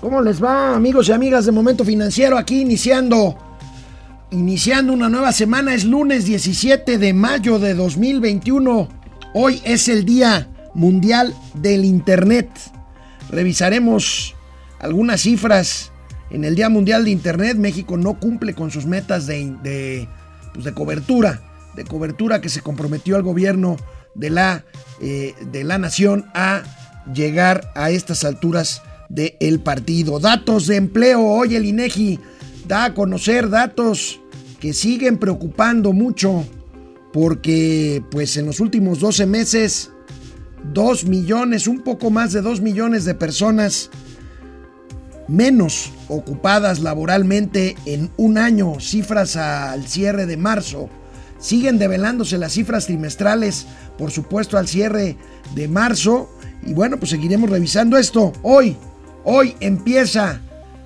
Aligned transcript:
¿Cómo 0.00 0.22
les 0.22 0.42
va, 0.42 0.74
amigos 0.74 1.08
y 1.08 1.12
amigas 1.12 1.44
de 1.44 1.52
Momento 1.52 1.84
Financiero? 1.84 2.38
Aquí 2.38 2.62
iniciando, 2.62 3.36
iniciando 4.30 4.94
una 4.94 5.10
nueva 5.10 5.30
semana. 5.30 5.74
Es 5.74 5.84
lunes 5.84 6.24
17 6.24 6.96
de 6.96 7.12
mayo 7.12 7.58
de 7.58 7.74
2021. 7.74 8.88
Hoy 9.34 9.60
es 9.62 9.88
el 9.88 10.06
Día 10.06 10.48
Mundial 10.72 11.34
del 11.52 11.84
Internet. 11.84 12.48
Revisaremos 13.28 14.34
algunas 14.78 15.20
cifras. 15.20 15.92
En 16.30 16.44
el 16.44 16.54
Día 16.54 16.70
Mundial 16.70 17.04
de 17.04 17.10
Internet, 17.10 17.58
México 17.58 17.98
no 17.98 18.18
cumple 18.18 18.54
con 18.54 18.70
sus 18.70 18.86
metas 18.86 19.26
de, 19.26 19.54
de, 19.62 20.08
pues 20.54 20.64
de 20.64 20.72
cobertura, 20.72 21.42
de 21.76 21.84
cobertura 21.84 22.40
que 22.40 22.48
se 22.48 22.62
comprometió 22.62 23.16
al 23.16 23.22
gobierno 23.22 23.76
de 24.14 24.30
la, 24.30 24.64
eh, 25.02 25.34
de 25.52 25.62
la 25.62 25.76
nación 25.76 26.24
a 26.32 26.62
llegar 27.12 27.70
a 27.74 27.90
estas 27.90 28.24
alturas 28.24 28.80
del 29.10 29.60
partido. 29.60 30.18
Datos 30.18 30.66
de 30.66 30.76
empleo, 30.76 31.22
hoy 31.22 31.56
el 31.56 31.66
INEGI 31.66 32.18
da 32.66 32.86
a 32.86 32.94
conocer 32.94 33.50
datos 33.50 34.20
que 34.58 34.72
siguen 34.72 35.18
preocupando 35.18 35.92
mucho 35.92 36.46
porque 37.12 38.02
pues 38.10 38.36
en 38.36 38.46
los 38.46 38.60
últimos 38.60 39.00
12 39.00 39.26
meses 39.26 39.90
2 40.72 41.04
millones, 41.06 41.66
un 41.66 41.80
poco 41.80 42.10
más 42.10 42.32
de 42.32 42.42
2 42.42 42.60
millones 42.60 43.04
de 43.04 43.14
personas 43.14 43.90
menos 45.28 45.92
ocupadas 46.08 46.80
laboralmente 46.80 47.76
en 47.86 48.10
un 48.16 48.36
año, 48.38 48.80
cifras 48.80 49.36
al 49.36 49.86
cierre 49.86 50.26
de 50.26 50.36
marzo. 50.36 50.88
Siguen 51.38 51.78
develándose 51.78 52.36
las 52.36 52.52
cifras 52.52 52.86
trimestrales, 52.86 53.66
por 53.96 54.10
supuesto, 54.10 54.58
al 54.58 54.68
cierre 54.68 55.16
de 55.54 55.68
marzo. 55.68 56.28
Y 56.66 56.74
bueno, 56.74 56.98
pues 56.98 57.10
seguiremos 57.10 57.48
revisando 57.48 57.96
esto. 57.96 58.32
Hoy, 58.42 58.76
hoy 59.32 59.54
empieza 59.60 60.40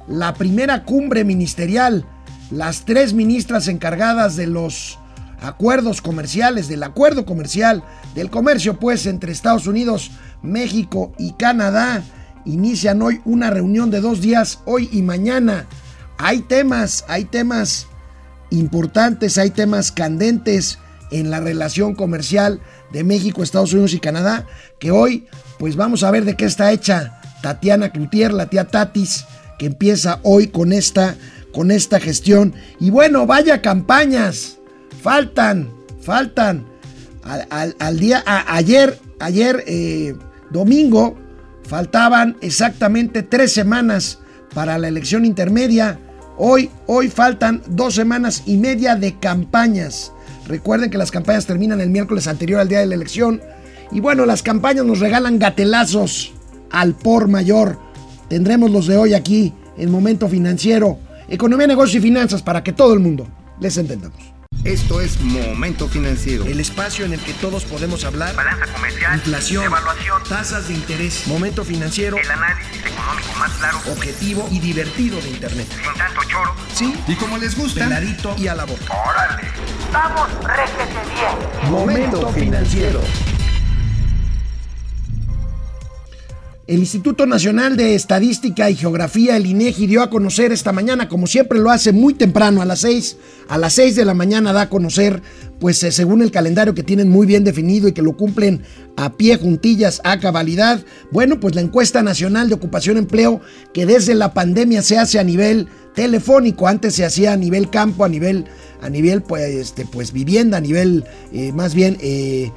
la 0.07 0.35
primera 0.35 0.85
cumbre 0.85 1.25
ministerial. 1.25 2.05
Las 2.51 2.85
tres 2.85 3.15
ministras 3.15 3.69
encargadas 3.69 4.37
de 4.37 4.47
los 4.47 4.99
acuerdos 5.41 6.03
comerciales, 6.03 6.69
del 6.69 6.83
acuerdo 6.83 7.25
comercial, 7.25 7.83
del 8.15 8.29
comercio 8.29 8.79
pues 8.79 9.07
entre 9.07 9.33
Estados 9.33 9.67
Unidos, 9.67 10.11
México 10.43 11.15
y 11.19 11.33
Canadá, 11.33 12.03
inician 12.45 13.01
hoy 13.01 13.23
una 13.25 13.49
reunión 13.49 13.91
de 13.91 14.03
dos 14.03 14.21
días, 14.21 14.61
hoy 14.67 14.91
y 14.93 15.01
mañana. 15.01 15.65
Hay 16.19 16.41
temas, 16.41 17.07
hay 17.09 17.25
temas 17.25 17.87
importantes, 18.51 19.39
hay 19.39 19.51
temas 19.53 19.91
candentes 19.91 20.79
en 21.11 21.31
la 21.31 21.41
relación 21.41 21.95
comercial 21.95 22.61
de 22.93 23.05
México, 23.05 23.43
Estados 23.43 23.73
Unidos 23.73 23.95
y 23.95 24.01
Canadá, 24.01 24.47
que 24.79 24.91
hoy 24.91 25.27
pues 25.59 25.77
vamos 25.77 26.03
a 26.03 26.11
ver 26.11 26.27
de 26.27 26.37
qué 26.37 26.45
está 26.45 26.71
hecha 26.71 27.23
Tatiana 27.45 27.91
Cloutier, 27.91 28.33
la 28.33 28.47
tía 28.47 28.65
Tatis, 28.65 29.27
que 29.59 29.67
empieza 29.67 30.19
hoy 30.23 30.47
con 30.47 30.73
esta, 30.73 31.15
con 31.53 31.71
esta 31.71 32.01
gestión. 32.01 32.55
Y 32.81 32.89
bueno, 32.89 33.27
vaya 33.27 33.61
campañas, 33.61 34.57
faltan, 35.03 35.69
faltan. 36.01 36.65
Al, 37.23 37.99
día, 37.99 38.25
ayer, 38.49 38.99
ayer 39.21 39.63
eh, 39.67 40.15
domingo, 40.49 41.19
faltaban 41.69 42.39
exactamente 42.41 43.23
tres 43.23 43.53
semanas 43.53 44.21
para 44.55 44.79
la 44.79 44.89
elección 44.89 45.27
intermedia. 45.27 45.99
Hoy, 46.39 46.71
hoy 46.87 47.11
faltan 47.11 47.63
dos 47.67 47.95
semanas 47.95 48.43
y 48.47 48.57
media 48.57 48.97
de 48.97 49.19
campañas. 49.19 50.13
Recuerden 50.49 50.89
que 50.89 50.97
las 50.97 51.11
campañas 51.11 51.45
terminan 51.45 51.83
el 51.83 51.91
miércoles 51.91 52.27
anterior 52.27 52.61
al 52.61 52.71
día 52.71 52.81
de 52.81 52.87
la 52.87 52.95
elección. 52.95 53.43
Y 53.93 54.01
bueno, 54.01 54.25
las 54.25 54.43
campañas 54.43 54.87
nos 54.87 55.01
regalan 55.01 55.39
gatelazos 55.39 56.33
al 56.75 56.95
por 56.95 57.29
mayor. 57.29 57.79
Tendremos 58.29 58.71
los 58.71 58.87
de 58.87 58.97
hoy 58.97 59.15
aquí 59.15 59.53
en 59.79 59.91
Momento 59.91 60.29
Financiero. 60.29 60.99
Economía, 61.29 61.67
negocio 61.67 61.99
y 61.99 62.03
finanzas 62.03 62.43
para 62.43 62.63
que 62.63 62.73
todo 62.73 62.93
el 62.93 63.01
mundo 63.01 63.27
les 63.61 63.77
entendamos. 63.79 64.19
Esto 64.65 65.01
es 65.01 65.21
Momento 65.21 65.89
Financiero. 65.89 66.45
El 66.47 66.59
espacio 66.59 67.05
en 67.05 67.13
el 67.13 67.21
que 67.21 67.35
todos 67.35 67.65
podemos 67.65 68.05
hablar. 68.05 68.35
Balanza 68.35 68.67
comercial. 68.73 69.15
Inflación. 69.15 69.65
Evaluación. 69.65 70.23
Tasas 70.29 70.69
de 70.69 70.75
interés. 70.75 71.27
Momento 71.27 71.65
Financiero. 71.65 72.17
El 72.17 72.31
análisis 72.31 72.79
económico 72.79 73.39
más 73.39 73.53
claro. 73.53 73.79
Objetivo 73.93 74.49
y 74.51 74.59
divertido 74.61 75.21
de 75.21 75.29
Internet. 75.29 75.67
Sin 75.71 75.99
tanto 75.99 76.23
choro. 76.25 76.55
Sí. 76.75 76.95
Y 77.07 77.15
como 77.17 77.37
les 77.37 77.57
gusta. 77.57 77.85
Peladito 77.85 78.35
y 78.39 78.49
a 78.49 78.55
la 78.55 78.65
boca. 78.65 78.95
Órale. 79.07 79.43
Vamos, 79.93 80.29
réjete 80.43 80.99
bien. 81.15 81.71
Momento 81.71 82.29
Financiero. 82.31 83.01
El 86.67 86.79
Instituto 86.79 87.27
Nacional 87.27 87.77
de 87.77 87.95
Estadística 87.95 88.71
y 88.71 88.75
Geografía, 88.75 89.37
el 89.37 89.45
INEGI, 89.45 89.87
dio 89.87 90.03
a 90.03 90.09
conocer 90.09 90.51
esta 90.51 90.73
mañana, 90.73 91.11
como 91.11 91.27
siempre 91.27 91.59
lo 91.59 91.71
hace 91.71 91.93
muy 91.93 92.15
temprano, 92.15 92.63
a 92.63 92.65
las 92.65 92.81
6, 92.81 93.19
a 93.49 93.59
las 93.59 93.75
6 93.75 93.97
de 93.97 94.07
la 94.07 94.15
mañana 94.15 94.55
da 94.55 94.63
a 94.63 94.69
conocer, 94.71 95.21
pues 95.61 95.83
eh, 95.83 95.93
según 95.93 96.23
el 96.23 96.31
calendario 96.31 96.75
que 96.75 96.83
tienen 96.83 97.11
muy 97.11 97.27
bien 97.27 97.45
definido 97.45 97.87
y 97.87 97.93
que 97.93 98.01
lo 98.01 98.17
cumplen 98.17 98.63
a 98.97 99.13
pie 99.13 99.37
juntillas, 99.37 100.01
a 100.05 100.19
cabalidad, 100.21 100.83
bueno, 101.11 101.39
pues 101.39 101.55
la 101.55 101.61
encuesta 101.61 102.03
nacional 102.03 102.49
de 102.49 102.55
ocupación 102.55 102.97
empleo 102.97 103.43
que 103.75 103.85
desde 103.85 104.15
la 104.15 104.33
pandemia 104.33 104.81
se 104.81 104.97
hace 104.97 105.19
a 105.19 105.25
nivel 105.25 105.69
telefónico, 105.95 106.67
antes 106.67 106.95
se 106.95 107.05
hacía 107.05 107.35
a 107.35 107.37
nivel 107.37 107.69
campo, 107.69 108.07
a 108.07 108.09
nivel 108.09 108.47
a 108.81 108.89
nivel 108.89 109.21
pues, 109.21 109.43
este, 109.43 109.85
pues 109.85 110.15
vivienda, 110.15 110.57
a 110.57 110.61
nivel 110.63 111.05
eh, 111.31 111.53
más 111.53 111.75
bien 111.75 111.99
eh, 112.01 112.51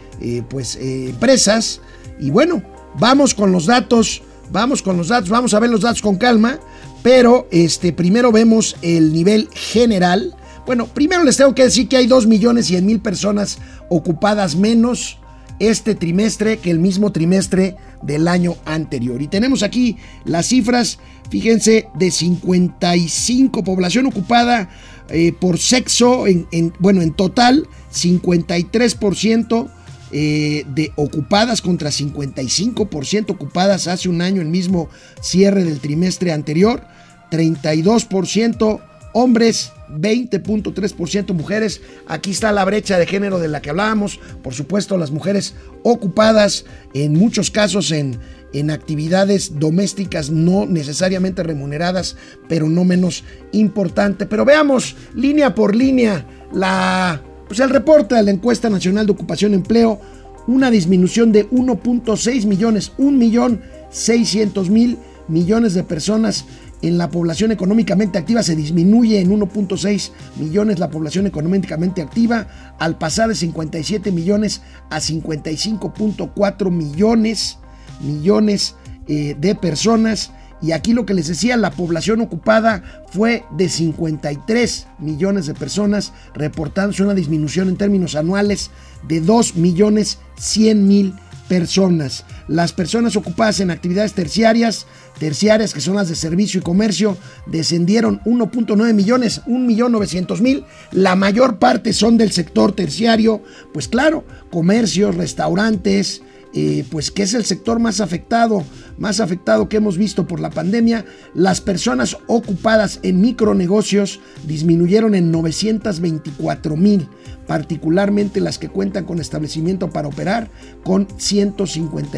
pues 0.49 0.77
empresas 0.81 1.81
y 2.19 2.31
bueno, 2.31 2.63
Vamos 2.99 3.35
con 3.35 3.51
los 3.51 3.67
datos, 3.67 4.23
vamos 4.51 4.81
con 4.81 4.97
los 4.97 5.09
datos, 5.09 5.29
vamos 5.29 5.53
a 5.53 5.59
ver 5.59 5.69
los 5.69 5.81
datos 5.81 6.01
con 6.01 6.17
calma, 6.17 6.59
pero 7.03 7.47
este, 7.51 7.93
primero 7.93 8.31
vemos 8.31 8.75
el 8.81 9.13
nivel 9.13 9.49
general. 9.53 10.35
Bueno, 10.65 10.87
primero 10.87 11.23
les 11.23 11.37
tengo 11.37 11.53
que 11.53 11.63
decir 11.63 11.87
que 11.87 11.97
hay 11.97 12.07
2 12.07 12.25
millones 12.25 12.65
100 12.65 12.85
mil 12.85 12.99
personas 12.99 13.59
ocupadas 13.89 14.55
menos 14.55 15.19
este 15.59 15.95
trimestre 15.95 16.57
que 16.57 16.71
el 16.71 16.79
mismo 16.79 17.11
trimestre 17.11 17.75
del 18.01 18.27
año 18.27 18.55
anterior. 18.65 19.21
Y 19.21 19.27
tenemos 19.27 19.61
aquí 19.61 19.97
las 20.25 20.47
cifras, 20.47 20.97
fíjense, 21.29 21.89
de 21.95 22.09
55 22.09 23.63
población 23.63 24.07
ocupada 24.07 24.69
eh, 25.09 25.33
por 25.39 25.59
sexo, 25.59 26.25
en, 26.25 26.47
en, 26.51 26.73
bueno, 26.79 27.01
en 27.01 27.13
total 27.13 27.67
53% 27.93 29.76
eh, 30.11 30.65
de 30.73 30.91
ocupadas 30.95 31.61
contra 31.61 31.89
55% 31.89 33.31
ocupadas 33.31 33.87
hace 33.87 34.09
un 34.09 34.21
año, 34.21 34.41
el 34.41 34.47
mismo 34.47 34.89
cierre 35.21 35.63
del 35.63 35.79
trimestre 35.79 36.31
anterior, 36.31 36.83
32% 37.31 38.81
hombres, 39.13 39.71
20.3% 39.89 41.33
mujeres. 41.33 41.81
Aquí 42.07 42.31
está 42.31 42.51
la 42.51 42.65
brecha 42.65 42.97
de 42.97 43.07
género 43.07 43.39
de 43.39 43.47
la 43.47 43.61
que 43.61 43.69
hablábamos. 43.69 44.19
Por 44.43 44.53
supuesto, 44.53 44.97
las 44.97 45.11
mujeres 45.11 45.55
ocupadas 45.83 46.65
en 46.93 47.13
muchos 47.13 47.49
casos 47.51 47.91
en, 47.91 48.19
en 48.53 48.71
actividades 48.71 49.59
domésticas 49.59 50.29
no 50.29 50.65
necesariamente 50.65 51.43
remuneradas, 51.43 52.15
pero 52.47 52.69
no 52.69 52.83
menos 52.83 53.23
importante. 53.51 54.25
Pero 54.25 54.45
veamos 54.45 54.95
línea 55.15 55.55
por 55.55 55.75
línea 55.75 56.25
la 56.53 57.21
pues 57.47 57.59
el 57.59 57.69
reporte 57.69 58.15
de 58.15 58.23
la 58.23 58.31
encuesta 58.31 58.69
nacional 58.69 59.05
de 59.05 59.11
ocupación 59.13 59.51
y 59.51 59.55
empleo, 59.55 59.99
una 60.47 60.71
disminución 60.71 61.31
de 61.31 61.49
1.6 61.49 62.45
millones, 62.45 62.91
1 62.97 63.11
millón 63.17 63.61
600 63.89 64.69
mil 64.69 64.97
millones 65.27 65.73
de 65.73 65.83
personas 65.83 66.45
en 66.81 66.97
la 66.97 67.09
población 67.09 67.51
económicamente 67.51 68.19
activa 68.19 68.43
se 68.43 68.55
disminuye 68.55 69.19
en 69.19 69.31
1.6 69.31 70.11
millones 70.37 70.79
la 70.79 70.91
población 70.91 71.25
económicamente 71.25 72.01
activa 72.01 72.75
al 72.77 72.97
pasar 72.97 73.29
de 73.29 73.35
57 73.35 74.11
millones 74.11 74.61
a 74.89 74.99
55.4 74.99 76.71
millones 76.71 77.57
millones 77.99 78.75
eh, 79.07 79.35
de 79.39 79.55
personas 79.55 80.31
y 80.61 80.71
aquí 80.71 80.93
lo 80.93 81.05
que 81.05 81.13
les 81.13 81.27
decía, 81.27 81.55
la 81.57 81.71
población 81.71 82.21
ocupada 82.21 83.03
fue 83.11 83.43
de 83.51 83.69
53 83.69 84.87
millones 84.99 85.45
de 85.45 85.53
personas, 85.53 86.13
reportándose 86.33 87.03
una 87.03 87.13
disminución 87.13 87.69
en 87.69 87.77
términos 87.77 88.15
anuales 88.15 88.71
de 89.07 89.21
2 89.21 89.55
millones 89.55 90.19
100 90.37 90.87
mil 90.87 91.13
personas. 91.47 92.25
Las 92.47 92.73
personas 92.73 93.15
ocupadas 93.15 93.59
en 93.59 93.71
actividades 93.71 94.13
terciarias, 94.13 94.87
terciarias 95.19 95.73
que 95.73 95.81
son 95.81 95.95
las 95.95 96.09
de 96.09 96.15
servicio 96.15 96.59
y 96.59 96.63
comercio, 96.63 97.17
descendieron 97.45 98.19
1.9 98.25 98.93
millones, 98.93 99.41
1.900.000. 99.45 100.41
mil. 100.41 100.65
La 100.91 101.15
mayor 101.15 101.59
parte 101.59 101.93
son 101.93 102.17
del 102.17 102.31
sector 102.31 102.73
terciario, 102.73 103.41
pues 103.73 103.87
claro, 103.87 104.25
comercios, 104.51 105.15
restaurantes, 105.15 106.21
eh, 106.59 106.83
pues 106.89 107.11
que 107.11 107.21
es 107.21 107.35
el 107.35 107.45
sector 107.45 107.77
más 107.77 108.01
afectado, 108.01 108.63
más 108.97 109.19
afectado 109.19 109.69
que 109.69 109.77
hemos 109.77 109.95
visto 109.95 110.25
por 110.25 110.39
la 110.39 110.49
pandemia, 110.49 111.05
las 111.35 111.61
personas 111.61 112.17
ocupadas 112.25 112.99
en 113.03 113.21
micronegocios 113.21 114.21
disminuyeron 114.47 115.13
en 115.13 115.29
924 115.31 116.75
mil, 116.75 117.07
particularmente 117.45 118.41
las 118.41 118.57
que 118.57 118.69
cuentan 118.69 119.05
con 119.05 119.19
establecimiento 119.19 119.91
para 119.91 120.07
operar, 120.07 120.49
con 120.83 121.07
150, 121.15 122.17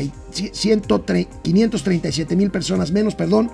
537 1.43 2.35
mil 2.37 2.49
personas 2.49 2.93
menos, 2.93 3.15
perdón. 3.15 3.51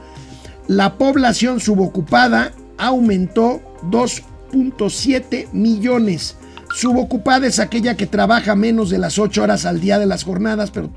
La 0.68 1.00
población 1.00 1.60
subocupada 1.62 2.54
aumentó 2.78 3.60
2.7 3.90 5.52
millones. 5.52 6.36
Subocupada 6.76 7.48
es 7.48 7.60
aquella 7.60 7.96
que 7.96 8.06
trabaja 8.06 8.54
menos 8.54 8.90
de 8.90 8.98
las 8.98 9.18
8 9.18 9.44
horas 9.44 9.66
al 9.66 9.80
día 9.80 9.98
de 9.98 10.06
las 10.06 10.26
jornadas, 10.26 10.72
pero 10.72 10.90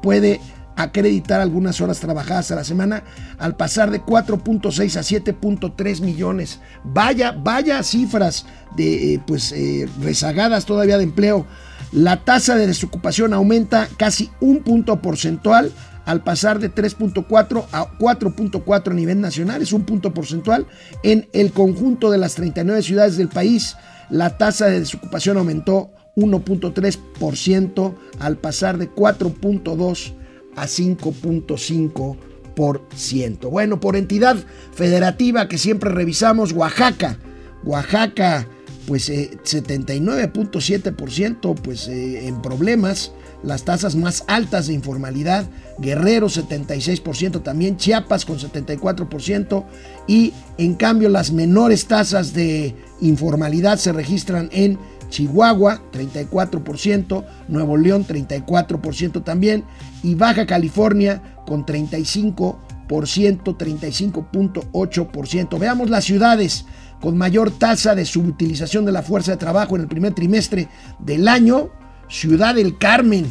puede 0.00 0.40
acreditar 0.76 1.40
algunas 1.40 1.80
horas 1.80 1.98
trabajadas 1.98 2.52
a 2.52 2.54
la 2.54 2.62
semana 2.62 3.02
al 3.38 3.56
pasar 3.56 3.90
de 3.90 4.00
4.6 4.00 4.96
a 4.96 5.00
7.3 5.00 6.00
millones. 6.02 6.60
Vaya, 6.84 7.32
vaya 7.32 7.82
cifras 7.82 8.46
de 8.76 9.14
eh, 9.14 9.20
pues 9.26 9.50
eh, 9.50 9.88
rezagadas 10.00 10.66
todavía 10.66 10.98
de 10.98 11.04
empleo. 11.04 11.46
La 11.90 12.22
tasa 12.24 12.54
de 12.54 12.68
desocupación 12.68 13.34
aumenta 13.34 13.88
casi 13.96 14.30
un 14.38 14.62
punto 14.62 15.02
porcentual 15.02 15.72
al 16.04 16.22
pasar 16.22 16.60
de 16.60 16.72
3.4 16.72 17.64
a 17.72 17.98
4.4 17.98 18.90
a 18.90 18.94
nivel 18.94 19.20
nacional, 19.20 19.62
es 19.62 19.72
un 19.72 19.82
punto 19.82 20.14
porcentual. 20.14 20.68
En 21.02 21.26
el 21.32 21.50
conjunto 21.50 22.12
de 22.12 22.18
las 22.18 22.36
39 22.36 22.82
ciudades 22.82 23.16
del 23.16 23.28
país, 23.28 23.76
la 24.10 24.36
tasa 24.38 24.66
de 24.66 24.80
desocupación 24.80 25.38
aumentó 25.38 25.92
1.3% 26.16 27.94
al 28.18 28.36
pasar 28.36 28.76
de 28.78 28.90
4.2 28.90 30.14
a 30.56 30.66
5.5%. 30.66 33.50
Bueno, 33.50 33.80
por 33.80 33.96
entidad 33.96 34.36
federativa 34.72 35.48
que 35.48 35.58
siempre 35.58 35.90
revisamos, 35.90 36.52
Oaxaca. 36.52 37.18
Oaxaca, 37.64 38.46
pues 38.86 39.10
79.7% 39.10 41.50
eh, 41.50 41.54
pues 41.62 41.88
eh, 41.88 42.28
en 42.28 42.40
problemas, 42.42 43.12
las 43.44 43.64
tasas 43.64 43.94
más 43.94 44.24
altas 44.26 44.66
de 44.66 44.74
informalidad, 44.74 45.44
Guerrero 45.78 46.28
76% 46.28 47.42
también, 47.42 47.76
Chiapas 47.76 48.24
con 48.24 48.38
74% 48.38 49.64
y 50.06 50.32
en 50.58 50.74
cambio 50.74 51.08
las 51.08 51.32
menores 51.32 51.86
tasas 51.86 52.32
de 52.32 52.76
informalidad 53.00 53.78
se 53.78 53.92
registran 53.92 54.48
en 54.52 54.78
Chihuahua 55.10 55.82
34%, 55.92 57.24
Nuevo 57.48 57.76
León 57.76 58.06
34% 58.06 59.22
también 59.22 59.64
y 60.02 60.14
Baja 60.14 60.46
California 60.46 61.20
con 61.46 61.66
35%, 61.66 62.56
35.8%. 62.88 65.58
Veamos 65.58 65.90
las 65.90 66.04
ciudades 66.04 66.64
con 67.00 67.18
mayor 67.18 67.50
tasa 67.50 67.94
de 67.94 68.06
subutilización 68.06 68.86
de 68.86 68.92
la 68.92 69.02
fuerza 69.02 69.32
de 69.32 69.36
trabajo 69.36 69.76
en 69.76 69.82
el 69.82 69.88
primer 69.88 70.14
trimestre 70.14 70.68
del 70.98 71.28
año. 71.28 71.70
Ciudad 72.08 72.54
del 72.54 72.78
Carmen 72.78 73.26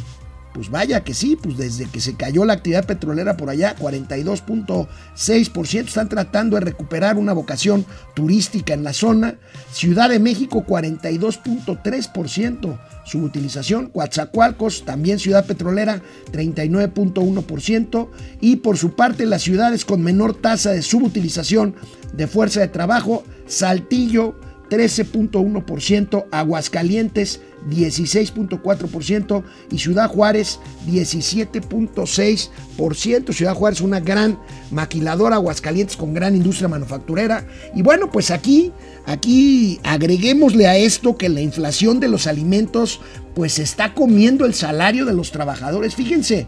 pues 0.53 0.69
vaya 0.69 1.03
que 1.03 1.15
sí, 1.15 1.35
pues 1.35 1.57
desde 1.57 1.85
que 1.85 1.99
se 1.99 2.15
cayó 2.15 2.45
la 2.45 2.53
actividad 2.53 2.85
petrolera 2.85 3.35
por 3.37 3.49
allá, 3.49 3.75
42.6%, 3.75 5.87
están 5.87 6.09
tratando 6.09 6.55
de 6.55 6.61
recuperar 6.61 7.17
una 7.17 7.33
vocación 7.33 7.87
turística 8.13 8.75
en 8.75 8.83
la 8.83 8.93
zona. 8.93 9.37
Ciudad 9.71 10.09
de 10.09 10.19
México, 10.19 10.63
42.3% 10.65 12.79
su 13.03 13.23
utilización. 13.23 13.87
Coatzacoalcos, 13.87 14.85
también 14.85 15.17
ciudad 15.19 15.47
petrolera, 15.47 16.03
39.1%. 16.31 18.09
Y 18.39 18.57
por 18.57 18.77
su 18.77 18.95
parte, 18.95 19.25
las 19.25 19.41
ciudades 19.41 19.85
con 19.85 20.03
menor 20.03 20.35
tasa 20.35 20.69
de 20.71 20.83
subutilización 20.83 21.73
de 22.13 22.27
fuerza 22.27 22.59
de 22.59 22.67
trabajo, 22.67 23.23
Saltillo, 23.47 24.35
13.1%, 24.69 26.27
Aguascalientes 26.31 27.41
16.4% 27.69 29.43
y 29.71 29.79
Ciudad 29.79 30.09
Juárez 30.09 30.59
17.6%. 30.87 33.33
Ciudad 33.33 33.55
Juárez 33.55 33.81
una 33.81 33.99
gran 33.99 34.39
maquiladora, 34.71 35.35
Aguascalientes 35.35 35.97
con 35.97 36.13
gran 36.13 36.35
industria 36.35 36.67
manufacturera. 36.67 37.47
Y 37.75 37.81
bueno, 37.81 38.11
pues 38.11 38.29
aquí, 38.31 38.71
aquí 39.05 39.79
agreguémosle 39.83 40.67
a 40.67 40.77
esto 40.77 41.17
que 41.17 41.29
la 41.29 41.41
inflación 41.41 41.99
de 41.99 42.09
los 42.09 42.27
alimentos 42.27 43.01
pues 43.35 43.59
está 43.59 43.93
comiendo 43.93 44.45
el 44.45 44.53
salario 44.53 45.05
de 45.05 45.13
los 45.13 45.31
trabajadores. 45.31 45.95
Fíjense, 45.95 46.47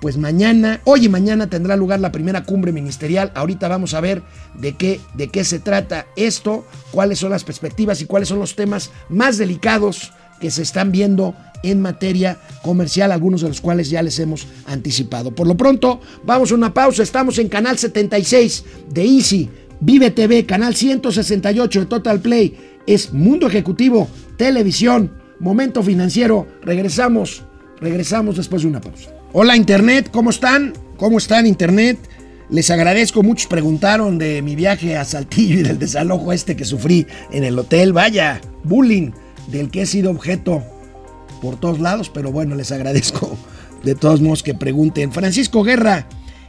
pues 0.00 0.18
mañana, 0.18 0.80
hoy 0.82 1.04
y 1.04 1.08
mañana 1.08 1.46
tendrá 1.46 1.76
lugar 1.76 2.00
la 2.00 2.10
primera 2.10 2.42
cumbre 2.42 2.72
ministerial. 2.72 3.30
Ahorita 3.36 3.68
vamos 3.68 3.94
a 3.94 4.00
ver 4.00 4.24
de 4.54 4.76
qué, 4.76 5.00
de 5.14 5.28
qué 5.28 5.44
se 5.44 5.60
trata 5.60 6.06
esto, 6.16 6.66
cuáles 6.90 7.20
son 7.20 7.30
las 7.30 7.44
perspectivas 7.44 8.00
y 8.00 8.06
cuáles 8.06 8.28
son 8.28 8.40
los 8.40 8.56
temas 8.56 8.90
más 9.08 9.38
delicados 9.38 10.12
que 10.40 10.50
se 10.50 10.62
están 10.62 10.90
viendo 10.90 11.36
en 11.70 11.80
materia 11.80 12.38
comercial, 12.62 13.12
algunos 13.12 13.42
de 13.42 13.48
los 13.48 13.60
cuales 13.60 13.90
ya 13.90 14.02
les 14.02 14.18
hemos 14.18 14.46
anticipado. 14.66 15.34
Por 15.34 15.46
lo 15.46 15.56
pronto, 15.56 16.00
vamos 16.24 16.52
a 16.52 16.54
una 16.54 16.72
pausa. 16.72 17.02
Estamos 17.02 17.38
en 17.38 17.48
canal 17.48 17.76
76 17.78 18.64
de 18.90 19.04
Easy, 19.04 19.50
Vive 19.80 20.10
TV, 20.10 20.46
canal 20.46 20.74
168 20.74 21.80
de 21.80 21.86
Total 21.86 22.20
Play. 22.20 22.56
Es 22.86 23.12
Mundo 23.12 23.46
Ejecutivo, 23.46 24.08
Televisión, 24.36 25.12
Momento 25.40 25.82
Financiero. 25.82 26.46
Regresamos, 26.62 27.42
regresamos 27.80 28.36
después 28.36 28.62
de 28.62 28.68
una 28.68 28.80
pausa. 28.80 29.10
Hola 29.32 29.56
Internet, 29.56 30.08
¿cómo 30.10 30.30
están? 30.30 30.72
¿Cómo 30.96 31.18
están 31.18 31.46
Internet? 31.46 31.98
Les 32.48 32.70
agradezco, 32.70 33.24
muchos 33.24 33.48
preguntaron 33.48 34.18
de 34.18 34.40
mi 34.40 34.54
viaje 34.54 34.96
a 34.96 35.04
Saltillo 35.04 35.58
y 35.58 35.62
del 35.62 35.80
desalojo 35.80 36.32
este 36.32 36.54
que 36.54 36.64
sufrí 36.64 37.06
en 37.32 37.42
el 37.42 37.58
hotel. 37.58 37.92
Vaya, 37.92 38.40
bullying 38.62 39.10
del 39.48 39.68
que 39.70 39.82
he 39.82 39.86
sido 39.86 40.12
objeto 40.12 40.62
por 41.40 41.58
todos 41.58 41.78
lados, 41.78 42.10
pero 42.12 42.32
bueno, 42.32 42.54
les 42.54 42.72
agradezco 42.72 43.36
de 43.82 43.94
todos 43.94 44.20
modos 44.20 44.42
que 44.42 44.54
pregunten. 44.54 45.12
Francisco 45.12 45.62
Guerra, 45.62 46.06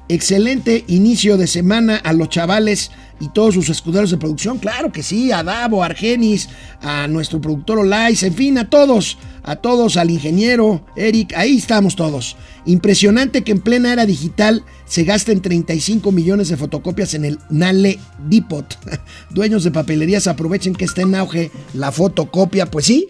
excelente 0.09 0.85
inicio 0.87 1.37
de 1.37 1.47
semana 1.47 1.97
a 1.97 2.13
los 2.13 2.29
chavales 2.29 2.91
y 3.19 3.29
todos 3.29 3.55
sus 3.55 3.69
escuderos 3.69 4.11
de 4.11 4.17
producción. 4.17 4.59
Claro 4.59 4.91
que 4.91 5.03
sí, 5.03 5.31
a 5.31 5.43
Davo, 5.43 5.83
a 5.83 5.87
Argenis, 5.87 6.49
a 6.81 7.07
nuestro 7.07 7.41
productor 7.41 7.79
Olais, 7.79 8.21
en 8.23 8.33
fin, 8.33 8.57
a 8.57 8.69
todos, 8.69 9.17
a 9.43 9.55
todos, 9.57 9.97
al 9.97 10.11
ingeniero 10.11 10.85
Eric, 10.95 11.33
ahí 11.35 11.57
estamos 11.57 11.95
todos. 11.95 12.37
Impresionante 12.65 13.43
que 13.43 13.51
en 13.51 13.61
plena 13.61 13.93
era 13.93 14.05
digital 14.05 14.63
se 14.85 15.03
gasten 15.03 15.41
35 15.41 16.11
millones 16.11 16.49
de 16.49 16.57
fotocopias 16.57 17.13
en 17.13 17.25
el 17.25 17.39
Nale 17.49 17.99
Depot. 18.29 18.77
Dueños 19.29 19.63
de 19.63 19.71
papelerías 19.71 20.27
aprovechen 20.27 20.75
que 20.75 20.85
está 20.85 21.01
en 21.01 21.15
auge 21.15 21.51
la 21.73 21.91
fotocopia. 21.91 22.65
Pues 22.67 22.85
sí, 22.85 23.09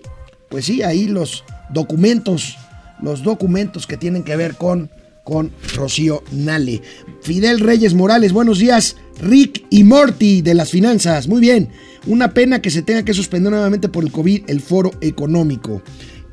pues 0.50 0.66
sí, 0.66 0.82
ahí 0.84 1.08
los 1.08 1.44
documentos, 1.70 2.58
los 3.02 3.24
documentos 3.24 3.88
que 3.88 3.98
tienen 3.98 4.24
que 4.24 4.36
ver 4.36 4.56
con, 4.56 4.90
con 5.24 5.52
Rocío 5.76 6.24
Nale. 6.32 6.82
Fidel 7.22 7.60
Reyes 7.60 7.94
Morales, 7.94 8.34
buenos 8.34 8.60
días. 8.60 8.96
Rick 9.20 9.66
y 9.70 9.84
Morty 9.84 10.42
de 10.42 10.54
las 10.54 10.70
finanzas. 10.70 11.28
Muy 11.28 11.42
bien. 11.42 11.70
Una 12.06 12.34
pena 12.34 12.62
que 12.62 12.70
se 12.70 12.82
tenga 12.82 13.04
que 13.04 13.14
suspender 13.14 13.52
nuevamente 13.52 13.90
por 13.90 14.04
el 14.04 14.12
COVID 14.12 14.44
el 14.48 14.62
foro 14.62 14.92
económico. 15.02 15.82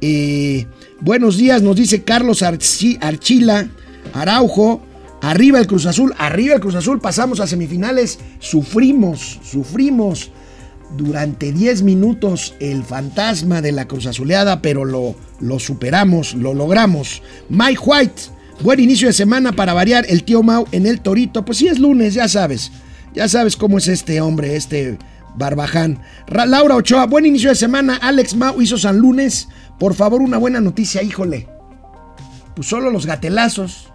Eh, 0.00 0.66
buenos 1.00 1.36
días, 1.36 1.62
nos 1.62 1.76
dice 1.76 2.02
Carlos 2.02 2.42
Archila 2.42 3.68
Araujo. 4.12 4.82
Arriba 5.22 5.58
el 5.58 5.66
Cruz 5.66 5.86
Azul, 5.86 6.12
arriba 6.18 6.54
el 6.54 6.60
Cruz 6.60 6.74
Azul, 6.74 7.00
pasamos 7.00 7.40
a 7.40 7.46
semifinales, 7.46 8.18
sufrimos, 8.40 9.40
sufrimos 9.42 10.30
durante 10.96 11.52
10 11.52 11.82
minutos 11.82 12.54
el 12.60 12.84
fantasma 12.84 13.60
de 13.62 13.72
la 13.72 13.86
Cruz 13.86 14.06
Azuleada, 14.06 14.62
pero 14.62 14.84
lo, 14.84 15.14
superamos, 15.58 16.34
lo 16.34 16.54
logramos. 16.54 17.22
Mike 17.48 17.80
White, 17.84 18.22
buen 18.62 18.80
inicio 18.80 19.08
de 19.08 19.12
semana 19.12 19.52
para 19.52 19.74
variar 19.74 20.04
el 20.08 20.24
tío 20.24 20.42
Mau 20.42 20.66
en 20.72 20.86
el 20.86 21.00
Torito, 21.00 21.44
pues 21.44 21.58
sí 21.58 21.68
es 21.68 21.78
lunes, 21.78 22.14
ya 22.14 22.28
sabes, 22.28 22.72
ya 23.14 23.28
sabes 23.28 23.56
cómo 23.56 23.78
es 23.78 23.88
este 23.88 24.20
hombre, 24.20 24.56
este 24.56 24.98
Barbaján. 25.36 26.00
Laura 26.28 26.76
Ochoa, 26.76 27.06
buen 27.06 27.26
inicio 27.26 27.48
de 27.48 27.56
semana, 27.56 27.96
Alex 27.96 28.34
Mau 28.36 28.60
hizo 28.60 28.78
San 28.78 28.98
Lunes, 28.98 29.48
por 29.78 29.94
favor 29.94 30.22
una 30.22 30.38
buena 30.38 30.60
noticia, 30.60 31.02
híjole. 31.02 31.48
Pues 32.54 32.68
solo 32.68 32.90
los 32.90 33.06
gatelazos 33.06 33.88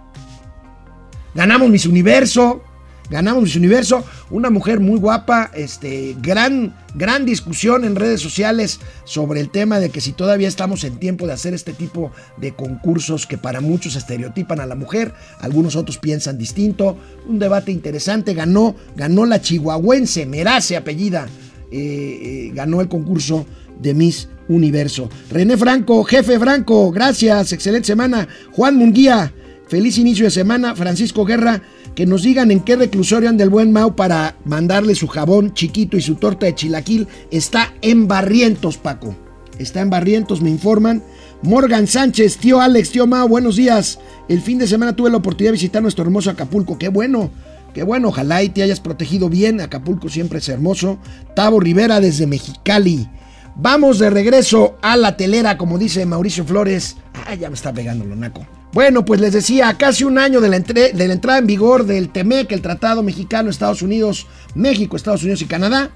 Ganamos 1.36 1.70
Miss 1.70 1.86
Universo. 1.86 2.64
Ganamos 3.10 3.44
Miss 3.44 3.56
Universo. 3.56 4.04
Una 4.30 4.50
mujer 4.50 4.80
muy 4.80 5.00
guapa. 5.00 5.52
Este, 5.54 6.16
gran, 6.22 6.76
gran 6.96 7.26
discusión 7.26 7.84
en 7.84 7.96
redes 7.96 8.22
sociales 8.22 8.80
sobre 9.04 9.40
el 9.40 9.50
tema 9.50 9.80
de 9.80 9.90
que 9.90 10.02
si 10.02 10.12
todavía 10.12 10.48
estamos 10.48 10.84
en 10.84 10.98
tiempo 10.98 11.26
de 11.26 11.34
hacer 11.34 11.54
este 11.54 11.74
tipo 11.74 12.12
de 12.38 12.54
concursos 12.54 13.26
que 13.26 13.38
para 13.38 13.62
muchos 13.62 13.96
estereotipan 13.96 14.60
a 14.60 14.66
la 14.66 14.76
mujer. 14.76 15.14
Algunos 15.40 15.76
otros 15.76 15.98
piensan 15.98 16.38
distinto. 16.38 16.98
Un 17.28 17.40
debate 17.40 17.72
interesante. 17.72 18.34
Ganó, 18.34 18.76
ganó 18.96 19.26
la 19.26 19.42
chihuahuense, 19.42 20.26
Merace 20.26 20.78
apellida. 20.78 21.28
Eh, 21.72 22.20
eh, 22.22 22.52
ganó 22.54 22.82
el 22.82 22.88
concurso 22.88 23.46
de 23.80 23.94
Miss 23.94 24.30
Universo. 24.48 25.10
René 25.30 25.56
Franco, 25.58 26.04
jefe 26.04 26.40
Franco, 26.40 26.92
gracias, 26.92 27.54
excelente 27.54 27.86
semana. 27.86 28.28
Juan 28.52 28.76
Munguía, 28.76 29.32
Feliz 29.70 30.00
inicio 30.00 30.26
de 30.26 30.32
semana, 30.32 30.76
Francisco 30.76 31.24
Guerra. 31.26 31.62
Que 31.96 32.06
nos 32.06 32.24
digan 32.24 32.52
en 32.52 32.62
qué 32.62 32.76
reclusorio 32.76 33.30
anda 33.30 33.44
el 33.44 33.50
buen 33.50 33.72
Mau 33.72 33.96
para 33.96 34.36
mandarle 34.46 34.96
su 34.96 35.08
jabón 35.08 35.54
chiquito 35.54 35.98
y 35.98 36.02
su 36.02 36.16
torta 36.16 36.46
de 36.46 36.56
chilaquil. 36.56 37.08
Está 37.32 37.74
en 37.82 38.08
Barrientos, 38.08 38.78
Paco. 38.78 39.16
Está 39.58 39.82
en 39.82 39.90
Barrientos, 39.90 40.42
me 40.42 40.50
informan. 40.50 41.04
Morgan 41.42 41.88
Sánchez, 41.88 42.38
tío 42.38 42.62
Alex, 42.62 42.92
tío 42.92 43.08
Mau, 43.08 43.28
buenos 43.28 43.56
días. 43.56 44.00
El 44.28 44.42
fin 44.42 44.58
de 44.58 44.68
semana 44.68 44.96
tuve 44.96 45.10
la 45.10 45.18
oportunidad 45.18 45.50
de 45.50 45.58
visitar 45.58 45.82
nuestro 45.82 46.06
hermoso 46.06 46.30
Acapulco. 46.30 46.78
Qué 46.78 46.88
bueno, 46.88 47.30
qué 47.74 47.84
bueno. 47.84 48.10
Ojalá 48.10 48.44
y 48.44 48.50
te 48.50 48.64
hayas 48.64 48.80
protegido 48.80 49.30
bien. 49.30 49.60
Acapulco 49.60 50.10
siempre 50.10 50.40
es 50.40 50.50
hermoso. 50.50 50.98
Tavo 51.36 51.60
Rivera 51.60 52.00
desde 52.00 52.28
Mexicali. 52.28 53.08
Vamos 53.56 54.00
de 54.00 54.10
regreso 54.10 54.78
a 54.82 54.96
la 54.96 55.18
telera, 55.18 55.58
como 55.58 55.78
dice 55.78 56.06
Mauricio 56.06 56.46
Flores. 56.46 56.96
Ah, 57.26 57.36
ya 57.36 57.50
me 57.50 57.56
está 57.56 57.74
pegando 57.74 58.06
lo 58.06 58.16
naco. 58.16 58.46
Bueno, 58.72 59.04
pues 59.04 59.20
les 59.20 59.34
decía, 59.34 59.76
casi 59.80 60.04
un 60.04 60.20
año 60.20 60.42
de 60.42 60.50
la, 60.50 60.58
entrada 60.58 61.40
en 61.40 61.48
vigor 61.48 61.86
del 61.88 62.10
TEMEC, 62.10 62.52
el 62.52 62.62
Tratado 62.62 63.02
Mexicano, 63.02 63.50
Estados 63.50 63.82
Unidos, 63.82 64.28
México, 64.54 64.96
Estados 64.96 65.24
Unidos 65.24 65.42
y 65.42 65.46
Canadá. 65.46 65.90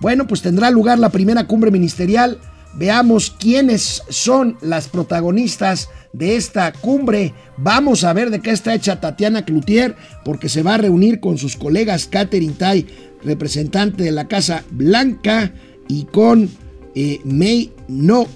Bueno, 0.00 0.28
pues 0.28 0.40
tendrá 0.40 0.70
lugar 0.70 1.00
la 1.00 1.08
primera 1.10 1.48
cumbre 1.48 1.72
ministerial. 1.72 2.40
Veamos 2.74 3.32
quiénes 3.32 4.04
son 4.08 4.56
las 4.60 4.86
protagonistas 4.86 5.88
de 6.12 6.36
esta 6.36 6.72
cumbre. 6.72 7.34
Vamos 7.56 8.04
a 8.04 8.12
ver 8.12 8.30
de 8.30 8.40
qué 8.40 8.52
está 8.52 8.74
hecha 8.74 9.00
Tatiana 9.00 9.44
Cloutier, 9.44 9.96
porque 10.24 10.48
se 10.48 10.62
va 10.62 10.74
a 10.74 10.78
reunir 10.78 11.18
con 11.18 11.36
sus 11.36 11.56
colegas 11.56 12.06
Catherine 12.06 12.54
Tai, 12.56 12.86
representante 13.24 14.04
de 14.04 14.12
la 14.12 14.28
Casa 14.28 14.62
Blanca, 14.70 15.52
y 15.88 16.04
con 16.04 16.48
eh, 16.94 17.20
May, 17.24 17.72
no, 17.88 18.28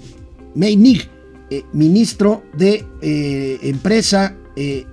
May 0.53 0.75
Nig, 0.75 1.09
eh, 1.49 1.63
ministro 1.73 2.43
de 2.53 2.85
eh, 3.01 3.59
Empresa 3.61 4.35
eh, 4.55 4.85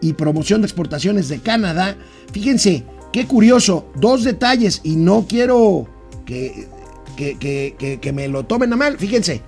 y 0.00 0.12
Promoción 0.12 0.60
de 0.60 0.66
Exportaciones 0.66 1.28
de 1.28 1.40
Canadá. 1.40 1.96
Fíjense, 2.32 2.84
qué 3.12 3.26
curioso, 3.26 3.90
dos 3.96 4.22
detalles 4.22 4.80
y 4.84 4.94
no 4.94 5.26
quiero 5.28 5.88
que, 6.24 6.68
que, 7.16 7.98
que, 8.00 8.12
me 8.12 8.28
lo 8.28 8.44
tomen 8.44 8.72
a 8.72 8.76
mal. 8.76 8.96
Fíjense, 8.96 9.42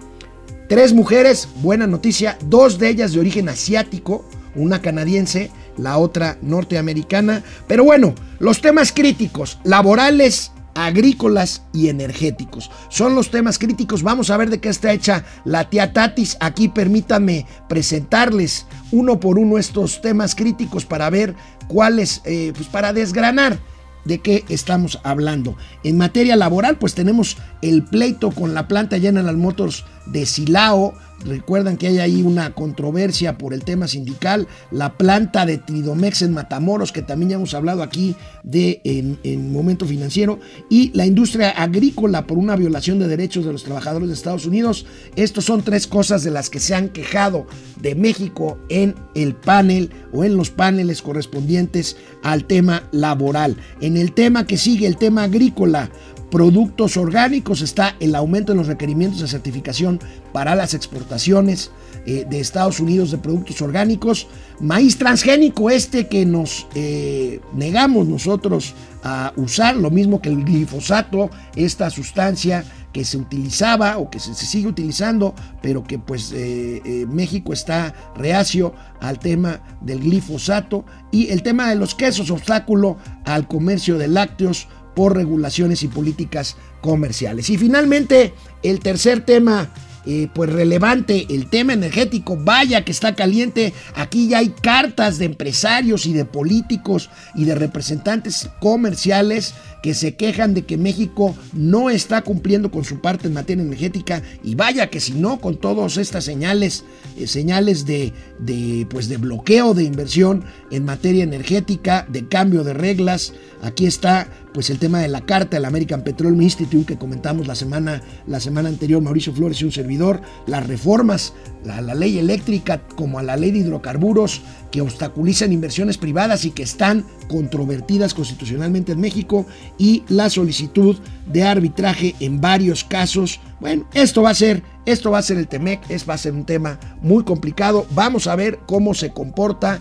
tres 0.69 0.93
mujeres, 0.93 1.49
buena 1.63 1.87
noticia, 1.87 2.37
dos 2.47 2.79
de 2.79 2.89
ellas 2.89 3.13
de 3.13 3.21
origen 3.21 3.49
asiático, 3.49 4.25
una 4.57 4.83
canadiense, 4.83 5.53
la 5.77 5.99
otra 5.99 6.37
norteamericana. 6.43 7.45
Pero 7.69 7.85
bueno, 7.85 8.15
los 8.41 8.61
temas 8.61 8.93
críticos, 8.93 9.61
laborales 9.63 10.51
agrícolas 10.75 11.63
y 11.73 11.89
energéticos. 11.89 12.71
Son 12.89 13.15
los 13.15 13.31
temas 13.31 13.59
críticos. 13.59 14.03
Vamos 14.03 14.31
a 14.31 14.37
ver 14.37 14.51
de 14.51 14.61
qué 14.61 14.69
está 14.69 14.93
hecha 14.93 15.25
la 15.45 15.69
tía 15.69 15.93
Tatis. 15.93 16.37
Aquí 16.41 16.69
permítanme 16.69 17.47
presentarles 17.69 18.67
uno 18.93 19.21
por 19.21 19.39
uno 19.39 19.59
estos 19.59 20.01
temas 20.01 20.35
críticos 20.35 20.85
para 20.85 21.11
ver 21.11 21.35
cuáles, 21.69 22.21
eh, 22.25 22.53
pues 22.55 22.69
para 22.69 22.93
desgranar 22.93 23.59
de 24.05 24.19
qué 24.19 24.45
estamos 24.49 24.99
hablando. 25.03 25.57
En 25.85 25.99
materia 25.99 26.37
laboral, 26.37 26.79
pues 26.79 26.95
tenemos 26.95 27.37
el 27.63 27.85
pleito 27.85 28.31
con 28.31 28.55
la 28.55 28.69
planta 28.69 28.99
General 28.99 29.37
Motors 29.37 29.85
de 30.07 30.27
Silao, 30.27 30.95
Recuerdan 31.25 31.77
que 31.77 31.87
hay 31.87 31.99
ahí 31.99 32.23
una 32.23 32.55
controversia 32.55 33.37
por 33.37 33.53
el 33.53 33.63
tema 33.63 33.87
sindical, 33.89 34.49
la 34.71 34.97
planta 34.97 35.45
de 35.45 35.59
Tridomex 35.59 36.23
en 36.23 36.33
Matamoros, 36.33 36.93
que 36.93 37.03
también 37.03 37.31
ya 37.31 37.37
hemos 37.37 37.53
hablado 37.53 37.83
aquí 37.83 38.17
de 38.43 38.81
en, 38.85 39.53
momento 39.53 39.85
financiero, 39.85 40.39
y 40.71 40.91
la 40.95 41.05
industria 41.05 41.51
agrícola 41.51 42.27
por 42.27 42.39
una 42.39 42.57
violación 42.57 42.99
de 42.99 43.09
derechos 43.09 43.45
de 43.45 43.53
los 43.53 43.65
trabajadores 43.65 44.09
de 44.09 44.15
Estados 44.15 44.47
Unidos. 44.47 44.87
Estos 45.15 45.45
son 45.45 45.63
tres 45.63 45.87
cosas 45.87 46.25
de 46.25 46.31
las 46.31 46.49
que 46.49 46.61
se 46.61 46.75
han 46.75 46.89
quejado 46.89 47.47
de 47.81 47.95
México 47.95 48.59
en 48.69 48.95
el 49.15 49.35
panel 49.35 49.91
o 50.13 50.25
en 50.25 50.37
los 50.37 50.51
paneles 50.51 51.03
correspondientes 51.03 51.97
al 52.23 52.47
tema 52.47 52.89
laboral. 52.93 53.57
En 53.81 53.97
el 53.97 54.13
tema 54.13 54.47
que 54.47 54.57
sigue, 54.57 54.87
el 54.87 54.97
tema 54.97 55.25
agrícola, 55.25 55.91
productos 56.31 56.97
orgánicos, 56.97 57.61
está 57.61 57.97
el 58.01 58.15
aumento 58.15 58.53
en 58.53 58.59
los 58.59 58.69
requerimientos 58.69 59.21
de 59.21 59.29
certificación 59.29 60.01
para 60.33 60.55
las 60.55 60.75
exportaciones 60.75 61.73
eh, 62.07 62.25
de 62.29 62.41
Estados 62.41 62.81
Unidos 62.81 63.11
de 63.11 63.19
productos 63.19 63.61
orgánicos, 63.61 64.29
maíz 64.61 64.97
transgénico 64.97 65.71
este 65.71 66.07
que 66.07 66.25
nos 66.25 66.67
eh, 66.75 67.41
negamos 67.53 68.07
nosotros 68.07 68.75
a 69.03 69.33
usar, 69.37 69.77
lo 69.77 69.91
mismo 69.91 70.23
que 70.23 70.29
el 70.29 70.45
glifosato, 70.45 71.31
esta 71.57 71.91
sustancia 71.91 72.65
que 72.93 73.05
se 73.05 73.19
utilizaba 73.19 73.99
o 73.99 74.11
que 74.11 74.19
se, 74.19 74.35
sigue 74.35 74.69
utilizando, 74.69 75.35
pero 75.63 75.85
que 75.85 75.99
pues 75.99 76.33
eh, 76.35 77.07
México 77.09 77.53
está 77.53 77.95
reacio 78.17 78.75
al 79.01 79.19
tema 79.19 79.61
del 79.81 80.01
glifosato. 80.01 80.85
Y 81.13 81.29
el 81.29 81.43
tema 81.43 81.69
de 81.69 81.77
los 81.77 81.95
quesos, 81.95 82.31
obstáculo 82.31 82.97
al 83.25 83.47
comercio 83.47 83.97
de 83.97 84.09
lácteos, 84.09 84.69
por 84.95 85.17
regulaciones 85.17 85.83
y 85.83 85.89
políticas 85.89 86.57
comerciales. 86.81 87.51
Y 87.51 87.59
finalmente, 87.59 88.35
el 88.63 88.81
tercer 88.81 89.25
tema 89.25 89.71
eh, 90.07 90.29
pues 90.33 90.51
relevante 90.51 91.27
el 91.29 91.51
tema 91.51 91.75
energético. 91.75 92.37
Vaya 92.37 92.85
que 92.85 92.93
está 92.93 93.15
caliente. 93.15 93.75
Aquí 93.95 94.29
ya 94.29 94.39
hay 94.39 94.49
cartas 94.49 95.19
de 95.19 95.27
empresarios 95.27 96.07
y 96.07 96.13
de 96.15 96.25
políticos 96.25 97.11
y 97.35 97.45
de 97.45 97.55
representantes 97.55 98.49
comerciales 98.61 99.55
que 99.83 99.95
se 99.95 100.15
quejan 100.15 100.55
de 100.55 100.63
que 100.63 100.77
México 100.77 101.35
no 101.53 101.91
está 101.91 102.23
cumpliendo 102.23 102.71
con 102.71 102.85
su 102.85 103.01
parte 103.01 103.29
en 103.29 103.35
materia 103.35 103.63
energética. 103.63 104.23
Y 104.43 104.55
vaya 104.55 104.91
que 104.91 105.01
si 105.01 105.13
no, 105.13 105.41
con 105.41 105.57
todas 105.57 105.97
estas 105.97 106.25
señales, 106.25 106.85
eh, 107.17 107.27
señales 107.27 107.87
de, 107.87 108.13
de, 108.39 108.87
pues 108.91 109.09
de 109.09 109.17
bloqueo 109.17 109.75
de 109.75 109.85
inversión 109.85 110.45
en 110.71 110.85
materia 110.85 111.25
energética, 111.25 112.07
de 112.09 112.29
cambio 112.29 112.65
de 112.65 112.75
reglas. 112.75 113.33
Aquí 113.63 113.87
está 113.87 114.29
pues 114.53 114.71
el 114.71 114.79
tema 114.79 115.01
de 115.01 115.09
la 115.09 115.21
carta 115.21 115.57
del 115.57 115.65
American 115.65 116.03
Petroleum 116.03 116.43
Institute 116.43 116.87
que 116.95 116.99
comentamos 116.99 117.47
la 117.47 117.55
semana, 117.55 118.03
la 118.27 118.41
semana 118.41 118.69
anterior, 118.69 119.01
Mauricio 119.01 119.33
Flores 119.33 119.61
y 119.61 119.65
un 119.65 119.73
servidor, 119.73 120.21
las 120.47 120.67
reformas 120.67 121.35
a 121.71 121.81
la 121.81 121.95
ley 121.95 122.19
eléctrica 122.19 122.83
como 122.97 123.19
a 123.19 123.23
la 123.23 123.37
ley 123.37 123.51
de 123.51 123.59
hidrocarburos 123.59 124.43
que 124.71 124.81
obstaculizan 124.81 125.53
inversiones 125.53 125.99
privadas 125.99 126.45
y 126.45 126.51
que 126.51 126.63
están 126.63 127.05
controvertidas 127.29 128.15
constitucionalmente 128.15 128.93
en 128.93 129.01
México 129.01 129.47
y 129.79 130.03
la 130.09 130.31
solicitud 130.31 130.97
de 131.27 131.43
arbitraje 131.45 132.15
en 132.21 132.41
varios 132.41 132.85
casos. 132.85 133.41
Bueno, 133.61 133.87
esto 133.95 134.23
va 134.23 134.31
a 134.31 134.35
ser, 134.35 134.63
esto 134.87 135.11
va 135.11 135.19
a 135.19 135.23
ser 135.23 135.39
el 135.39 135.49
TEMEC, 135.49 135.91
es, 135.91 136.09
va 136.09 136.15
a 136.15 136.19
ser 136.19 136.33
un 136.33 136.45
tema 136.45 136.79
muy 137.03 137.25
complicado. 137.25 137.87
Vamos 137.91 138.27
a 138.27 138.37
ver 138.37 138.59
cómo 138.67 138.95
se 138.95 139.11
comporta, 139.11 139.79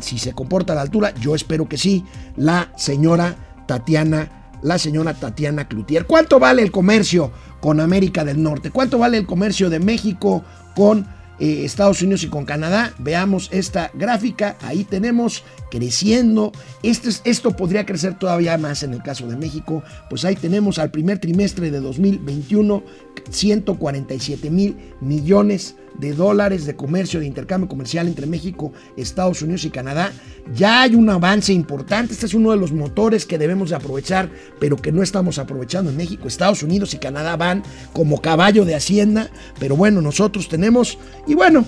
si 0.00 0.18
se 0.18 0.32
comporta 0.32 0.72
a 0.72 0.76
la 0.76 0.82
altura, 0.82 1.14
yo 1.20 1.34
espero 1.34 1.68
que 1.68 1.78
sí, 1.78 2.04
la 2.36 2.72
señora 2.76 3.36
Tatiana, 3.66 4.50
la 4.62 4.78
señora 4.78 5.14
Tatiana 5.14 5.68
Cloutier. 5.68 6.06
¿Cuánto 6.06 6.38
vale 6.38 6.62
el 6.62 6.70
comercio 6.70 7.32
con 7.60 7.80
América 7.80 8.24
del 8.24 8.42
Norte? 8.42 8.70
¿Cuánto 8.70 8.98
vale 8.98 9.18
el 9.18 9.26
comercio 9.26 9.70
de 9.70 9.80
México 9.80 10.44
con 10.74 11.06
eh, 11.38 11.64
Estados 11.64 12.02
Unidos 12.02 12.22
y 12.24 12.28
con 12.28 12.44
Canadá. 12.44 12.94
Veamos 12.98 13.48
esta 13.52 13.90
gráfica, 13.94 14.56
ahí 14.62 14.84
tenemos 14.84 15.44
creciendo. 15.70 16.52
Este, 16.82 17.10
esto 17.24 17.56
podría 17.56 17.86
crecer 17.86 18.18
todavía 18.18 18.56
más 18.58 18.82
en 18.82 18.92
el 18.94 19.02
caso 19.02 19.26
de 19.26 19.36
México, 19.36 19.82
pues 20.08 20.24
ahí 20.24 20.36
tenemos 20.36 20.78
al 20.78 20.90
primer 20.90 21.18
trimestre 21.18 21.70
de 21.70 21.80
2021 21.80 22.82
147 23.30 24.50
mil 24.50 24.76
millones 25.00 25.76
dólares 25.98 26.66
de 26.66 26.76
comercio, 26.76 27.20
de 27.20 27.26
intercambio 27.26 27.68
comercial 27.68 28.06
entre 28.06 28.26
México, 28.26 28.72
Estados 28.96 29.42
Unidos 29.42 29.64
y 29.64 29.70
Canadá. 29.70 30.12
Ya 30.54 30.82
hay 30.82 30.94
un 30.94 31.08
avance 31.10 31.52
importante, 31.52 32.12
este 32.12 32.26
es 32.26 32.34
uno 32.34 32.50
de 32.50 32.56
los 32.56 32.72
motores 32.72 33.26
que 33.26 33.38
debemos 33.38 33.70
de 33.70 33.76
aprovechar, 33.76 34.30
pero 34.58 34.76
que 34.76 34.92
no 34.92 35.02
estamos 35.02 35.38
aprovechando 35.38 35.90
en 35.90 35.96
México. 35.96 36.28
Estados 36.28 36.62
Unidos 36.62 36.94
y 36.94 36.98
Canadá 36.98 37.36
van 37.36 37.62
como 37.92 38.20
caballo 38.20 38.64
de 38.64 38.74
hacienda, 38.74 39.30
pero 39.58 39.76
bueno, 39.76 40.00
nosotros 40.00 40.48
tenemos, 40.48 40.98
y 41.26 41.34
bueno, 41.34 41.64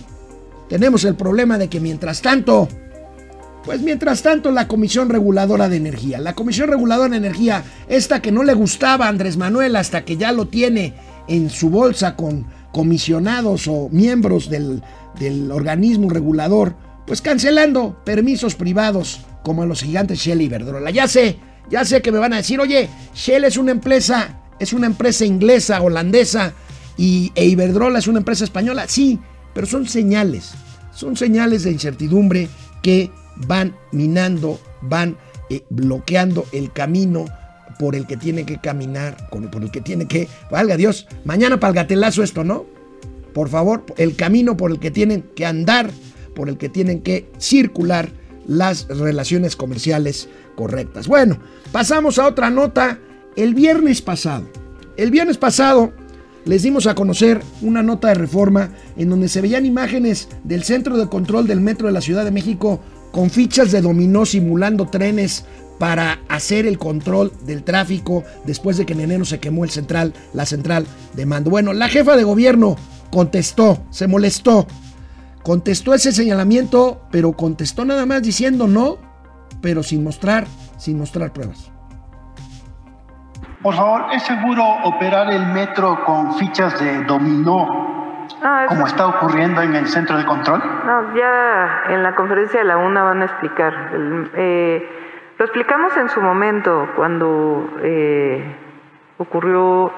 tenemos 0.68 1.04
el 1.04 1.16
problema 1.16 1.58
de 1.58 1.68
que 1.68 1.80
mientras 1.80 2.20
tanto, 2.20 2.68
pues 3.64 3.80
mientras 3.80 4.22
tanto, 4.22 4.50
la 4.50 4.68
Comisión 4.68 5.08
Reguladora 5.08 5.68
de 5.68 5.76
Energía, 5.76 6.18
la 6.20 6.34
Comisión 6.34 6.68
Reguladora 6.68 7.10
de 7.10 7.16
Energía, 7.16 7.64
esta 7.88 8.22
que 8.22 8.32
no 8.32 8.42
le 8.44 8.54
gustaba 8.54 9.06
a 9.06 9.08
Andrés 9.08 9.36
Manuel 9.36 9.76
hasta 9.76 10.04
que 10.04 10.16
ya 10.16 10.32
lo 10.32 10.46
tiene 10.46 10.94
en 11.26 11.50
su 11.50 11.70
bolsa 11.70 12.16
con 12.16 12.46
comisionados 12.72 13.66
o 13.68 13.88
miembros 13.90 14.50
del, 14.50 14.82
organismo 15.50 16.10
regulador, 16.10 16.76
pues 17.06 17.20
cancelando 17.20 18.00
permisos 18.04 18.54
privados 18.54 19.20
como 19.42 19.62
a 19.62 19.66
los 19.66 19.82
gigantes 19.82 20.20
Shell 20.20 20.42
y 20.42 20.44
Iberdrola. 20.44 20.90
Ya 20.90 21.08
sé, 21.08 21.38
ya 21.70 21.84
sé 21.84 22.02
que 22.02 22.12
me 22.12 22.18
van 22.18 22.32
a 22.32 22.36
decir, 22.36 22.60
oye, 22.60 22.88
Shell 23.14 23.44
es 23.44 23.56
una 23.56 23.72
empresa, 23.72 24.40
es 24.58 24.72
una 24.72 24.86
empresa 24.86 25.24
inglesa, 25.24 25.80
holandesa, 25.80 26.52
y 26.96 27.32
e 27.34 27.46
Iberdrola 27.46 27.98
es 27.98 28.08
una 28.08 28.18
empresa 28.18 28.44
española. 28.44 28.86
Sí, 28.86 29.18
pero 29.54 29.66
son 29.66 29.88
señales, 29.88 30.52
son 30.94 31.16
señales 31.16 31.64
de 31.64 31.72
incertidumbre 31.72 32.48
que 32.82 33.10
van 33.46 33.74
minando, 33.92 34.60
van 34.82 35.16
eh, 35.50 35.64
bloqueando 35.70 36.44
el 36.52 36.72
camino 36.72 37.24
por 37.78 37.94
el 37.94 38.06
que 38.06 38.16
tiene 38.16 38.44
que 38.44 38.58
caminar, 38.58 39.16
por 39.30 39.62
el 39.62 39.70
que 39.70 39.80
tiene 39.80 40.06
que, 40.06 40.28
valga 40.50 40.76
Dios, 40.76 41.06
mañana 41.24 41.60
para 41.60 41.70
el 41.70 41.76
gatelazo 41.76 42.22
esto, 42.22 42.44
¿no? 42.44 42.66
Por 43.32 43.48
favor, 43.48 43.84
el 43.96 44.16
camino 44.16 44.56
por 44.56 44.70
el 44.70 44.80
que 44.80 44.90
tienen 44.90 45.22
que 45.34 45.46
andar, 45.46 45.90
por 46.34 46.48
el 46.48 46.58
que 46.58 46.68
tienen 46.68 47.02
que 47.02 47.30
circular 47.38 48.10
las 48.46 48.88
relaciones 48.88 49.54
comerciales 49.54 50.28
correctas. 50.56 51.06
Bueno, 51.06 51.38
pasamos 51.70 52.18
a 52.18 52.26
otra 52.26 52.50
nota. 52.50 52.98
El 53.36 53.54
viernes 53.54 54.02
pasado, 54.02 54.48
el 54.96 55.12
viernes 55.12 55.38
pasado 55.38 55.92
les 56.44 56.62
dimos 56.62 56.86
a 56.86 56.94
conocer 56.94 57.40
una 57.60 57.82
nota 57.82 58.08
de 58.08 58.14
reforma 58.14 58.70
en 58.96 59.10
donde 59.10 59.28
se 59.28 59.40
veían 59.40 59.66
imágenes 59.66 60.28
del 60.42 60.64
centro 60.64 60.96
de 60.96 61.08
control 61.08 61.46
del 61.46 61.60
metro 61.60 61.86
de 61.86 61.92
la 61.92 62.00
Ciudad 62.00 62.24
de 62.24 62.30
México 62.32 62.80
con 63.12 63.30
fichas 63.30 63.70
de 63.70 63.80
dominó 63.80 64.26
simulando 64.26 64.88
trenes 64.88 65.44
para 65.78 66.18
hacer 66.28 66.66
el 66.66 66.78
control 66.78 67.32
del 67.42 67.62
tráfico 67.64 68.24
después 68.44 68.76
de 68.76 68.86
que 68.86 68.92
en 68.92 69.00
enero 69.00 69.24
se 69.24 69.40
quemó 69.40 69.64
el 69.64 69.70
central, 69.70 70.12
la 70.32 70.46
central 70.46 70.86
de 71.14 71.26
mando. 71.26 71.50
Bueno, 71.50 71.72
la 71.72 71.88
jefa 71.88 72.16
de 72.16 72.24
gobierno 72.24 72.76
contestó, 73.10 73.78
se 73.90 74.08
molestó, 74.08 74.66
contestó 75.42 75.94
ese 75.94 76.12
señalamiento, 76.12 77.00
pero 77.10 77.32
contestó 77.32 77.84
nada 77.84 78.06
más 78.06 78.22
diciendo 78.22 78.66
no, 78.66 78.98
pero 79.62 79.82
sin 79.82 80.04
mostrar, 80.04 80.46
sin 80.76 80.98
mostrar 80.98 81.32
pruebas. 81.32 81.70
Por 83.62 83.74
favor, 83.74 84.06
¿es 84.12 84.22
seguro 84.22 84.62
operar 84.84 85.32
el 85.32 85.46
metro 85.46 86.04
con 86.04 86.34
fichas 86.34 86.78
de 86.78 87.02
dominó 87.04 87.66
ah, 88.42 88.66
como 88.68 88.86
está 88.86 89.06
ocurriendo 89.08 89.60
en 89.62 89.74
el 89.74 89.88
centro 89.88 90.16
de 90.16 90.24
control? 90.24 90.62
No, 90.86 91.16
ya 91.16 91.82
en 91.88 92.04
la 92.04 92.14
conferencia 92.14 92.60
de 92.60 92.66
la 92.66 92.76
UNA 92.76 93.02
van 93.02 93.22
a 93.22 93.24
explicar. 93.24 93.72
Eh, 94.34 94.97
lo 95.38 95.44
explicamos 95.44 95.96
en 95.96 96.08
su 96.08 96.20
momento 96.20 96.88
cuando 96.96 97.70
eh, 97.82 98.42
ocurrió 99.18 99.92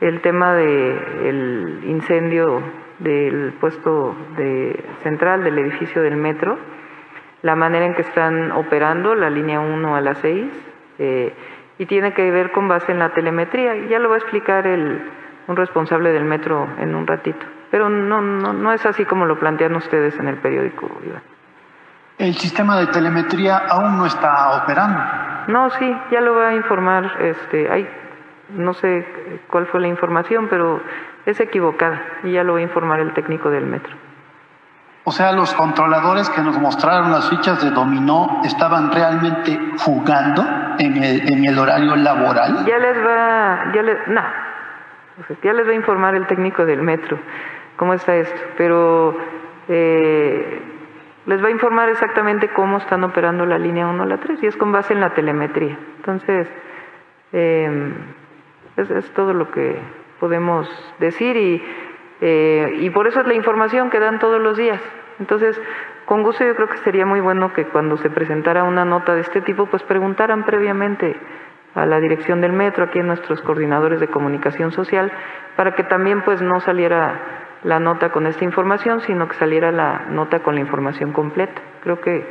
el 0.00 0.22
tema 0.22 0.54
del 0.54 1.82
incendio 1.84 2.62
del 2.98 3.52
puesto 3.60 4.16
de 4.36 4.82
central 5.02 5.44
del 5.44 5.58
edificio 5.58 6.02
del 6.02 6.16
metro, 6.16 6.58
la 7.42 7.54
manera 7.54 7.84
en 7.84 7.94
que 7.94 8.00
están 8.02 8.50
operando 8.52 9.14
la 9.14 9.28
línea 9.28 9.60
1 9.60 9.94
a 9.94 10.00
las 10.00 10.18
6 10.18 10.50
eh, 10.98 11.34
y 11.78 11.84
tiene 11.84 12.14
que 12.14 12.30
ver 12.30 12.50
con 12.52 12.66
base 12.66 12.92
en 12.92 12.98
la 12.98 13.10
telemetría. 13.10 13.76
Ya 13.88 13.98
lo 13.98 14.08
va 14.08 14.14
a 14.14 14.18
explicar 14.18 14.66
el, 14.66 15.02
un 15.48 15.56
responsable 15.56 16.12
del 16.12 16.24
metro 16.24 16.66
en 16.78 16.94
un 16.94 17.06
ratito. 17.06 17.44
Pero 17.70 17.90
no, 17.90 18.22
no, 18.22 18.52
no 18.52 18.72
es 18.72 18.86
así 18.86 19.04
como 19.04 19.26
lo 19.26 19.38
plantean 19.38 19.74
ustedes 19.74 20.18
en 20.18 20.28
el 20.28 20.36
periódico, 20.36 20.88
Iván. 21.06 21.31
El 22.18 22.34
sistema 22.36 22.78
de 22.78 22.86
telemetría 22.88 23.56
aún 23.68 23.96
no 23.96 24.06
está 24.06 24.62
operando. 24.62 25.00
No, 25.48 25.70
sí, 25.70 25.96
ya 26.10 26.20
lo 26.20 26.34
va 26.34 26.48
a 26.48 26.54
informar. 26.54 27.16
Este, 27.20 27.70
hay, 27.70 27.88
no 28.50 28.74
sé 28.74 29.06
cuál 29.48 29.66
fue 29.66 29.80
la 29.80 29.88
información, 29.88 30.48
pero 30.48 30.80
es 31.26 31.40
equivocada 31.40 32.00
y 32.22 32.32
ya 32.32 32.44
lo 32.44 32.54
va 32.54 32.58
a 32.60 32.62
informar 32.62 33.00
el 33.00 33.12
técnico 33.12 33.50
del 33.50 33.66
metro. 33.66 33.96
O 35.04 35.10
sea, 35.10 35.32
los 35.32 35.52
controladores 35.54 36.30
que 36.30 36.42
nos 36.42 36.56
mostraron 36.58 37.10
las 37.10 37.28
fichas 37.28 37.60
de 37.62 37.70
dominó 37.70 38.40
estaban 38.44 38.92
realmente 38.92 39.58
jugando 39.78 40.44
en 40.78 41.02
el, 41.02 41.32
en 41.32 41.44
el 41.44 41.58
horario 41.58 41.96
laboral. 41.96 42.64
Ya 42.66 42.78
les 42.78 42.96
va, 43.04 43.72
ya 43.74 43.82
les, 43.82 44.06
no, 44.06 44.22
ya 45.42 45.52
les 45.52 45.66
va 45.66 45.72
a 45.72 45.74
informar 45.74 46.14
el 46.14 46.26
técnico 46.28 46.64
del 46.64 46.82
metro 46.82 47.18
cómo 47.82 47.94
está 47.94 48.14
esto, 48.14 48.40
pero 48.56 49.16
eh, 49.68 50.71
les 51.26 51.42
va 51.42 51.48
a 51.48 51.50
informar 51.50 51.88
exactamente 51.88 52.48
cómo 52.48 52.78
están 52.78 53.04
operando 53.04 53.46
la 53.46 53.58
línea 53.58 53.86
1 53.86 54.02
a 54.02 54.06
la 54.06 54.18
3 54.18 54.42
y 54.42 54.46
es 54.46 54.56
con 54.56 54.72
base 54.72 54.92
en 54.92 55.00
la 55.00 55.10
telemetría. 55.10 55.78
Entonces, 55.96 56.48
em, 57.32 57.94
es, 58.76 59.10
todo 59.12 59.32
lo 59.32 59.50
que 59.50 59.78
podemos 60.18 60.68
decir 60.98 61.36
y, 61.36 61.62
eh, 62.20 62.78
y 62.80 62.90
por 62.90 63.06
eso 63.06 63.20
es 63.20 63.26
la 63.26 63.34
información 63.34 63.90
que 63.90 64.00
dan 64.00 64.18
todos 64.18 64.40
los 64.40 64.56
días. 64.56 64.80
Entonces, 65.20 65.60
con 66.06 66.22
gusto 66.22 66.44
yo 66.44 66.56
creo 66.56 66.68
que 66.68 66.78
sería 66.78 67.06
muy 67.06 67.20
bueno 67.20 67.52
que 67.52 67.66
cuando 67.66 67.96
se 67.96 68.10
presentara 68.10 68.64
una 68.64 68.84
nota 68.84 69.14
de 69.14 69.20
este 69.20 69.40
tipo, 69.40 69.66
pues 69.66 69.82
preguntaran 69.84 70.44
previamente 70.44 71.16
a 71.74 71.86
la 71.86 72.00
dirección 72.00 72.40
del 72.40 72.52
metro, 72.52 72.84
aquí 72.84 72.98
a 72.98 73.02
nuestros 73.02 73.40
coordinadores 73.42 74.00
de 74.00 74.08
comunicación 74.08 74.72
social, 74.72 75.12
para 75.56 75.74
que 75.74 75.84
también 75.84 76.22
pues 76.22 76.42
no 76.42 76.60
saliera 76.60 77.41
la 77.64 77.78
nota 77.78 78.10
con 78.10 78.26
esta 78.26 78.44
información, 78.44 79.00
sino 79.00 79.28
que 79.28 79.34
saliera 79.34 79.70
la 79.70 80.06
nota 80.08 80.40
con 80.40 80.54
la 80.54 80.60
información 80.60 81.12
completa. 81.12 81.60
Creo 81.82 82.00
que 82.00 82.26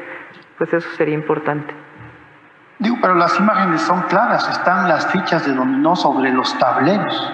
pues 0.58 0.74
eso 0.74 0.90
sería 0.92 1.16
importante. 1.16 1.74
Digo, 2.80 2.98
pero 3.02 3.16
las 3.16 3.40
imágenes 3.40 3.82
son 3.82 4.02
claras, 4.04 4.48
están 4.50 4.88
las 4.88 5.12
fichas 5.12 5.46
de 5.46 5.54
dominó 5.54 5.96
sobre 5.96 6.32
los 6.32 6.58
tableros. 6.58 7.34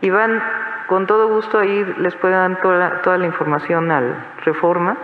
Iván, 0.00 0.42
con 0.86 1.06
todo 1.06 1.28
gusto 1.28 1.58
ahí 1.58 1.84
les 1.98 2.16
puede 2.16 2.34
dar 2.34 2.60
toda, 2.62 3.18
la 3.18 3.26
información 3.26 3.90
al 3.90 4.16
Reforma 4.44 4.96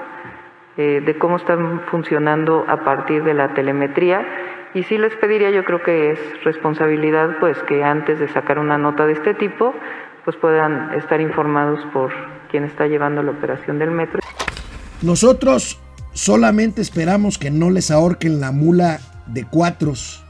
eh, 0.76 1.02
de 1.04 1.18
cómo 1.18 1.36
están 1.36 1.82
funcionando 1.90 2.64
a 2.68 2.78
partir 2.78 3.22
de 3.22 3.34
la 3.34 3.48
telemetría 3.48 4.26
y 4.74 4.82
sí 4.82 4.98
les 4.98 5.14
pediría, 5.16 5.50
yo 5.50 5.64
creo 5.64 5.82
que 5.82 6.10
es 6.10 6.44
responsabilidad, 6.44 7.36
pues 7.40 7.62
que 7.62 7.84
antes 7.84 8.18
de 8.18 8.28
sacar 8.28 8.58
una 8.58 8.76
nota 8.76 9.06
de 9.06 9.12
este 9.12 9.32
tipo, 9.32 9.74
pues 10.26 10.36
puedan 10.38 10.92
estar 10.94 11.20
informados 11.20 11.78
por 11.92 12.10
quien 12.50 12.64
está 12.64 12.88
llevando 12.88 13.22
la 13.22 13.30
operación 13.30 13.78
del 13.78 13.92
metro. 13.92 14.20
Nosotros 15.00 15.80
solamente 16.12 16.82
esperamos 16.82 17.38
que 17.38 17.52
no 17.52 17.70
les 17.70 17.92
ahorquen 17.92 18.40
la 18.40 18.50
mula 18.50 18.98
de 19.28 19.44
cuatros, 19.44 20.24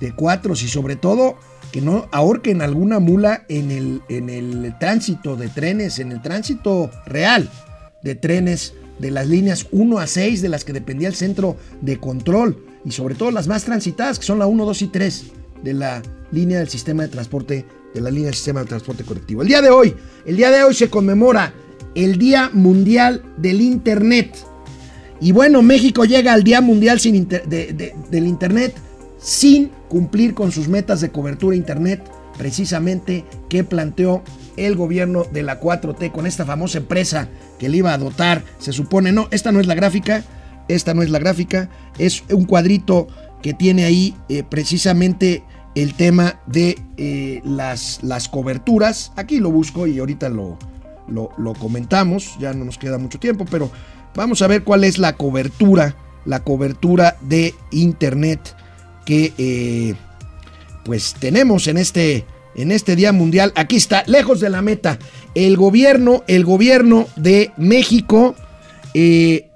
de 0.00 0.12
cuatros 0.12 0.62
y 0.62 0.68
sobre 0.68 0.96
todo 0.96 1.36
que 1.70 1.82
no 1.82 2.08
ahorquen 2.12 2.62
alguna 2.62 2.98
mula 2.98 3.42
en 3.48 3.70
el, 3.70 4.02
en 4.08 4.30
el 4.30 4.74
tránsito 4.78 5.36
de 5.36 5.48
trenes, 5.48 5.98
en 5.98 6.12
el 6.12 6.22
tránsito 6.22 6.90
real 7.04 7.48
de 8.02 8.14
trenes 8.14 8.74
de 8.98 9.10
las 9.10 9.26
líneas 9.26 9.66
1 9.70 9.98
a 9.98 10.06
6 10.06 10.40
de 10.40 10.48
las 10.48 10.64
que 10.64 10.72
dependía 10.72 11.08
el 11.08 11.14
centro 11.14 11.56
de 11.82 11.98
control 12.00 12.56
y 12.86 12.92
sobre 12.92 13.14
todo 13.14 13.30
las 13.30 13.48
más 13.48 13.64
transitadas 13.64 14.18
que 14.18 14.24
son 14.24 14.38
la 14.38 14.46
1, 14.46 14.64
2 14.64 14.82
y 14.82 14.86
3 14.88 15.32
de 15.62 15.74
la 15.74 16.02
línea 16.32 16.58
del 16.58 16.68
sistema 16.68 17.02
de 17.02 17.10
transporte 17.10 17.66
de 17.94 18.00
la 18.00 18.10
línea 18.10 18.26
del 18.26 18.34
sistema 18.34 18.60
de 18.60 18.66
transporte 18.66 19.04
colectivo. 19.04 19.42
El 19.42 19.48
día 19.48 19.62
de 19.62 19.70
hoy, 19.70 19.94
el 20.24 20.36
día 20.36 20.50
de 20.50 20.62
hoy 20.62 20.74
se 20.74 20.90
conmemora 20.90 21.52
el 21.94 22.18
Día 22.18 22.50
Mundial 22.52 23.22
del 23.36 23.60
Internet. 23.60 24.36
Y 25.20 25.32
bueno, 25.32 25.62
México 25.62 26.04
llega 26.04 26.32
al 26.32 26.44
Día 26.44 26.60
Mundial 26.60 27.00
del 27.00 28.26
Internet 28.26 28.74
sin 29.20 29.70
cumplir 29.88 30.34
con 30.34 30.50
sus 30.52 30.68
metas 30.68 31.00
de 31.00 31.10
cobertura 31.10 31.56
Internet, 31.56 32.02
precisamente 32.38 33.24
que 33.48 33.64
planteó 33.64 34.22
el 34.56 34.76
gobierno 34.76 35.24
de 35.30 35.42
la 35.42 35.60
4T 35.60 36.10
con 36.12 36.26
esta 36.26 36.46
famosa 36.46 36.78
empresa 36.78 37.28
que 37.58 37.68
le 37.68 37.78
iba 37.78 37.92
a 37.92 37.98
dotar, 37.98 38.42
se 38.58 38.72
supone, 38.72 39.12
no, 39.12 39.28
esta 39.30 39.52
no 39.52 39.60
es 39.60 39.66
la 39.66 39.74
gráfica, 39.74 40.24
esta 40.68 40.94
no 40.94 41.02
es 41.02 41.10
la 41.10 41.18
gráfica, 41.18 41.68
es 41.98 42.24
un 42.30 42.44
cuadrito 42.44 43.08
que 43.42 43.54
tiene 43.54 43.84
ahí 43.84 44.14
eh, 44.28 44.42
precisamente 44.48 45.42
el 45.74 45.94
tema 45.94 46.40
de 46.46 46.78
eh, 46.96 47.40
las, 47.44 48.00
las 48.02 48.28
coberturas. 48.28 49.12
Aquí 49.16 49.38
lo 49.38 49.50
busco 49.50 49.86
y 49.86 49.98
ahorita 49.98 50.28
lo, 50.28 50.58
lo, 51.08 51.54
comentamos, 51.54 52.36
ya 52.38 52.52
no 52.52 52.64
nos 52.64 52.78
queda 52.78 52.98
mucho 52.98 53.18
tiempo, 53.18 53.44
pero 53.50 53.70
vamos 54.14 54.42
a 54.42 54.46
ver 54.46 54.64
cuál 54.64 54.84
es 54.84 54.98
la 54.98 55.16
cobertura, 55.16 55.96
la 56.24 56.42
cobertura 56.42 57.16
de 57.20 57.54
Internet 57.70 58.54
que 59.04 59.32
eh, 59.38 59.94
pues 60.84 61.14
tenemos 61.18 61.66
en 61.66 61.78
este, 61.78 62.24
en 62.54 62.72
este 62.72 62.96
Día 62.96 63.12
Mundial. 63.12 63.52
Aquí 63.54 63.76
está, 63.76 64.04
lejos 64.06 64.40
de 64.40 64.50
la 64.50 64.62
meta. 64.62 64.98
El 65.34 65.56
gobierno, 65.56 66.24
el 66.26 66.44
gobierno 66.44 67.06
de 67.16 67.52
México 67.56 68.34
eh, 68.94 69.48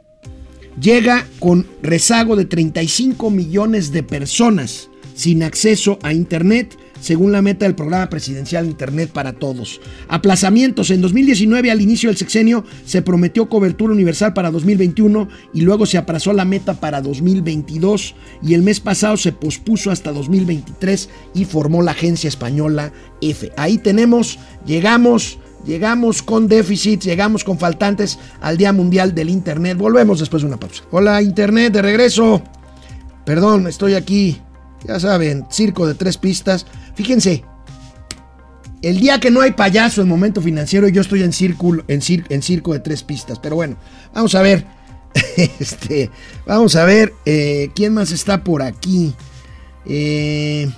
llega 0.81 1.27
con 1.41 1.67
rezago 1.83 2.37
de 2.37 2.45
35 2.45 3.31
millones 3.31 3.91
de 3.93 4.03
personas 4.03 4.91
sin 5.15 5.43
acceso 5.43 5.99
a 6.03 6.13
Internet 6.13 6.77
según 7.05 7.33
la 7.33 7.43
meta 7.43 7.67
del 7.67 7.75
programa 7.75 8.09
presidencial 8.09 8.65
Internet 8.65 9.11
para 9.11 9.35
Todos. 9.35 9.81
Aplazamientos. 10.09 10.91
En 10.91 11.03
2019, 11.03 11.71
al 11.71 11.83
inicio 11.83 12.09
del 12.09 12.17
sexenio, 12.17 12.65
se 12.87 13.03
prometió 13.03 13.49
cobertura 13.49 13.93
universal 13.93 14.33
para 14.33 14.51
2021 14.51 15.29
y 15.53 15.61
luego 15.61 15.85
se 15.85 15.99
aplazó 15.99 16.33
la 16.33 16.47
meta 16.47 16.81
para 16.81 17.03
2022 17.03 18.15
y 18.43 18.55
el 18.55 18.63
mes 18.63 18.81
pasado 18.81 19.19
se 19.19 19.33
pospuso 19.33 19.91
hasta 19.91 20.13
2023 20.13 21.11
y 21.35 21.45
formó 21.45 21.83
la 21.83 21.91
agencia 21.91 22.29
española 22.29 22.93
F. 23.21 23.53
Ahí 23.57 23.79
tenemos, 23.79 24.39
llegamos. 24.67 25.39
Llegamos 25.67 26.23
con 26.23 26.47
déficit, 26.47 27.01
llegamos 27.01 27.43
con 27.43 27.59
faltantes 27.59 28.19
al 28.43 28.59
Día 28.59 28.75
Mundial 28.75 29.15
del 29.15 29.31
Internet. 29.31 29.79
Volvemos 29.79 30.21
después 30.21 30.43
de 30.43 30.49
una 30.49 30.61
pausa. 30.61 30.85
Hola 30.91 31.23
Internet, 31.23 31.73
de 31.73 31.81
regreso. 31.81 32.43
Perdón, 33.25 33.67
estoy 33.67 33.95
aquí. 33.95 34.44
Ya 34.85 35.01
saben, 35.01 35.47
circo 35.51 35.87
de 35.87 35.95
tres 35.95 36.19
pistas. 36.19 36.67
Fíjense, 36.95 37.45
el 38.83 39.01
día 39.01 39.19
que 39.19 39.31
no 39.31 39.41
hay 39.41 39.53
payaso 39.53 40.03
en 40.03 40.09
momento 40.09 40.43
financiero, 40.43 40.89
yo 40.89 41.01
estoy 41.01 41.23
en, 41.23 41.33
círculo, 41.33 41.85
en, 41.89 42.03
circo 42.03 42.73
de 42.75 42.81
tres 42.81 43.03
pistas. 43.03 43.39
Pero 43.39 43.57
bueno, 43.57 43.77
vamos 44.15 44.35
a 44.35 44.43
ver. 44.43 44.67
Este, 45.37 46.11
vamos 46.47 46.77
a 46.77 46.85
ver 46.85 47.13
eh, 47.25 47.71
quién 47.75 47.95
más 47.95 48.13
está 48.13 48.45
por 48.45 48.63
aquí. 48.63 49.15
Eh, 49.87 50.71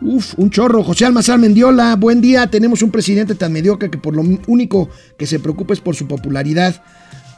uf, 0.00 0.34
un 0.36 0.50
chorro. 0.50 0.84
José 0.84 1.06
Almazar 1.06 1.38
Mendiola, 1.38 1.96
buen 1.96 2.20
día. 2.20 2.48
Tenemos 2.48 2.82
un 2.82 2.90
presidente 2.90 3.34
tan 3.34 3.52
mediocre 3.52 3.90
que 3.90 3.98
por 3.98 4.14
lo 4.14 4.22
único 4.46 4.88
que 5.16 5.26
se 5.26 5.40
preocupa 5.40 5.74
es 5.74 5.80
por 5.80 5.96
su 5.96 6.06
popularidad. 6.06 6.82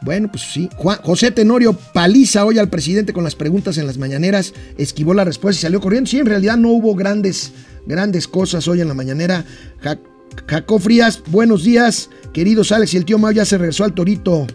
Bueno, 0.03 0.31
pues 0.31 0.45
sí. 0.53 0.69
José 1.03 1.31
Tenorio 1.31 1.73
paliza 1.93 2.45
hoy 2.45 2.59
al 2.59 2.69
presidente 2.69 3.13
con 3.13 3.25
las 3.25 3.35
preguntas 3.35 3.79
en 3.79 3.87
las 3.87 3.99
mañaneras, 3.99 4.55
esquivó 4.77 5.15
la 5.15 5.25
respuesta 5.25 5.59
y 5.59 5.63
salió 5.63 5.81
corriendo. 5.81 6.09
Sí, 6.09 6.19
en 6.19 6.27
realidad 6.27 6.57
no 6.57 6.71
hubo 6.71 6.95
grandes, 6.95 7.53
grandes 7.87 8.29
cosas 8.29 8.69
hoy 8.69 8.81
en 8.81 8.89
la 8.89 8.95
mañanera. 8.95 9.45
Jaco 10.47 10.79
Frías, 10.79 11.23
buenos 11.27 11.65
días. 11.65 12.11
Queridos 12.33 12.71
Alex 12.73 12.95
y 12.95 12.97
el 12.99 13.05
tío 13.05 13.19
Mao 13.19 13.33
ya 13.33 13.45
se 13.45 13.59
regresó 13.59 13.85
al 13.85 13.93
torito. 13.93 14.47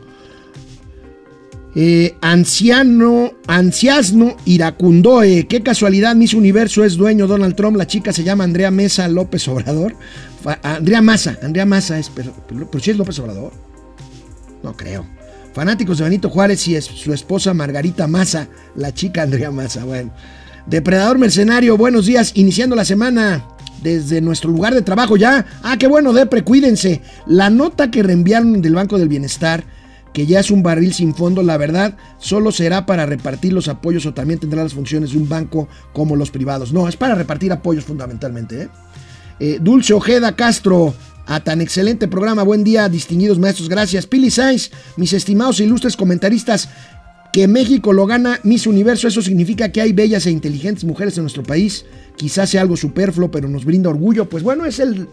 Eh, 1.75 2.15
anciano, 2.21 3.33
anciasno 3.47 4.37
iracundoe. 4.45 5.47
Qué 5.47 5.63
casualidad, 5.63 6.15
Miss 6.15 6.33
Universo 6.33 6.83
es 6.83 6.95
dueño 6.95 7.27
Donald 7.27 7.55
Trump. 7.55 7.77
La 7.77 7.87
chica 7.87 8.13
se 8.13 8.23
llama 8.23 8.43
Andrea 8.43 8.71
Mesa 8.71 9.07
López 9.07 9.47
Obrador. 9.47 9.95
Andrea 10.61 11.01
Massa, 11.01 11.37
Andrea 11.41 11.65
Massa 11.65 11.97
es, 11.97 12.09
pero, 12.09 12.33
pero, 12.47 12.69
es 12.73 12.97
López 12.97 13.17
Obrador. 13.19 13.53
No 14.61 14.75
creo. 14.77 15.05
Fanáticos 15.53 15.99
de 15.99 16.05
Benito 16.05 16.29
Juárez 16.29 16.67
y 16.67 16.81
su 16.81 17.13
esposa 17.13 17.53
Margarita 17.53 18.07
Maza, 18.07 18.47
la 18.75 18.91
chica 18.91 19.21
Andrea 19.21 19.51
Maza. 19.51 19.85
Bueno, 19.85 20.11
Depredador 20.65 21.19
Mercenario, 21.19 21.77
buenos 21.77 22.07
días, 22.07 22.31
iniciando 22.33 22.75
la 22.75 22.85
semana 22.85 23.45
desde 23.83 24.19
nuestro 24.19 24.49
lugar 24.49 24.73
de 24.73 24.81
trabajo 24.81 25.15
ya. 25.15 25.45
Ah, 25.61 25.77
qué 25.77 25.85
bueno, 25.85 26.11
Depre, 26.11 26.43
cuídense. 26.43 27.01
La 27.27 27.51
nota 27.51 27.91
que 27.91 28.01
reenviaron 28.01 28.63
del 28.63 28.73
Banco 28.73 28.97
del 28.97 29.09
Bienestar, 29.09 29.63
que 30.11 30.25
ya 30.25 30.39
es 30.39 30.49
un 30.49 30.63
barril 30.63 30.91
sin 30.91 31.13
fondo, 31.13 31.43
la 31.43 31.57
verdad, 31.57 31.97
solo 32.17 32.51
será 32.51 32.87
para 32.87 33.05
repartir 33.05 33.53
los 33.53 33.67
apoyos 33.67 34.07
o 34.07 34.13
también 34.13 34.39
tendrá 34.39 34.63
las 34.63 34.73
funciones 34.73 35.11
de 35.11 35.17
un 35.19 35.29
banco 35.29 35.67
como 35.93 36.15
los 36.15 36.31
privados. 36.31 36.73
No, 36.73 36.87
es 36.87 36.97
para 36.97 37.13
repartir 37.13 37.51
apoyos 37.51 37.83
fundamentalmente. 37.83 38.63
¿eh? 38.63 38.69
Eh, 39.39 39.59
Dulce 39.61 39.93
Ojeda 39.93 40.35
Castro, 40.35 40.95
a 41.25 41.43
tan 41.43 41.61
excelente 41.61 42.07
programa. 42.07 42.43
Buen 42.43 42.63
día, 42.63 42.89
distinguidos 42.89 43.39
maestros. 43.39 43.69
Gracias. 43.69 44.07
Pili 44.07 44.29
Sainz, 44.29 44.71
mis 44.97 45.13
estimados 45.13 45.59
e 45.59 45.63
ilustres 45.63 45.97
comentaristas. 45.97 46.69
Que 47.31 47.47
México 47.47 47.93
lo 47.93 48.05
gana 48.05 48.39
Miss 48.43 48.67
Universo, 48.67 49.07
eso 49.07 49.23
significa 49.23 49.71
que 49.71 49.81
hay 49.81 49.91
bellas 49.91 50.27
e 50.27 50.31
inteligentes 50.31 50.83
mujeres 50.83 51.17
en 51.17 51.23
nuestro 51.23 51.41
país. 51.41 51.83
Quizás 52.15 52.51
sea 52.51 52.61
algo 52.61 52.77
superfluo, 52.77 53.31
pero 53.31 53.49
nos 53.49 53.65
brinda 53.65 53.89
orgullo. 53.89 54.29
Pues 54.29 54.43
bueno, 54.43 54.65
es 54.65 54.79
el, 54.79 55.07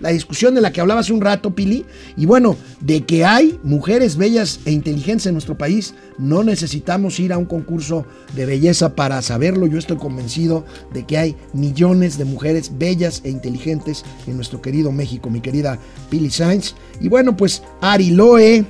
la 0.00 0.10
discusión 0.10 0.54
de 0.54 0.60
la 0.60 0.72
que 0.72 0.80
hablaba 0.80 1.00
hace 1.00 1.12
un 1.12 1.20
rato, 1.20 1.54
Pili. 1.54 1.84
Y 2.16 2.26
bueno, 2.26 2.56
de 2.80 3.02
que 3.02 3.24
hay 3.24 3.58
mujeres 3.62 4.16
bellas 4.16 4.60
e 4.64 4.72
inteligentes 4.72 5.26
en 5.26 5.34
nuestro 5.34 5.56
país, 5.56 5.94
no 6.18 6.42
necesitamos 6.42 7.20
ir 7.20 7.32
a 7.32 7.38
un 7.38 7.44
concurso 7.44 8.06
de 8.34 8.46
belleza 8.46 8.94
para 8.94 9.22
saberlo. 9.22 9.66
Yo 9.66 9.78
estoy 9.78 9.98
convencido 9.98 10.64
de 10.92 11.04
que 11.04 11.18
hay 11.18 11.36
millones 11.52 12.18
de 12.18 12.24
mujeres 12.24 12.72
bellas 12.78 13.20
e 13.24 13.30
inteligentes 13.30 14.04
en 14.26 14.36
nuestro 14.36 14.60
querido 14.60 14.92
México, 14.92 15.30
mi 15.30 15.40
querida 15.40 15.78
Pili 16.08 16.30
Sainz. 16.30 16.74
Y 17.00 17.08
bueno, 17.08 17.36
pues 17.36 17.62
Ari 17.80 18.10
Loe, 18.10 18.64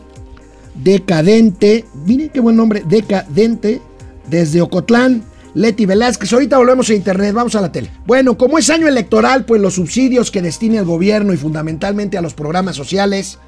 Decadente, 0.74 1.84
miren 2.06 2.30
qué 2.30 2.40
buen 2.40 2.56
nombre, 2.56 2.82
Decadente, 2.88 3.80
desde 4.28 4.60
Ocotlán. 4.60 5.29
Leti 5.54 5.86
Velázquez. 5.86 6.32
Ahorita 6.32 6.58
volvemos 6.58 6.88
a 6.90 6.94
internet, 6.94 7.34
vamos 7.34 7.54
a 7.54 7.60
la 7.60 7.72
tele. 7.72 7.90
Bueno, 8.06 8.36
como 8.38 8.58
es 8.58 8.70
año 8.70 8.88
electoral, 8.88 9.44
pues 9.44 9.60
los 9.60 9.74
subsidios 9.74 10.30
que 10.30 10.42
destine 10.42 10.78
el 10.78 10.84
gobierno 10.84 11.32
y 11.32 11.36
fundamentalmente 11.36 12.18
a 12.18 12.22
los 12.22 12.34
programas 12.34 12.76
sociales, 12.76 13.38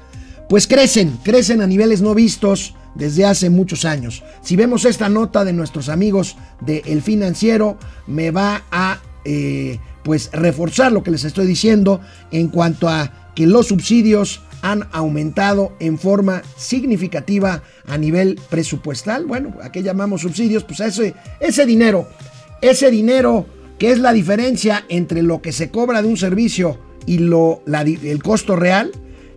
pues 0.49 0.67
crecen, 0.67 1.17
crecen 1.23 1.61
a 1.61 1.67
niveles 1.67 2.01
no 2.01 2.13
vistos 2.13 2.75
desde 2.95 3.25
hace 3.25 3.49
muchos 3.49 3.85
años. 3.85 4.23
Si 4.41 4.55
vemos 4.55 4.85
esta 4.85 5.09
nota 5.09 5.43
de 5.45 5.53
nuestros 5.53 5.89
amigos 5.89 6.35
de 6.61 6.83
El 6.85 7.01
Financiero, 7.01 7.77
me 8.07 8.31
va 8.31 8.63
a 8.71 8.99
eh, 9.25 9.79
pues 10.03 10.29
reforzar 10.33 10.91
lo 10.91 11.03
que 11.03 11.11
les 11.11 11.23
estoy 11.23 11.47
diciendo 11.47 12.01
en 12.31 12.49
cuanto 12.49 12.89
a 12.89 13.31
que 13.35 13.47
los 13.47 13.67
subsidios 13.67 14.41
han 14.63 14.87
aumentado 14.93 15.73
en 15.79 15.99
forma 15.99 16.41
significativa 16.55 17.61
a 17.85 17.97
nivel 17.97 18.39
presupuestal. 18.49 19.25
Bueno, 19.25 19.53
¿a 19.61 19.71
qué 19.71 19.83
llamamos 19.83 20.21
subsidios? 20.21 20.63
Pues 20.63 20.79
ese, 20.79 21.13
ese 21.41 21.65
dinero, 21.65 22.07
ese 22.61 22.89
dinero 22.89 23.45
que 23.77 23.91
es 23.91 23.99
la 23.99 24.13
diferencia 24.13 24.85
entre 24.87 25.21
lo 25.21 25.41
que 25.41 25.51
se 25.51 25.69
cobra 25.69 26.01
de 26.01 26.07
un 26.07 26.15
servicio 26.15 26.79
y 27.05 27.17
lo, 27.19 27.61
el 27.67 28.23
costo 28.23 28.55
real. 28.55 28.91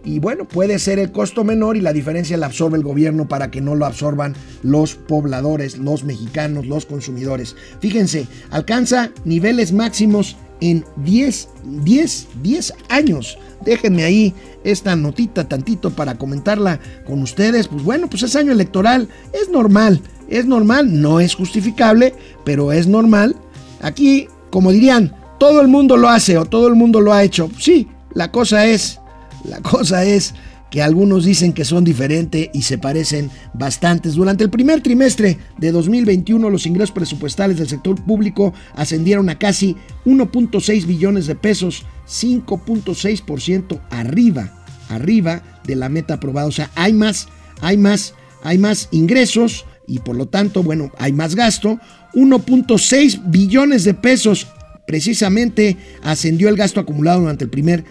Y 0.05 0.21
bueno, 0.21 0.47
puede 0.47 0.79
ser 0.79 1.01
el 1.01 1.11
costo 1.11 1.43
menor 1.43 1.77
y 1.77 1.81
la 1.81 1.93
diferencia 1.93 2.37
la 2.37 2.47
absorbe 2.47 2.77
el 2.77 2.85
gobierno 2.85 3.27
para 3.27 3.51
que 3.51 3.61
no 3.61 3.75
lo 3.75 3.85
absorban 3.85 4.37
los 4.63 4.95
pobladores, 4.95 5.79
los 5.79 6.05
mexicanos, 6.05 6.67
los 6.67 6.87
consumidores. 6.87 7.57
Fíjense, 7.81 8.29
alcanza 8.51 9.11
niveles 9.25 9.73
máximos 9.73 10.37
en 10.61 10.85
10, 10.97 11.49
10, 11.83 12.29
10 12.43 12.73
años. 12.89 13.39
Déjenme 13.65 14.05
ahí 14.05 14.35
esta 14.65 14.97
notita 14.97 15.49
tantito 15.49 15.91
para 15.91 16.17
comentarla 16.17 16.81
con 17.07 17.23
ustedes. 17.23 17.69
Pues 17.69 17.83
bueno, 17.83 18.09
pues 18.09 18.23
es 18.23 18.37
año 18.37 18.53
electoral, 18.53 19.09
es 19.33 19.49
normal, 19.49 20.01
es 20.29 20.47
normal, 20.47 21.01
no 21.01 21.21
es 21.21 21.35
justificable, 21.35 22.15
pero 22.45 22.73
es 22.73 22.87
normal. 22.87 23.37
Aquí, 23.81 24.29
como 24.51 24.73
dirían, 24.73 25.15
todo 25.39 25.61
el 25.61 25.69
mundo 25.69 25.97
lo 25.97 26.09
hace 26.09 26.39
o 26.39 26.47
todo 26.47 26.69
el 26.69 26.75
mundo 26.75 27.01
lo 27.01 27.13
ha 27.13 27.23
hecho. 27.23 27.51
Sí, 27.59 27.89
la 28.13 28.31
cosa 28.31 28.67
es, 28.67 29.01
la 29.45 29.61
cosa 29.61 30.05
es 30.05 30.35
que 30.77 30.83
algunos 30.83 31.25
dicen 31.25 31.55
que 31.55 31.65
son 31.65 31.85
diferentes 31.85 32.51
y 32.53 32.61
se 32.61 32.77
parecen 32.77 33.31
bastantes. 33.55 34.13
Durante 34.13 34.45
el 34.45 34.51
primer 34.51 34.83
trimestre 34.83 35.39
de 35.57 35.73
2021 35.73 36.51
los 36.51 36.67
ingresos 36.67 36.93
presupuestales 36.93 37.57
del 37.57 37.67
sector 37.67 37.99
público 38.05 38.53
ascendieron 38.75 39.31
a 39.31 39.39
casi 39.39 39.75
1.6 40.05 40.85
billones 40.85 41.27
de 41.27 41.35
pesos, 41.35 41.87
5.6% 42.07 43.81
arriba, 43.89 44.53
arriba 44.91 45.43
de 45.65 45.77
la 45.77 45.89
meta 45.89 46.13
aprobada. 46.13 46.47
O 46.47 46.53
sea, 46.53 46.71
hay 46.75 46.93
más, 46.93 47.27
hay 47.63 47.79
más, 47.79 48.13
hay 48.43 48.59
más 48.59 48.89
ingresos 48.91 49.65
y 49.87 50.01
por 50.01 50.15
lo 50.15 50.29
tanto, 50.29 50.63
bueno, 50.63 50.93
hay 50.99 51.13
más 51.13 51.35
gasto. 51.37 51.81
1.6 52.13 53.31
billones 53.31 53.85
de 53.85 53.95
pesos 53.95 54.47
precisamente 54.87 55.79
ascendió 56.03 56.51
el 56.51 56.57
gasto 56.57 56.81
acumulado 56.81 57.21
durante 57.21 57.45
el 57.45 57.51
primer 57.51 57.83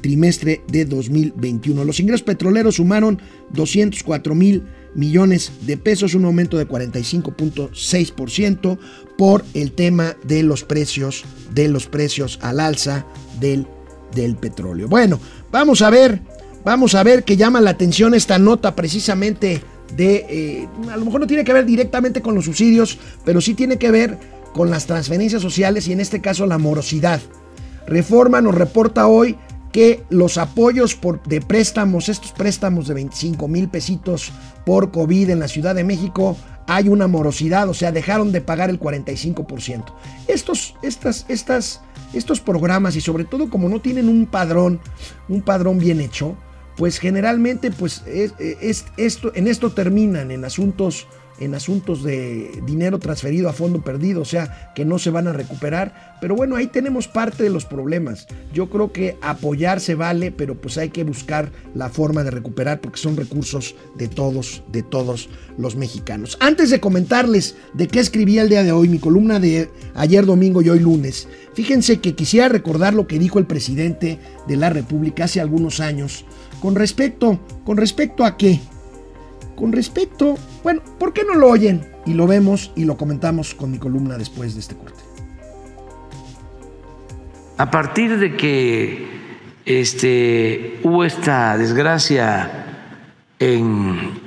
trimestre 0.00 0.62
de 0.68 0.84
2021. 0.84 1.84
Los 1.84 2.00
ingresos 2.00 2.22
petroleros 2.22 2.76
sumaron 2.76 3.20
204 3.52 4.34
mil 4.34 4.64
millones 4.94 5.52
de 5.62 5.76
pesos, 5.76 6.14
un 6.14 6.24
aumento 6.24 6.56
de 6.56 6.66
45.6% 6.66 8.78
por 9.18 9.44
el 9.54 9.72
tema 9.72 10.16
de 10.24 10.42
los 10.42 10.64
precios, 10.64 11.24
de 11.52 11.68
los 11.68 11.86
precios 11.86 12.38
al 12.42 12.60
alza 12.60 13.06
del, 13.38 13.66
del 14.14 14.36
petróleo. 14.36 14.88
Bueno, 14.88 15.20
vamos 15.52 15.82
a 15.82 15.90
ver, 15.90 16.22
vamos 16.64 16.94
a 16.94 17.02
ver 17.02 17.24
que 17.24 17.36
llama 17.36 17.60
la 17.60 17.70
atención 17.70 18.14
esta 18.14 18.38
nota 18.38 18.74
precisamente 18.74 19.60
de, 19.94 20.26
eh, 20.28 20.68
a 20.90 20.96
lo 20.96 21.04
mejor 21.04 21.20
no 21.20 21.26
tiene 21.26 21.44
que 21.44 21.52
ver 21.52 21.66
directamente 21.66 22.22
con 22.22 22.34
los 22.34 22.46
subsidios, 22.46 22.98
pero 23.24 23.40
sí 23.40 23.54
tiene 23.54 23.78
que 23.78 23.90
ver 23.90 24.18
con 24.52 24.70
las 24.70 24.86
transferencias 24.86 25.42
sociales 25.42 25.86
y 25.86 25.92
en 25.92 26.00
este 26.00 26.20
caso 26.20 26.46
la 26.46 26.58
morosidad. 26.58 27.20
Reforma 27.86 28.40
nos 28.40 28.54
reporta 28.54 29.06
hoy 29.06 29.36
que 29.76 30.06
los 30.08 30.38
apoyos 30.38 30.94
por, 30.94 31.22
de 31.24 31.42
préstamos, 31.42 32.08
estos 32.08 32.32
préstamos 32.32 32.88
de 32.88 32.94
25 32.94 33.46
mil 33.46 33.68
pesitos 33.68 34.32
por 34.64 34.90
COVID 34.90 35.28
en 35.28 35.38
la 35.38 35.48
Ciudad 35.48 35.74
de 35.74 35.84
México, 35.84 36.34
hay 36.66 36.88
una 36.88 37.08
morosidad, 37.08 37.68
o 37.68 37.74
sea, 37.74 37.92
dejaron 37.92 38.32
de 38.32 38.40
pagar 38.40 38.70
el 38.70 38.80
45%. 38.80 39.84
Estos, 40.28 40.76
estas, 40.80 41.26
estas, 41.28 41.82
estos 42.14 42.40
programas 42.40 42.96
y 42.96 43.02
sobre 43.02 43.24
todo 43.24 43.50
como 43.50 43.68
no 43.68 43.82
tienen 43.82 44.08
un 44.08 44.24
padrón, 44.24 44.80
un 45.28 45.42
padrón 45.42 45.76
bien 45.78 46.00
hecho, 46.00 46.38
pues 46.78 46.98
generalmente 46.98 47.70
pues 47.70 48.02
es, 48.06 48.86
esto, 48.96 49.30
en 49.34 49.46
esto 49.46 49.72
terminan 49.72 50.30
en 50.30 50.46
asuntos 50.46 51.06
en 51.38 51.54
asuntos 51.54 52.02
de 52.02 52.62
dinero 52.64 52.98
transferido 52.98 53.48
a 53.48 53.52
fondo 53.52 53.82
perdido, 53.82 54.22
o 54.22 54.24
sea, 54.24 54.72
que 54.74 54.84
no 54.84 54.98
se 54.98 55.10
van 55.10 55.28
a 55.28 55.32
recuperar. 55.32 56.16
Pero 56.20 56.34
bueno, 56.34 56.56
ahí 56.56 56.66
tenemos 56.66 57.08
parte 57.08 57.42
de 57.42 57.50
los 57.50 57.64
problemas. 57.64 58.26
Yo 58.52 58.70
creo 58.70 58.92
que 58.92 59.16
apoyar 59.20 59.80
se 59.80 59.94
vale, 59.94 60.32
pero 60.32 60.54
pues 60.54 60.78
hay 60.78 60.90
que 60.90 61.04
buscar 61.04 61.52
la 61.74 61.88
forma 61.88 62.24
de 62.24 62.30
recuperar 62.30 62.80
porque 62.80 62.98
son 62.98 63.16
recursos 63.16 63.74
de 63.96 64.08
todos, 64.08 64.62
de 64.72 64.82
todos 64.82 65.28
los 65.58 65.76
mexicanos. 65.76 66.36
Antes 66.40 66.70
de 66.70 66.80
comentarles 66.80 67.56
de 67.74 67.88
qué 67.88 68.00
escribí 68.00 68.38
el 68.38 68.48
día 68.48 68.62
de 68.62 68.72
hoy, 68.72 68.88
mi 68.88 68.98
columna 68.98 69.38
de 69.38 69.70
ayer 69.94 70.24
domingo 70.24 70.62
y 70.62 70.70
hoy 70.70 70.80
lunes, 70.80 71.28
fíjense 71.54 72.00
que 72.00 72.14
quisiera 72.14 72.48
recordar 72.48 72.94
lo 72.94 73.06
que 73.06 73.18
dijo 73.18 73.38
el 73.38 73.46
presidente 73.46 74.18
de 74.46 74.56
la 74.56 74.70
República 74.70 75.24
hace 75.24 75.40
algunos 75.40 75.80
años 75.80 76.24
con 76.60 76.74
respecto, 76.74 77.38
con 77.64 77.76
respecto 77.76 78.24
a 78.24 78.36
qué? 78.36 78.60
Con 79.56 79.72
respecto, 79.72 80.36
bueno, 80.62 80.82
¿por 80.98 81.12
qué 81.12 81.24
no 81.24 81.34
lo 81.34 81.48
oyen? 81.48 81.86
Y 82.04 82.12
lo 82.12 82.26
vemos 82.26 82.72
y 82.76 82.84
lo 82.84 82.96
comentamos 82.96 83.54
con 83.54 83.70
mi 83.70 83.78
columna 83.78 84.16
después 84.18 84.54
de 84.54 84.60
este 84.60 84.76
corte. 84.76 85.02
A 87.56 87.70
partir 87.70 88.18
de 88.18 88.36
que 88.36 89.06
este, 89.64 90.78
hubo 90.84 91.04
esta 91.04 91.56
desgracia 91.56 92.66
en 93.38 94.20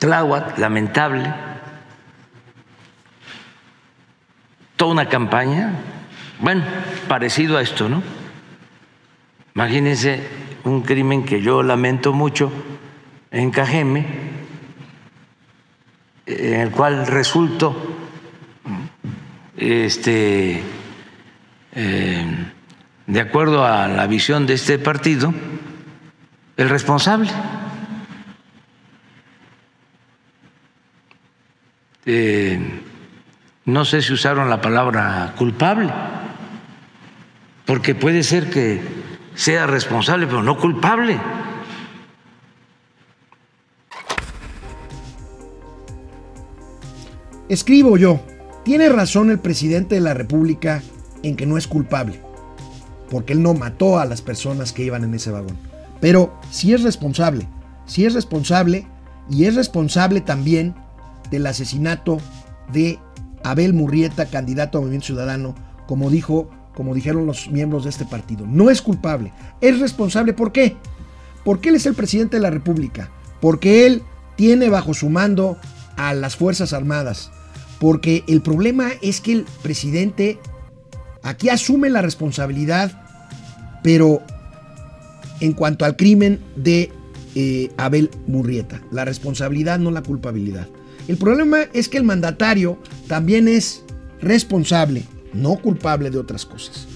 Tláhuac, 0.00 0.58
lamentable, 0.58 1.32
toda 4.76 4.92
una 4.92 5.08
campaña, 5.08 5.72
bueno, 6.40 6.64
parecido 7.06 7.56
a 7.58 7.62
esto, 7.62 7.88
¿no? 7.88 8.02
Imagínense 9.54 10.20
un 10.64 10.82
crimen 10.82 11.24
que 11.24 11.40
yo 11.40 11.62
lamento 11.62 12.12
mucho 12.12 12.52
en 13.30 13.50
Cajeme, 13.50 14.06
en 16.28 16.60
el 16.60 16.70
cual 16.70 17.06
resultó 17.06 17.74
este, 19.56 20.62
eh, 21.72 22.26
de 23.06 23.20
acuerdo 23.20 23.64
a 23.64 23.88
la 23.88 24.06
visión 24.06 24.46
de 24.46 24.54
este 24.54 24.78
partido, 24.78 25.32
el 26.56 26.68
responsable. 26.68 27.30
Eh, 32.04 32.60
no 33.64 33.84
sé 33.84 34.02
si 34.02 34.12
usaron 34.12 34.50
la 34.50 34.60
palabra 34.60 35.34
culpable, 35.36 35.90
porque 37.64 37.94
puede 37.94 38.22
ser 38.22 38.50
que 38.50 38.80
sea 39.34 39.66
responsable, 39.66 40.26
pero 40.26 40.42
no 40.42 40.58
culpable. 40.58 41.18
Escribo 47.48 47.96
yo, 47.96 48.20
tiene 48.62 48.90
razón 48.90 49.30
el 49.30 49.38
presidente 49.38 49.94
de 49.94 50.02
la 50.02 50.12
República 50.12 50.82
en 51.22 51.34
que 51.34 51.46
no 51.46 51.56
es 51.56 51.66
culpable, 51.66 52.20
porque 53.10 53.32
él 53.32 53.42
no 53.42 53.54
mató 53.54 53.98
a 53.98 54.04
las 54.04 54.20
personas 54.20 54.74
que 54.74 54.84
iban 54.84 55.02
en 55.02 55.14
ese 55.14 55.30
vagón. 55.30 55.56
Pero 55.98 56.38
sí 56.50 56.74
es 56.74 56.82
responsable, 56.82 57.48
sí 57.86 58.04
es 58.04 58.12
responsable 58.12 58.86
y 59.30 59.46
es 59.46 59.54
responsable 59.54 60.20
también 60.20 60.74
del 61.30 61.46
asesinato 61.46 62.18
de 62.70 62.98
Abel 63.42 63.72
Murrieta, 63.72 64.26
candidato 64.26 64.76
a 64.76 64.80
Movimiento 64.82 65.06
Ciudadano, 65.06 65.54
como 65.86 66.10
dijo, 66.10 66.50
como 66.74 66.94
dijeron 66.94 67.24
los 67.24 67.50
miembros 67.50 67.84
de 67.84 67.90
este 67.90 68.04
partido. 68.04 68.46
No 68.46 68.68
es 68.68 68.82
culpable, 68.82 69.32
es 69.62 69.80
responsable. 69.80 70.34
¿Por 70.34 70.52
qué? 70.52 70.76
Porque 71.46 71.70
él 71.70 71.76
es 71.76 71.86
el 71.86 71.94
presidente 71.94 72.36
de 72.36 72.42
la 72.42 72.50
República, 72.50 73.10
porque 73.40 73.86
él 73.86 74.02
tiene 74.36 74.68
bajo 74.68 74.92
su 74.92 75.08
mando 75.08 75.56
a 75.96 76.12
las 76.12 76.36
Fuerzas 76.36 76.72
Armadas, 76.72 77.32
porque 77.80 78.24
el 78.26 78.40
problema 78.40 78.90
es 79.02 79.20
que 79.20 79.32
el 79.32 79.46
presidente 79.62 80.38
aquí 81.22 81.48
asume 81.48 81.90
la 81.90 82.02
responsabilidad, 82.02 82.92
pero 83.82 84.22
en 85.40 85.52
cuanto 85.52 85.84
al 85.84 85.96
crimen 85.96 86.40
de 86.56 86.90
eh, 87.34 87.70
Abel 87.76 88.10
Murrieta, 88.26 88.82
la 88.90 89.04
responsabilidad, 89.04 89.78
no 89.78 89.90
la 89.90 90.02
culpabilidad. 90.02 90.68
El 91.06 91.16
problema 91.16 91.62
es 91.72 91.88
que 91.88 91.98
el 91.98 92.04
mandatario 92.04 92.78
también 93.06 93.48
es 93.48 93.84
responsable, 94.20 95.04
no 95.32 95.56
culpable 95.56 96.10
de 96.10 96.18
otras 96.18 96.44
cosas. 96.44 96.86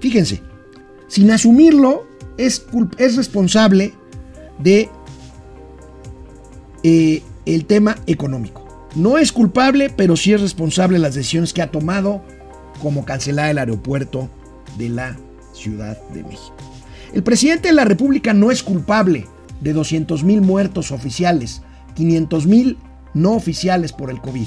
Fíjense, 0.00 0.42
sin 1.08 1.30
asumirlo, 1.30 2.06
es, 2.36 2.66
es 2.98 3.16
responsable 3.16 3.94
de 4.58 4.88
eh, 6.82 7.22
el 7.46 7.64
tema 7.66 7.96
económico. 8.06 8.63
No 8.94 9.18
es 9.18 9.32
culpable, 9.32 9.90
pero 9.90 10.16
sí 10.16 10.32
es 10.32 10.40
responsable 10.40 10.98
de 10.98 11.02
las 11.02 11.14
decisiones 11.14 11.52
que 11.52 11.62
ha 11.62 11.70
tomado, 11.70 12.22
como 12.80 13.04
cancelar 13.04 13.50
el 13.50 13.58
aeropuerto 13.58 14.28
de 14.78 14.88
la 14.88 15.16
Ciudad 15.52 16.00
de 16.10 16.22
México. 16.22 16.54
El 17.12 17.22
presidente 17.22 17.68
de 17.68 17.74
la 17.74 17.84
República 17.84 18.32
no 18.34 18.50
es 18.50 18.62
culpable 18.62 19.26
de 19.60 19.72
200 19.72 20.22
mil 20.24 20.40
muertos 20.40 20.90
oficiales, 20.92 21.62
500 21.94 22.46
mil 22.46 22.78
no 23.14 23.32
oficiales 23.32 23.92
por 23.92 24.10
el 24.10 24.20
COVID, 24.20 24.46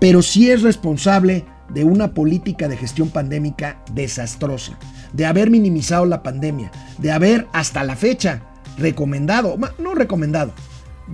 pero 0.00 0.22
sí 0.22 0.50
es 0.50 0.62
responsable 0.62 1.44
de 1.68 1.84
una 1.84 2.12
política 2.12 2.68
de 2.68 2.76
gestión 2.76 3.08
pandémica 3.08 3.82
desastrosa, 3.92 4.78
de 5.12 5.26
haber 5.26 5.50
minimizado 5.50 6.04
la 6.06 6.22
pandemia, 6.22 6.70
de 6.98 7.12
haber 7.12 7.46
hasta 7.52 7.84
la 7.84 7.96
fecha 7.96 8.42
recomendado, 8.78 9.56
no 9.78 9.94
recomendado, 9.94 10.52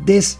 des... 0.04 0.38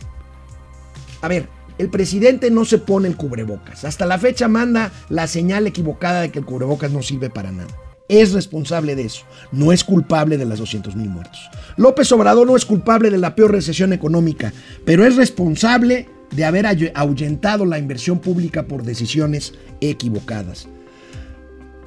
A 1.21 1.29
ver, 1.29 1.49
el 1.79 1.91
presidente 1.91 2.51
no 2.51 2.65
se 2.65 2.79
pone 2.79 3.09
el 3.09 3.17
cubrebocas. 3.17 3.85
Hasta 3.85 4.05
la 4.05 4.19
fecha 4.19 4.49
manda 4.49 4.93
la 5.09 5.27
señal 5.27 5.67
equivocada 5.67 6.21
de 6.21 6.31
que 6.31 6.41
el 6.41 6.45
cubrebocas 6.45 6.91
no 6.91 7.03
sirve 7.03 7.31
para 7.31 7.53
nada. 7.53 7.71
Es 8.09 8.33
responsable 8.33 8.97
de 8.97 9.05
eso. 9.05 9.25
No 9.53 9.73
es 9.73 9.85
culpable 9.85 10.39
de 10.39 10.47
las 10.47 10.59
200 10.59 10.97
mil 10.97 11.09
muertos. 11.09 11.39
López 11.77 12.11
Obrador 12.11 12.47
no 12.47 12.57
es 12.57 12.65
culpable 12.65 13.11
de 13.11 13.19
la 13.19 13.35
peor 13.35 13.53
recesión 13.53 13.93
económica, 13.93 14.53
pero 14.85 15.05
es 15.05 15.17
responsable 15.17 16.09
de 16.35 16.45
haber 16.45 16.67
ahuyentado 16.95 17.65
la 17.65 17.79
inversión 17.79 18.19
pública 18.19 18.67
por 18.67 18.83
decisiones 18.83 19.55
equivocadas. 19.81 20.69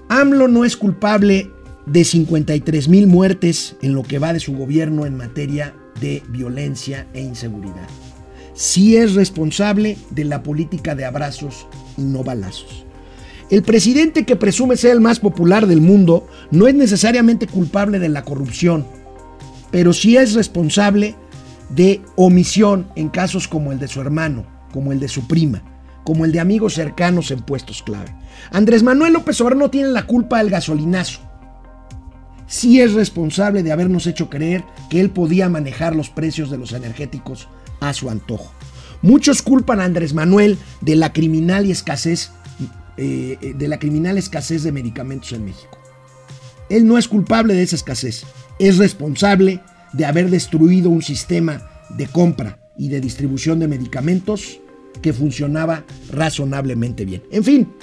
AMLO 0.09 0.47
no 0.47 0.63
es 0.65 0.77
culpable 0.77 1.49
de 1.85 2.03
53 2.03 2.87
mil 2.87 3.07
muertes 3.07 3.75
en 3.81 3.93
lo 3.93 4.03
que 4.03 4.19
va 4.19 4.33
de 4.33 4.39
su 4.39 4.55
gobierno 4.55 5.05
en 5.05 5.17
materia 5.17 5.73
de 5.99 6.23
violencia 6.29 7.07
e 7.13 7.21
inseguridad 7.21 7.87
sí 8.61 8.95
es 8.95 9.15
responsable 9.15 9.97
de 10.11 10.23
la 10.23 10.43
política 10.43 10.93
de 10.93 11.03
abrazos 11.03 11.65
y 11.97 12.03
no 12.03 12.23
balazos. 12.23 12.85
El 13.49 13.63
presidente 13.63 14.23
que 14.23 14.35
presume 14.35 14.77
ser 14.77 14.91
el 14.91 15.01
más 15.01 15.19
popular 15.19 15.65
del 15.65 15.81
mundo 15.81 16.27
no 16.51 16.67
es 16.67 16.75
necesariamente 16.75 17.47
culpable 17.47 17.97
de 17.97 18.09
la 18.09 18.21
corrupción, 18.21 18.85
pero 19.71 19.93
sí 19.93 20.15
es 20.15 20.35
responsable 20.35 21.15
de 21.69 22.01
omisión 22.15 22.87
en 22.95 23.09
casos 23.09 23.47
como 23.47 23.71
el 23.71 23.79
de 23.79 23.87
su 23.87 23.99
hermano, 23.99 24.45
como 24.71 24.91
el 24.91 24.99
de 24.99 25.07
su 25.07 25.27
prima, 25.27 25.63
como 26.03 26.23
el 26.23 26.31
de 26.31 26.39
amigos 26.39 26.75
cercanos 26.75 27.31
en 27.31 27.41
puestos 27.41 27.81
clave. 27.81 28.13
Andrés 28.51 28.83
Manuel 28.83 29.13
López 29.13 29.41
Obrador 29.41 29.57
no 29.57 29.71
tiene 29.71 29.89
la 29.89 30.05
culpa 30.05 30.37
del 30.37 30.51
gasolinazo. 30.51 31.19
Sí 32.45 32.79
es 32.79 32.93
responsable 32.93 33.63
de 33.63 33.71
habernos 33.71 34.05
hecho 34.05 34.29
creer 34.29 34.63
que 34.91 35.01
él 35.01 35.09
podía 35.09 35.49
manejar 35.49 35.95
los 35.95 36.11
precios 36.11 36.51
de 36.51 36.59
los 36.59 36.73
energéticos 36.73 37.47
a 37.81 37.93
su 37.93 38.09
antojo. 38.09 38.53
Muchos 39.01 39.41
culpan 39.41 39.81
a 39.81 39.85
Andrés 39.85 40.13
Manuel 40.13 40.57
de 40.79 40.95
la 40.95 41.11
criminal 41.11 41.65
y 41.65 41.71
escasez 41.71 42.31
eh, 42.97 43.55
de 43.57 43.67
la 43.67 43.79
criminal 43.79 44.17
escasez 44.17 44.63
de 44.63 44.71
medicamentos 44.71 45.33
en 45.33 45.43
México. 45.43 45.77
Él 46.69 46.87
no 46.87 46.97
es 46.97 47.07
culpable 47.07 47.53
de 47.53 47.63
esa 47.63 47.75
escasez, 47.75 48.23
es 48.59 48.77
responsable 48.77 49.61
de 49.91 50.05
haber 50.05 50.29
destruido 50.29 50.89
un 50.89 51.01
sistema 51.01 51.69
de 51.89 52.07
compra 52.07 52.59
y 52.77 52.89
de 52.89 53.01
distribución 53.01 53.59
de 53.59 53.67
medicamentos 53.67 54.59
que 55.01 55.13
funcionaba 55.13 55.83
razonablemente 56.11 57.05
bien. 57.05 57.23
En 57.31 57.43
fin, 57.43 57.73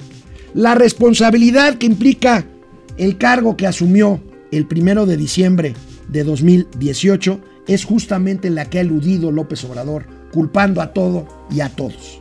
la 0.53 0.73
responsabilidad 0.73 1.77
que 1.77 1.85
implica 1.85 2.45
el 2.97 3.17
cargo 3.17 3.57
que 3.57 3.67
asumió 3.67 4.21
el 4.51 4.65
primero 4.65 5.05
de 5.05 5.17
diciembre 5.17 5.73
de 6.07 6.23
2018 6.23 7.39
es 7.69 7.85
justamente 7.85 8.49
la 8.49 8.65
que 8.65 8.79
ha 8.79 8.81
eludido 8.81 9.31
López 9.31 9.63
Obrador, 9.63 10.07
culpando 10.33 10.81
a 10.81 10.91
todo 10.91 11.27
y 11.51 11.61
a 11.61 11.69
todos. 11.69 12.19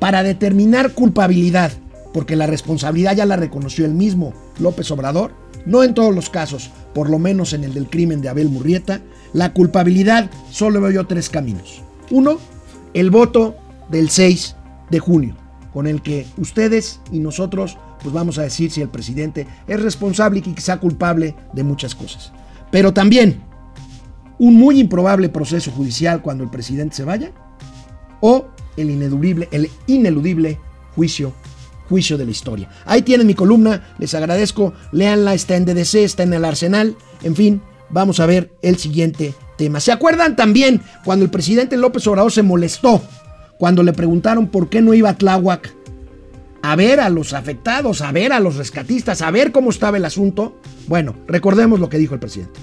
Para 0.00 0.24
determinar 0.24 0.92
culpabilidad, 0.92 1.70
porque 2.12 2.34
la 2.34 2.48
responsabilidad 2.48 3.14
ya 3.14 3.24
la 3.24 3.36
reconoció 3.36 3.84
el 3.84 3.94
mismo 3.94 4.34
López 4.58 4.90
Obrador, 4.90 5.32
no 5.66 5.84
en 5.84 5.94
todos 5.94 6.12
los 6.12 6.30
casos, 6.30 6.70
por 6.94 7.10
lo 7.10 7.20
menos 7.20 7.52
en 7.52 7.62
el 7.62 7.74
del 7.74 7.88
crimen 7.88 8.20
de 8.20 8.28
Abel 8.28 8.48
Murrieta, 8.48 9.00
la 9.32 9.52
culpabilidad 9.52 10.30
solo 10.50 10.80
veo 10.80 10.90
yo 10.90 11.06
tres 11.06 11.30
caminos. 11.30 11.80
Uno, 12.10 12.38
el 12.92 13.10
voto 13.10 13.54
del 13.90 14.10
6 14.10 14.56
de 14.90 14.98
junio, 14.98 15.36
con 15.72 15.86
el 15.86 16.02
que 16.02 16.26
ustedes 16.38 17.00
y 17.12 17.20
nosotros 17.20 17.78
pues 18.02 18.12
vamos 18.12 18.38
a 18.38 18.42
decir 18.42 18.70
si 18.70 18.80
el 18.80 18.88
presidente 18.88 19.46
es 19.66 19.80
responsable 19.80 20.40
y 20.40 20.42
quizá 20.42 20.78
culpable 20.78 21.36
de 21.52 21.62
muchas 21.62 21.94
cosas. 21.94 22.32
Pero 22.70 22.92
también 22.92 23.47
un 24.38 24.54
muy 24.54 24.80
improbable 24.80 25.28
proceso 25.28 25.70
judicial 25.70 26.22
cuando 26.22 26.44
el 26.44 26.50
presidente 26.50 26.96
se 26.96 27.04
vaya 27.04 27.32
o 28.20 28.46
el 28.76 28.90
ineludible, 28.90 29.48
el 29.50 29.70
ineludible 29.86 30.58
juicio 30.94 31.32
juicio 31.88 32.18
de 32.18 32.26
la 32.26 32.30
historia. 32.30 32.68
Ahí 32.84 33.02
tienen 33.02 33.26
mi 33.26 33.34
columna, 33.34 33.94
les 33.98 34.14
agradezco, 34.14 34.74
leanla, 34.92 35.34
está 35.34 35.56
en 35.56 35.64
DDC, 35.64 35.94
está 35.96 36.22
en 36.22 36.34
el 36.34 36.44
Arsenal, 36.44 36.96
en 37.22 37.34
fin, 37.34 37.62
vamos 37.90 38.20
a 38.20 38.26
ver 38.26 38.52
el 38.62 38.76
siguiente 38.76 39.34
tema. 39.56 39.80
¿Se 39.80 39.92
acuerdan 39.92 40.36
también 40.36 40.82
cuando 41.04 41.24
el 41.24 41.30
presidente 41.30 41.76
López 41.76 42.06
Obrador 42.06 42.32
se 42.32 42.42
molestó 42.42 43.02
cuando 43.58 43.82
le 43.82 43.92
preguntaron 43.92 44.48
por 44.48 44.68
qué 44.68 44.82
no 44.82 44.94
iba 44.94 45.10
a 45.10 45.16
Tláhuac 45.16 45.74
a 46.60 46.76
ver 46.76 47.00
a 47.00 47.08
los 47.08 47.32
afectados, 47.32 48.02
a 48.02 48.12
ver 48.12 48.32
a 48.32 48.40
los 48.40 48.56
rescatistas, 48.56 49.22
a 49.22 49.30
ver 49.30 49.52
cómo 49.52 49.70
estaba 49.70 49.96
el 49.96 50.04
asunto? 50.04 50.60
Bueno, 50.86 51.14
recordemos 51.26 51.80
lo 51.80 51.88
que 51.88 51.98
dijo 51.98 52.14
el 52.14 52.20
presidente. 52.20 52.60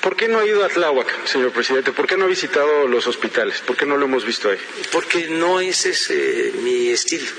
¿Por 0.00 0.16
qué 0.16 0.28
no 0.28 0.38
ha 0.38 0.46
ido 0.46 0.64
a 0.64 0.68
Tláhuac, 0.68 1.26
señor 1.26 1.52
presidente? 1.52 1.92
¿Por 1.92 2.06
qué 2.06 2.16
no 2.16 2.24
ha 2.24 2.28
visitado 2.28 2.88
los 2.88 3.06
hospitales? 3.06 3.60
¿Por 3.60 3.76
qué 3.76 3.84
no 3.84 3.98
lo 3.98 4.06
hemos 4.06 4.24
visto 4.24 4.48
ahí? 4.48 4.58
Porque 4.92 5.28
no 5.28 5.60
es 5.60 5.84
ese 5.84 6.52
mi 6.62 6.88
estilo. 6.88 7.30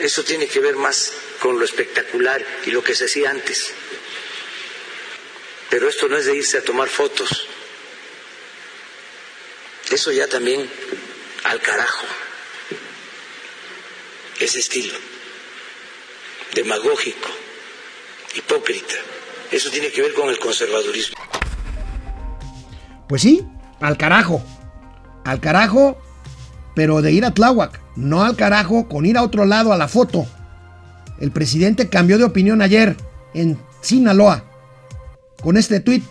Eso 0.00 0.22
tiene 0.22 0.46
que 0.46 0.60
ver 0.60 0.76
más 0.76 1.14
con 1.40 1.58
lo 1.58 1.64
espectacular 1.64 2.44
y 2.66 2.70
lo 2.70 2.84
que 2.84 2.94
se 2.94 3.06
hacía 3.06 3.30
antes. 3.30 3.72
Pero 5.70 5.88
esto 5.88 6.08
no 6.08 6.18
es 6.18 6.26
de 6.26 6.36
irse 6.36 6.58
a 6.58 6.62
tomar 6.62 6.88
fotos. 6.88 7.46
Eso 9.90 10.12
ya 10.12 10.26
también 10.28 10.68
al 11.44 11.60
carajo. 11.62 12.06
Ese 14.38 14.58
estilo. 14.58 14.98
Demagógico. 16.52 17.30
Hipócrita. 18.34 18.96
Eso 19.52 19.70
tiene 19.70 19.90
que 19.90 20.02
ver 20.02 20.12
con 20.14 20.28
el 20.28 20.38
conservadurismo. 20.38 21.16
Pues 23.08 23.22
sí, 23.22 23.46
al 23.80 23.96
carajo. 23.96 24.42
Al 25.24 25.40
carajo, 25.40 25.98
pero 26.74 27.02
de 27.02 27.12
ir 27.12 27.24
a 27.24 27.32
Tláhuac, 27.32 27.80
no 27.96 28.24
al 28.24 28.36
carajo 28.36 28.88
con 28.88 29.06
ir 29.06 29.16
a 29.16 29.22
otro 29.22 29.44
lado 29.44 29.72
a 29.72 29.76
la 29.76 29.88
foto. 29.88 30.26
El 31.20 31.30
presidente 31.30 31.88
cambió 31.88 32.18
de 32.18 32.24
opinión 32.24 32.60
ayer 32.62 32.96
en 33.34 33.58
Sinaloa 33.80 34.44
con 35.42 35.56
este 35.56 35.80
tweet. 35.80 36.02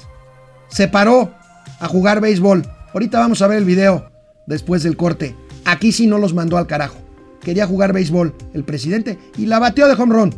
Se 0.68 0.88
paró 0.88 1.34
a 1.80 1.88
jugar 1.88 2.22
béisbol. 2.22 2.66
Ahorita 2.94 3.20
vamos 3.20 3.42
a 3.42 3.48
ver 3.48 3.60
el 3.60 3.66
video 3.66 4.10
después 4.48 4.84
del 4.84 4.98
corte. 4.98 5.36
Aquí 5.66 5.92
sí 5.92 6.08
no 6.08 6.18
los 6.18 6.34
mandó 6.34 6.58
al 6.58 6.68
carajo. 6.68 6.98
Quería 7.42 7.68
jugar 7.68 7.94
béisbol 7.94 8.34
el 8.54 8.64
presidente 8.64 9.20
y 9.38 9.46
la 9.46 9.60
bateó 9.60 9.88
de 9.88 10.02
home 10.02 10.16
run. 10.16 10.36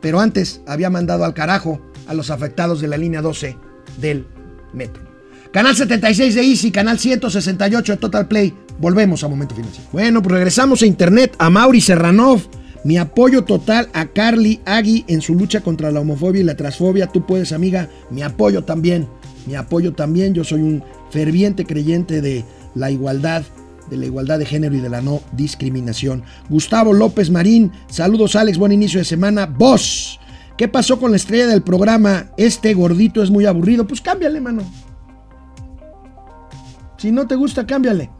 Pero 0.00 0.20
antes 0.20 0.60
había 0.66 0.90
mandado 0.90 1.24
al 1.24 1.34
carajo 1.34 1.80
a 2.06 2.14
los 2.14 2.30
afectados 2.30 2.80
de 2.80 2.88
la 2.88 2.96
línea 2.96 3.22
12 3.22 3.56
del 4.00 4.26
metro. 4.72 5.02
Canal 5.52 5.76
76 5.76 6.34
de 6.34 6.42
Easy, 6.42 6.70
canal 6.70 6.98
168 6.98 7.92
de 7.92 7.98
Total 7.98 8.26
Play. 8.26 8.54
Volvemos 8.78 9.22
a 9.22 9.28
Momento 9.28 9.54
Financiero. 9.54 9.88
Bueno, 9.92 10.22
pues 10.22 10.34
regresamos 10.34 10.82
a 10.82 10.86
internet. 10.86 11.34
A 11.38 11.50
Mauri 11.50 11.80
Serranov. 11.80 12.40
Mi 12.84 12.96
apoyo 12.96 13.44
total 13.44 13.88
a 13.92 14.06
Carly 14.06 14.60
Agui 14.64 15.04
en 15.06 15.20
su 15.20 15.34
lucha 15.34 15.60
contra 15.60 15.92
la 15.92 16.00
homofobia 16.00 16.40
y 16.40 16.44
la 16.44 16.56
transfobia. 16.56 17.06
Tú 17.06 17.26
puedes, 17.26 17.52
amiga. 17.52 17.88
Mi 18.10 18.22
apoyo 18.22 18.64
también. 18.64 19.06
Mi 19.46 19.54
apoyo 19.54 19.92
también. 19.92 20.32
Yo 20.32 20.42
soy 20.42 20.62
un 20.62 20.82
ferviente 21.10 21.66
creyente 21.66 22.22
de 22.22 22.44
la 22.74 22.90
igualdad, 22.90 23.44
de 23.90 23.98
la 23.98 24.06
igualdad 24.06 24.38
de 24.38 24.46
género 24.46 24.74
y 24.74 24.80
de 24.80 24.88
la 24.88 25.02
no 25.02 25.20
discriminación. 25.32 26.22
Gustavo 26.48 26.94
López 26.94 27.30
Marín. 27.30 27.70
Saludos, 27.88 28.36
Alex. 28.36 28.56
Buen 28.56 28.72
inicio 28.72 28.98
de 28.98 29.04
semana. 29.04 29.46
Vos. 29.46 30.18
¿Qué 30.62 30.68
pasó 30.68 31.00
con 31.00 31.10
la 31.10 31.16
estrella 31.16 31.48
del 31.48 31.62
programa? 31.62 32.26
Este 32.36 32.72
gordito 32.72 33.20
es 33.20 33.30
muy 33.30 33.46
aburrido. 33.46 33.84
Pues 33.84 34.00
cámbiale, 34.00 34.40
mano. 34.40 34.62
Si 36.98 37.10
no 37.10 37.26
te 37.26 37.34
gusta, 37.34 37.66
cámbiale. 37.66 38.10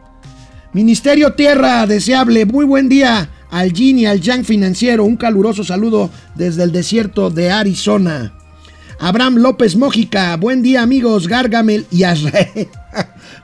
Ministerio 0.73 1.35
Tierra, 1.35 1.87
deseable. 1.87 2.45
Muy 2.45 2.65
buen 2.65 2.89
día 2.89 3.31
al 3.49 3.73
Yin 3.73 4.01
y 4.01 4.07
al 4.07 4.21
Yang 4.21 4.45
financiero. 4.45 5.05
Un 5.05 5.17
caluroso 5.17 5.63
saludo 5.63 6.11
desde 6.35 6.65
el 6.65 6.73
desierto 6.73 7.31
de 7.31 7.53
Arizona. 7.53 8.33
Abraham 8.99 9.37
López 9.37 9.77
Mójica, 9.77 10.37
buen 10.37 10.63
día 10.63 10.83
amigos, 10.83 11.29
Gargamel 11.29 11.87
y 11.93 12.03
Azrael 12.03 12.69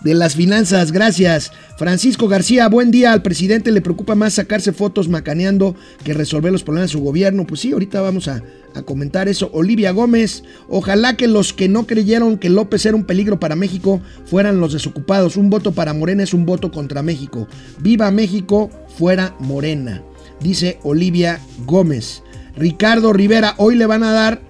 de 0.03 0.15
las 0.15 0.35
finanzas, 0.35 0.93
gracias. 0.93 1.53
Francisco 1.77 2.29
García, 2.29 2.69
buen 2.69 2.91
día, 2.91 3.13
al 3.13 3.23
presidente 3.23 3.73
le 3.73 3.81
preocupa 3.81 4.15
más 4.15 4.35
sacarse 4.35 4.73
fotos 4.73 5.09
macaneando 5.09 5.75
que 6.05 6.15
resolver 6.15 6.53
los 6.53 6.63
problemas 6.63 6.91
de 6.91 6.93
su 6.93 7.01
gobierno. 7.01 7.47
Pues 7.47 7.61
sí, 7.61 7.73
ahorita 7.73 8.01
vamos 8.01 8.29
a, 8.29 8.43
a 8.75 8.83
comentar 8.83 9.29
eso. 9.29 9.51
Olivia 9.53 9.91
Gómez, 9.93 10.45
ojalá 10.69 11.17
que 11.17 11.27
los 11.27 11.53
que 11.53 11.69
no 11.69 11.87
creyeron 11.87 12.39
que 12.39 12.51
López 12.51 12.87
era 12.87 12.97
un 12.97 13.05
peligro 13.05 13.41
para 13.41 13.57
México 13.57 14.01
fueran 14.27 14.61
los 14.61 14.73
desocupados. 14.73 15.37
Un 15.37 15.51
voto 15.51 15.73
para 15.73 15.95
Morena 15.95 16.23
es 16.23 16.35
un 16.35 16.47
voto 16.47 16.71
contra 16.71 17.03
México. 17.03 17.49
Viva 17.81 18.11
México, 18.11 18.71
fuera 18.97 19.35
Morena, 19.41 20.03
dice 20.41 20.79
Olivia 20.83 21.41
Gómez. 21.67 22.23
Ricardo 22.57 23.13
Rivera, 23.13 23.55
hoy 23.59 23.77
le 23.77 23.87
van 23.87 24.03
a 24.03 24.13
dar 24.13 24.41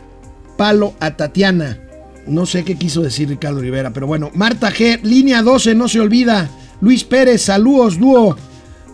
palo 0.57 0.95
a 1.01 1.17
Tatiana. 1.17 1.88
No 2.29 2.47
sé 2.47 2.65
qué 2.65 2.77
quiso 2.77 3.03
decir 3.03 3.29
Ricardo 3.29 3.61
Rivera, 3.61 3.93
pero 3.93 4.07
bueno. 4.07 4.31
Marta 4.35 4.71
G, 4.71 5.01
línea 5.03 5.43
12, 5.43 5.75
no 5.75 5.89
se 5.89 6.01
olvida. 6.01 6.49
Luis 6.81 7.05
Pérez, 7.05 7.43
saludos, 7.43 7.99
dúo. 7.99 8.37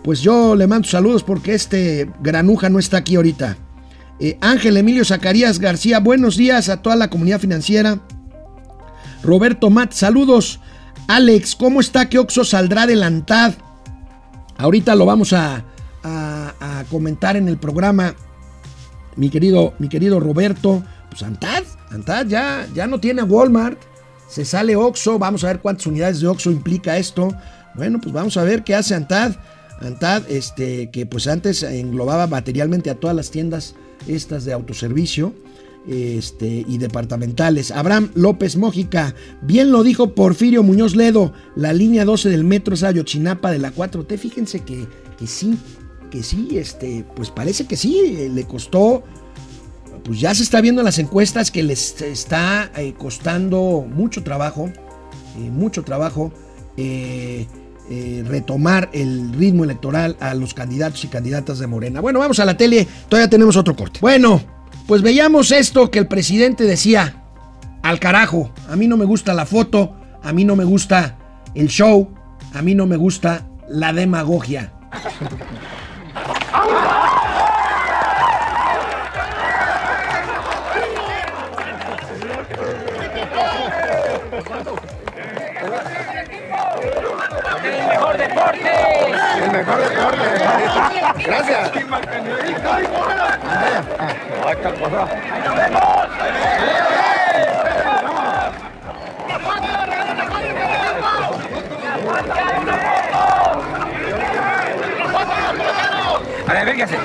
Pues 0.03 0.21
yo 0.21 0.55
le 0.55 0.67
mando 0.67 0.89
saludos 0.89 1.23
porque 1.23 1.55
este 1.55 2.09
granuja 2.21 2.69
no 2.69 2.79
está 2.79 2.99
aquí 2.99 3.17
ahorita. 3.17 3.57
Eh, 4.21 4.39
Ángel 4.41 4.77
Emilio 4.77 5.05
Zacarías 5.05 5.59
García, 5.59 5.99
buenos 5.99 6.37
días 6.37 6.69
a 6.69 6.83
toda 6.83 6.95
la 6.95 7.11
comunidad 7.11 7.41
financiera. 7.41 8.01
Roberto 9.23 9.71
Matt, 9.71 9.93
saludos. 9.93 10.61
Alex, 11.09 11.57
¿cómo 11.57 11.81
está 11.81 12.09
que 12.09 12.19
Oxo 12.19 12.45
saldrá 12.45 12.87
de 12.87 12.97
la 12.97 13.11
Ahorita 14.57 14.95
lo 14.95 15.07
vamos 15.07 15.33
a, 15.33 15.65
a, 16.03 16.55
a, 16.61 16.85
comentar 16.85 17.37
en 17.37 17.49
el 17.49 17.57
programa. 17.57 18.15
Mi 19.17 19.31
querido, 19.31 19.75
mi 19.79 19.89
querido 19.89 20.21
Roberto, 20.21 20.85
pues 21.15 21.23
Antad, 21.23 21.63
Antad 21.91 22.27
ya, 22.27 22.67
ya 22.75 22.89
no 22.89 22.99
tiene 22.99 23.23
Walmart. 23.23 23.79
Se 24.29 24.45
sale 24.45 24.75
Oxo, 24.75 25.17
vamos 25.17 25.45
a 25.45 25.47
ver 25.47 25.61
cuántas 25.61 25.87
unidades 25.87 26.19
de 26.21 26.27
Oxo 26.27 26.51
implica 26.51 26.99
esto. 26.99 27.33
Bueno, 27.77 28.01
pues 28.01 28.13
vamos 28.13 28.37
a 28.37 28.43
ver 28.43 28.65
qué 28.65 28.75
hace 28.75 28.97
Antad. 28.97 29.37
Antad, 29.81 30.29
este, 30.29 30.91
que 30.91 31.07
pues 31.07 31.29
antes 31.29 31.63
englobaba 31.63 32.27
materialmente 32.27 32.91
a 32.91 32.97
todas 32.97 33.15
las 33.15 33.31
tiendas 33.31 33.77
estas 34.09 34.45
de 34.45 34.55
autoservicio 34.55 35.35
este, 35.87 36.65
y 36.67 36.79
departamentales. 36.79 37.71
Abraham 37.71 38.11
López 38.15 38.57
Mójica, 38.57 39.15
bien 39.41 39.71
lo 39.71 39.85
dijo 39.85 40.15
Porfirio 40.15 40.65
Muñoz 40.65 40.97
Ledo, 40.97 41.33
la 41.55 41.73
línea 41.73 42.05
12 42.05 42.29
del 42.29 42.43
metro 42.43 42.75
es 42.75 42.83
Ayotzinapa 42.83 43.53
de 43.53 43.61
la 43.61 43.73
4T. 43.73 44.19
Fíjense 44.19 44.65
que, 44.65 44.89
que 45.17 45.29
sí, 45.29 45.57
que 46.11 46.25
sí, 46.25 46.59
este, 46.59 47.05
pues 47.15 47.31
parece 47.31 47.67
que 47.67 47.77
sí, 47.77 48.29
le 48.33 48.45
costó, 48.45 49.05
pues 50.05 50.21
ya 50.21 50.35
se 50.35 50.43
está 50.43 50.61
viendo 50.61 50.83
en 50.83 50.85
las 50.85 50.99
encuestas 50.99 51.51
que 51.51 51.63
les 51.63 52.01
está 52.03 52.71
eh, 52.77 52.93
costando 52.97 53.87
mucho 53.89 54.23
trabajo, 54.23 54.71
eh, 55.39 55.51
mucho 55.51 55.83
trabajo. 55.83 56.33
Eh, 56.77 57.47
retomar 58.27 58.89
el 58.95 59.35
ritmo 59.35 59.63
electoral 59.63 60.17
a 60.19 60.33
los 60.33 60.55
candidatos 60.55 61.05
y 61.05 61.09
candidatas 61.09 61.59
de 61.59 61.67
Morena. 61.67 62.01
Bueno, 62.01 62.19
vamos 62.19 62.41
a 62.41 62.47
la 62.47 62.57
tele, 62.57 62.89
todavía 63.11 63.29
tenemos 63.29 63.59
otro 63.59 63.77
corte. 63.77 63.99
Bueno, 64.01 64.41
pues 64.87 65.03
veíamos 65.03 65.53
esto 65.53 65.91
que 65.91 65.99
el 65.99 66.09
presidente 66.09 66.65
decía, 66.65 67.23
al 67.83 68.01
carajo, 68.01 68.51
a 68.71 68.77
mí 68.77 68.89
no 68.89 68.97
me 68.97 69.05
gusta 69.05 69.35
la 69.35 69.45
foto, 69.45 69.95
a 70.23 70.33
mí 70.33 70.47
no 70.47 70.57
me 70.57 70.65
gusta 70.65 71.19
el 71.55 71.69
show, 71.69 72.09
a 72.55 72.63
mí 72.63 72.75
no 72.75 72.87
me 72.87 72.97
gusta 72.97 73.47
la 73.69 73.93
demagogia. 73.93 74.73
El 88.53 89.51
mejor 89.53 89.89
deporte. 89.89 90.19
Gracias. 91.25 91.71
A 106.47 106.53
ver, 106.53 106.67
véngase. 106.67 106.99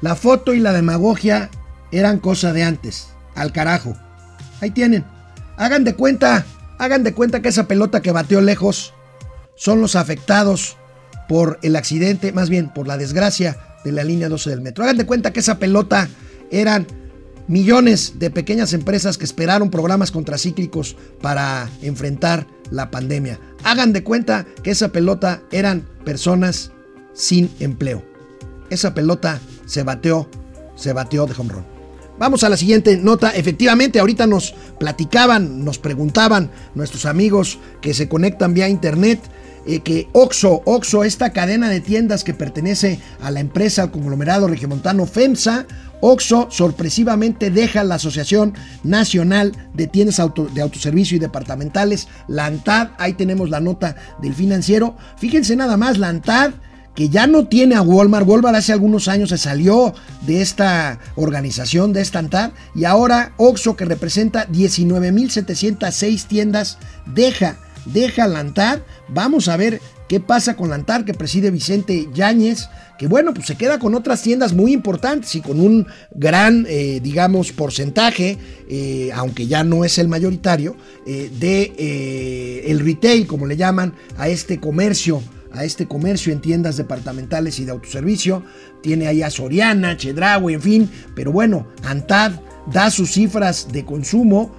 La 0.00 0.14
foto 0.14 0.54
y 0.54 0.60
la 0.60 0.72
demagogia 0.72 1.50
eran 1.90 2.18
cosa 2.18 2.52
de 2.52 2.62
antes. 2.62 3.12
Al 3.34 3.52
carajo. 3.52 3.94
Ahí 4.60 4.70
tienen. 4.70 5.04
Hagan 5.58 5.82
de 5.82 5.94
cuenta, 5.94 6.46
hagan 6.78 7.02
de 7.02 7.12
cuenta 7.12 7.42
que 7.42 7.48
esa 7.48 7.66
pelota 7.66 8.00
que 8.00 8.12
bateó 8.12 8.40
lejos 8.40 8.94
son 9.56 9.80
los 9.80 9.96
afectados 9.96 10.76
por 11.28 11.58
el 11.62 11.74
accidente, 11.74 12.32
más 12.32 12.48
bien 12.48 12.72
por 12.72 12.86
la 12.86 12.96
desgracia 12.96 13.58
de 13.84 13.90
la 13.90 14.04
línea 14.04 14.28
12 14.28 14.50
del 14.50 14.60
metro. 14.60 14.84
Hagan 14.84 14.96
de 14.96 15.06
cuenta 15.06 15.32
que 15.32 15.40
esa 15.40 15.58
pelota 15.58 16.08
eran 16.52 16.86
millones 17.48 18.20
de 18.20 18.30
pequeñas 18.30 18.72
empresas 18.72 19.18
que 19.18 19.24
esperaron 19.24 19.70
programas 19.70 20.12
contracíclicos 20.12 20.96
para 21.20 21.68
enfrentar 21.82 22.46
la 22.70 22.92
pandemia. 22.92 23.40
Hagan 23.64 23.92
de 23.92 24.04
cuenta 24.04 24.46
que 24.62 24.70
esa 24.70 24.90
pelota 24.90 25.42
eran 25.50 25.88
personas 26.04 26.70
sin 27.14 27.50
empleo. 27.58 28.04
Esa 28.70 28.94
pelota 28.94 29.40
se 29.66 29.82
bateó, 29.82 30.28
se 30.76 30.92
bateó 30.92 31.26
de 31.26 31.34
home 31.36 31.52
run. 31.52 31.77
Vamos 32.18 32.42
a 32.42 32.48
la 32.48 32.56
siguiente 32.56 32.96
nota. 32.96 33.30
Efectivamente, 33.30 34.00
ahorita 34.00 34.26
nos 34.26 34.54
platicaban, 34.78 35.64
nos 35.64 35.78
preguntaban 35.78 36.50
nuestros 36.74 37.06
amigos 37.06 37.58
que 37.80 37.94
se 37.94 38.08
conectan 38.08 38.54
vía 38.54 38.68
internet 38.68 39.20
eh, 39.66 39.80
que 39.80 40.08
Oxo, 40.12 40.62
Oxo, 40.64 41.04
esta 41.04 41.32
cadena 41.32 41.68
de 41.68 41.80
tiendas 41.80 42.24
que 42.24 42.32
pertenece 42.34 43.00
a 43.20 43.30
la 43.30 43.40
empresa, 43.40 43.82
al 43.82 43.90
conglomerado 43.90 44.48
regiomontano 44.48 45.04
FEMSA, 45.06 45.66
Oxo 46.00 46.48
sorpresivamente 46.50 47.50
deja 47.50 47.84
la 47.84 47.96
Asociación 47.96 48.54
Nacional 48.82 49.52
de 49.74 49.86
Tiendas 49.86 50.22
de 50.54 50.62
Autoservicio 50.62 51.16
y 51.16 51.20
Departamentales, 51.20 52.08
la 52.28 52.46
ANTAD, 52.46 52.90
ahí 52.98 53.12
tenemos 53.12 53.50
la 53.50 53.60
nota 53.60 53.96
del 54.22 54.34
financiero. 54.34 54.96
Fíjense 55.18 55.54
nada 55.54 55.76
más, 55.76 55.98
la 55.98 56.08
ANTAD 56.08 56.52
que 56.98 57.10
ya 57.10 57.28
no 57.28 57.46
tiene 57.46 57.76
a 57.76 57.80
Walmart. 57.80 58.26
Walmart 58.26 58.56
hace 58.56 58.72
algunos 58.72 59.06
años 59.06 59.28
se 59.28 59.38
salió 59.38 59.94
de 60.22 60.42
esta 60.42 60.98
organización, 61.14 61.92
de 61.92 62.00
esta 62.00 62.18
ANTAD, 62.18 62.50
y 62.74 62.86
ahora 62.86 63.34
Oxo, 63.36 63.76
que 63.76 63.84
representa 63.84 64.48
19.706 64.48 66.26
tiendas, 66.26 66.78
deja, 67.06 67.56
deja 67.84 68.26
la 68.26 68.40
ANTAD. 68.40 68.80
Vamos 69.10 69.46
a 69.46 69.56
ver 69.56 69.80
qué 70.08 70.18
pasa 70.18 70.56
con 70.56 70.70
la 70.70 70.74
ANTAD 70.74 71.04
que 71.04 71.14
preside 71.14 71.52
Vicente 71.52 72.08
Yáñez, 72.12 72.68
que 72.98 73.06
bueno, 73.06 73.32
pues 73.32 73.46
se 73.46 73.54
queda 73.54 73.78
con 73.78 73.94
otras 73.94 74.20
tiendas 74.20 74.52
muy 74.52 74.72
importantes 74.72 75.36
y 75.36 75.40
con 75.40 75.60
un 75.60 75.86
gran, 76.10 76.66
eh, 76.68 76.98
digamos, 77.00 77.52
porcentaje, 77.52 78.38
eh, 78.68 79.10
aunque 79.14 79.46
ya 79.46 79.62
no 79.62 79.84
es 79.84 79.98
el 79.98 80.08
mayoritario, 80.08 80.74
eh, 81.06 81.30
de 81.38 82.64
el 82.66 82.80
retail, 82.80 83.28
como 83.28 83.46
le 83.46 83.56
llaman, 83.56 83.94
a 84.16 84.28
este 84.28 84.58
comercio 84.58 85.22
a 85.52 85.64
este 85.64 85.86
comercio 85.86 86.32
en 86.32 86.40
tiendas 86.40 86.76
departamentales 86.76 87.58
y 87.58 87.64
de 87.64 87.72
autoservicio. 87.72 88.42
Tiene 88.82 89.06
ahí 89.06 89.22
a 89.22 89.30
Soriana, 89.30 89.96
Chedraui, 89.96 90.54
en 90.54 90.62
fin. 90.62 90.90
Pero 91.14 91.32
bueno, 91.32 91.66
Antad 91.84 92.32
da 92.72 92.90
sus 92.90 93.12
cifras 93.12 93.68
de 93.72 93.84
consumo, 93.84 94.50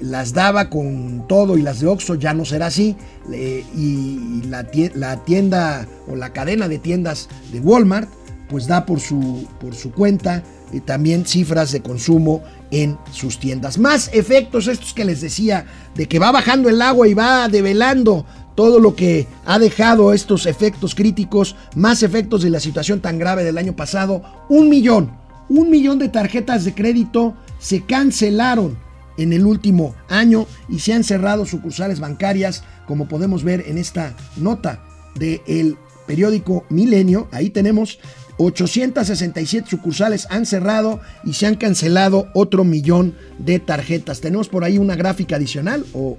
las 0.00 0.32
daba 0.32 0.70
con 0.70 1.26
todo 1.26 1.56
y 1.56 1.62
las 1.62 1.80
de 1.80 1.86
Oxxo 1.86 2.14
ya 2.14 2.34
no 2.34 2.44
será 2.44 2.66
así. 2.66 2.96
y 3.32 4.42
la, 4.48 5.24
tienda 5.24 5.86
o 6.08 6.16
la 6.16 6.32
cadena 6.32 6.68
de 6.68 6.78
tiendas 6.78 7.28
de 7.52 7.60
Walmart 7.60 8.08
pues 8.48 8.66
da 8.66 8.86
por 8.86 9.00
su, 9.00 9.46
por 9.60 9.74
su 9.74 9.90
cuenta 9.90 10.44
y 10.72 10.80
también 10.80 11.26
cifras 11.26 11.72
de 11.72 11.82
consumo 11.82 12.42
en 12.70 12.98
sus 13.12 13.38
tiendas. 13.38 13.78
Más 13.78 14.10
efectos 14.12 14.68
estos 14.68 14.94
que 14.94 15.04
les 15.04 15.20
decía, 15.20 15.66
de 15.94 16.06
que 16.06 16.18
va 16.18 16.32
bajando 16.32 16.68
el 16.68 16.82
agua 16.82 17.08
y 17.08 17.14
va 17.14 17.48
develando 17.48 18.26
todo 18.56 18.80
lo 18.80 18.96
que 18.96 19.28
ha 19.44 19.58
dejado 19.58 20.12
estos 20.12 20.46
efectos 20.46 20.94
críticos, 20.94 21.54
más 21.76 22.02
efectos 22.02 22.42
de 22.42 22.50
la 22.50 22.58
situación 22.58 23.00
tan 23.00 23.18
grave 23.18 23.44
del 23.44 23.58
año 23.58 23.76
pasado. 23.76 24.22
Un 24.48 24.68
millón, 24.68 25.12
un 25.48 25.70
millón 25.70 25.98
de 26.00 26.08
tarjetas 26.08 26.64
de 26.64 26.74
crédito 26.74 27.34
se 27.60 27.82
cancelaron 27.82 28.76
en 29.16 29.32
el 29.32 29.46
último 29.46 29.94
año 30.08 30.46
y 30.68 30.80
se 30.80 30.92
han 30.92 31.04
cerrado 31.04 31.46
sucursales 31.46 32.00
bancarias, 32.00 32.64
como 32.86 33.06
podemos 33.08 33.44
ver 33.44 33.64
en 33.68 33.78
esta 33.78 34.14
nota 34.36 34.82
del 35.14 35.76
periódico 36.06 36.64
Milenio. 36.68 37.28
Ahí 37.30 37.50
tenemos 37.50 37.98
867 38.38 39.68
sucursales 39.68 40.26
han 40.30 40.46
cerrado 40.46 41.00
y 41.24 41.32
se 41.32 41.46
han 41.46 41.56
cancelado 41.56 42.28
otro 42.34 42.64
millón 42.64 43.14
de 43.38 43.58
tarjetas. 43.58 44.20
Tenemos 44.20 44.48
por 44.48 44.64
ahí 44.64 44.78
una 44.78 44.96
gráfica 44.96 45.36
adicional 45.36 45.84
o 45.92 46.18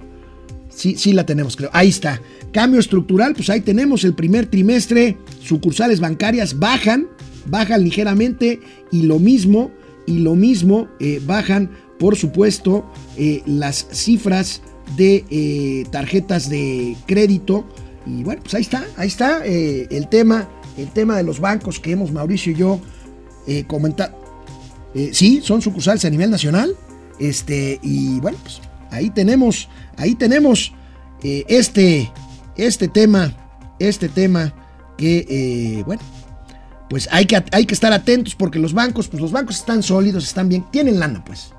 Sí, 0.78 0.96
sí 0.96 1.12
la 1.12 1.26
tenemos, 1.26 1.56
creo. 1.56 1.72
Ahí 1.74 1.90
está. 1.90 2.22
Cambio 2.54 2.80
estructural, 2.80 3.34
pues 3.34 3.50
ahí 3.50 3.62
tenemos 3.62 4.04
el 4.04 4.14
primer 4.14 4.46
trimestre. 4.46 5.18
Sucursales 5.42 6.00
bancarias 6.00 6.60
bajan, 6.60 7.08
bajan 7.48 7.84
ligeramente 7.84 8.60
y 8.92 9.02
lo 9.02 9.18
mismo, 9.18 9.72
y 10.06 10.20
lo 10.20 10.36
mismo 10.36 10.88
eh, 11.00 11.20
bajan, 11.26 11.72
por 11.98 12.16
supuesto, 12.16 12.86
eh, 13.18 13.42
las 13.48 13.88
cifras 13.92 14.62
de 14.96 15.26
eh, 15.32 15.86
tarjetas 15.90 16.48
de 16.48 16.96
crédito. 17.08 17.66
Y 18.06 18.22
bueno, 18.22 18.44
pues 18.44 18.54
ahí 18.54 18.62
está, 18.62 18.86
ahí 18.98 19.08
está 19.08 19.44
el 19.44 20.08
tema, 20.10 20.48
el 20.78 20.92
tema 20.92 21.18
de 21.18 21.24
los 21.24 21.40
bancos 21.40 21.80
que 21.80 21.94
hemos, 21.94 22.12
Mauricio 22.12 22.52
y 22.52 22.56
yo, 22.56 22.80
comentado. 23.66 24.16
sí, 25.12 25.42
son 25.44 25.64
sucursales 25.64 26.06
a 26.06 26.10
nivel 26.12 26.30
nacional. 26.30 26.76
Este, 27.20 27.80
y 27.82 28.20
bueno, 28.20 28.38
pues 28.44 28.62
ahí 28.92 29.10
tenemos 29.10 29.68
ahí 29.98 30.16
tenemos 30.16 30.74
eh, 31.24 31.46
este, 31.48 32.12
este 32.56 32.88
tema, 32.88 33.34
este 33.80 34.08
tema 34.08 34.54
que, 34.98 35.26
eh, 35.30 35.84
bueno, 35.86 36.02
pues 36.90 37.10
hay 37.12 37.26
que, 37.26 37.44
hay 37.52 37.66
que 37.66 37.74
estar 37.74 37.92
atentos 37.92 38.36
porque 38.36 38.60
los 38.60 38.74
bancos, 38.74 39.08
pues 39.08 39.22
los 39.22 39.32
bancos 39.32 39.58
están 39.58 39.84
sólidos, 39.84 40.24
están 40.24 40.48
bien, 40.48 40.66
tienen 40.72 41.00
lana, 41.00 41.24
pues. 41.26 41.52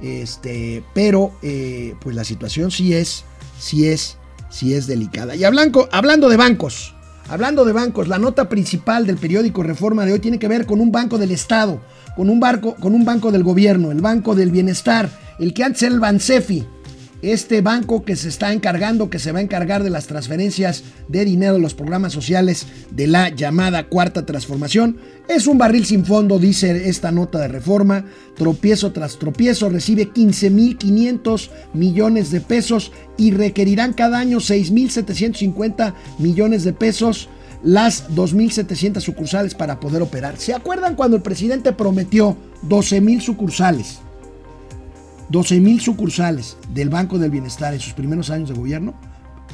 Este, 0.00 0.84
pero, 0.94 1.32
eh, 1.42 1.94
pues 2.00 2.14
la 2.14 2.24
situación 2.24 2.70
sí 2.70 2.92
es, 2.92 3.24
sí 3.58 3.88
es, 3.88 4.18
sí 4.50 4.74
es 4.74 4.86
delicada. 4.86 5.34
Y 5.34 5.44
hablando, 5.44 5.88
hablando 5.90 6.28
de 6.28 6.36
bancos, 6.36 6.94
hablando 7.28 7.64
de 7.64 7.72
bancos, 7.72 8.08
la 8.08 8.18
nota 8.18 8.48
principal 8.48 9.06
del 9.06 9.16
periódico 9.16 9.62
Reforma 9.62 10.04
de 10.04 10.12
hoy 10.12 10.18
tiene 10.18 10.38
que 10.38 10.48
ver 10.48 10.66
con 10.66 10.80
un 10.80 10.92
banco 10.92 11.18
del 11.18 11.30
Estado, 11.32 11.80
con 12.14 12.30
un, 12.30 12.38
barco, 12.38 12.76
con 12.76 12.94
un 12.94 13.04
banco 13.04 13.32
del 13.32 13.42
gobierno, 13.42 13.90
el 13.90 14.00
Banco 14.00 14.34
del 14.34 14.50
Bienestar, 14.50 15.10
el 15.38 15.54
que 15.54 15.64
antes 15.64 15.82
era 15.82 15.94
el 15.94 16.00
Bansefi 16.00 16.66
este 17.22 17.60
banco 17.60 18.04
que 18.04 18.16
se 18.16 18.28
está 18.28 18.52
encargando, 18.52 19.10
que 19.10 19.18
se 19.18 19.32
va 19.32 19.40
a 19.40 19.42
encargar 19.42 19.82
de 19.82 19.90
las 19.90 20.06
transferencias 20.06 20.84
de 21.08 21.24
dinero 21.24 21.54
de 21.54 21.60
los 21.60 21.74
programas 21.74 22.12
sociales 22.12 22.66
de 22.90 23.06
la 23.06 23.28
llamada 23.28 23.88
cuarta 23.88 24.24
transformación, 24.24 24.98
es 25.28 25.46
un 25.46 25.58
barril 25.58 25.84
sin 25.84 26.06
fondo, 26.06 26.38
dice 26.38 26.88
esta 26.88 27.12
nota 27.12 27.38
de 27.38 27.48
reforma. 27.48 28.06
Tropiezo 28.36 28.92
tras 28.92 29.18
tropiezo, 29.18 29.68
recibe 29.68 30.10
15.500 30.10 31.50
millones 31.74 32.30
de 32.30 32.40
pesos 32.40 32.92
y 33.18 33.32
requerirán 33.32 33.92
cada 33.92 34.18
año 34.18 34.38
6.750 34.38 35.94
millones 36.18 36.64
de 36.64 36.72
pesos 36.72 37.28
las 37.62 38.08
2.700 38.10 39.00
sucursales 39.00 39.54
para 39.54 39.80
poder 39.80 40.00
operar. 40.00 40.38
¿Se 40.38 40.54
acuerdan 40.54 40.94
cuando 40.94 41.16
el 41.16 41.22
presidente 41.22 41.72
prometió 41.72 42.36
12.000 42.66 43.20
sucursales? 43.20 43.98
12 45.30 45.60
mil 45.60 45.80
sucursales 45.80 46.56
del 46.72 46.88
Banco 46.88 47.18
del 47.18 47.30
Bienestar 47.30 47.74
en 47.74 47.80
sus 47.80 47.92
primeros 47.92 48.30
años 48.30 48.48
de 48.48 48.54
gobierno, 48.54 48.94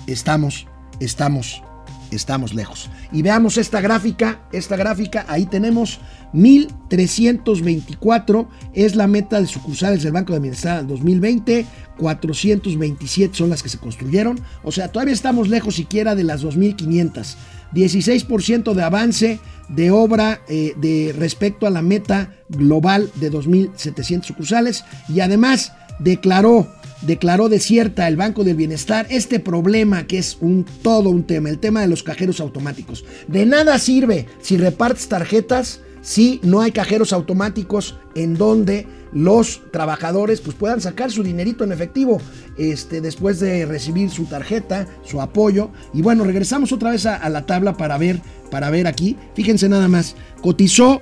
estamos, 0.07 0.68
estamos, 1.01 1.64
estamos 2.11 2.53
lejos. 2.55 2.91
Y 3.12 3.22
veamos 3.22 3.57
esta 3.59 3.81
gráfica, 3.81 4.41
esta 4.53 4.77
gráfica, 4.77 5.25
ahí 5.29 5.47
tenemos 5.47 6.01
1324 6.33 8.49
es 8.72 8.97
la 8.97 9.07
meta 9.07 9.41
de 9.41 9.47
sucursales 9.47 10.03
del 10.03 10.12
Banco 10.12 10.33
del 10.33 10.43
Bienestar 10.43 10.81
en 10.81 10.89
2020, 10.89 11.66
427 11.99 13.37
son 13.37 13.51
las 13.51 13.62
que 13.62 13.68
se 13.68 13.79
construyeron, 13.79 14.41
o 14.62 14.72
sea, 14.72 14.89
todavía 14.89 15.14
estamos 15.14 15.49
lejos 15.49 15.77
siquiera 15.77 16.14
de 16.14 16.25
las 16.25 16.41
2500. 16.41 17.37
16% 17.75 18.72
de 18.72 18.83
avance 18.83 19.41
de 19.68 19.91
obra 19.91 20.41
eh, 20.49 20.75
de 20.77 21.14
respecto 21.16 21.66
a 21.66 21.70
la 21.70 21.83
meta 21.83 22.35
global 22.49 23.11
de 23.16 23.33
2.700 23.33 24.25
sucursales 24.25 24.85
y 25.09 25.20
además 25.20 25.72
declaró, 25.99 26.68
declaró 27.03 27.49
desierta 27.49 28.09
el 28.09 28.16
Banco 28.16 28.45
del 28.45 28.57
Bienestar 28.57 29.07
este 29.11 29.41
problema 29.41 30.07
que 30.07 30.18
es 30.18 30.39
un 30.41 30.64
todo 30.83 31.11
un 31.11 31.25
tema, 31.25 31.49
el 31.49 31.59
tema 31.59 31.81
de 31.81 31.89
los 31.89 32.03
cajeros 32.03 32.41
automáticos. 32.41 33.05
De 33.29 33.47
nada 33.47 33.79
sirve 33.79 34.27
si 34.41 34.57
repartes 34.57 35.09
tarjetas 35.09 35.81
si 36.05 36.39
no 36.43 36.61
hay 36.61 36.71
cajeros 36.71 37.15
automáticos 37.15 37.97
en 38.15 38.35
donde 38.35 38.87
los 39.13 39.63
trabajadores 39.73 40.43
pues, 40.43 40.55
puedan 40.55 40.83
sacar 40.83 41.11
su 41.11 41.23
dinerito 41.23 41.65
en 41.65 41.73
efectivo 41.73 42.21
este, 42.59 43.01
después 43.01 43.41
de 43.41 43.65
recibir 43.65 44.11
su 44.11 44.27
tarjeta, 44.27 44.87
su 45.03 45.23
apoyo. 45.23 45.71
Y 45.95 46.03
bueno, 46.03 46.25
regresamos 46.25 46.73
otra 46.73 46.91
vez 46.91 47.07
a, 47.07 47.27
la 47.31 47.47
tabla 47.47 47.77
para 47.79 47.97
ver, 47.97 48.21
para 48.51 48.69
ver 48.69 48.87
aquí. 48.87 49.17
Fíjense 49.35 49.69
nada 49.69 49.89
más, 49.89 50.15
cotizó 50.43 51.01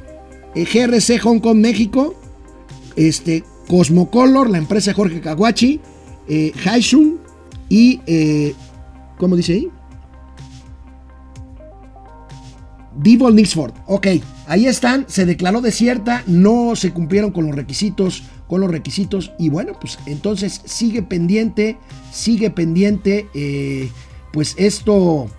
eh, 0.54 0.64
GRC 0.64 1.18
Hong 1.20 1.40
Kong 1.40 1.58
México, 1.58 2.14
este, 2.94 3.42
Cosmocolor, 3.66 4.50
la 4.50 4.58
empresa 4.58 4.94
Jorge 4.94 5.20
Kawachi, 5.20 5.80
eh, 6.28 6.52
y, 7.68 8.00
eh, 8.06 8.54
¿cómo 9.18 9.34
dice 9.34 9.54
ahí? 9.54 9.68
Divo 12.94 13.30
Nixford. 13.30 13.72
Ok, 13.86 14.06
ahí 14.52 14.66
están, 14.66 15.06
se 15.08 15.24
declaró 15.24 15.62
desierta, 15.62 16.24
no 16.26 16.76
se 16.76 16.92
cumplieron 16.92 17.30
con 17.30 17.46
los 17.46 17.56
requisitos, 17.56 18.22
con 18.46 18.60
los 18.60 18.70
requisitos 18.70 19.32
y 19.38 19.48
bueno, 19.48 19.72
pues 19.80 19.98
entonces 20.04 20.60
sigue 20.66 21.02
pendiente, 21.02 21.78
sigue 22.12 22.50
pendiente, 22.50 23.28
eh, 23.32 23.88
pues 24.30 24.54
esto, 24.58 25.30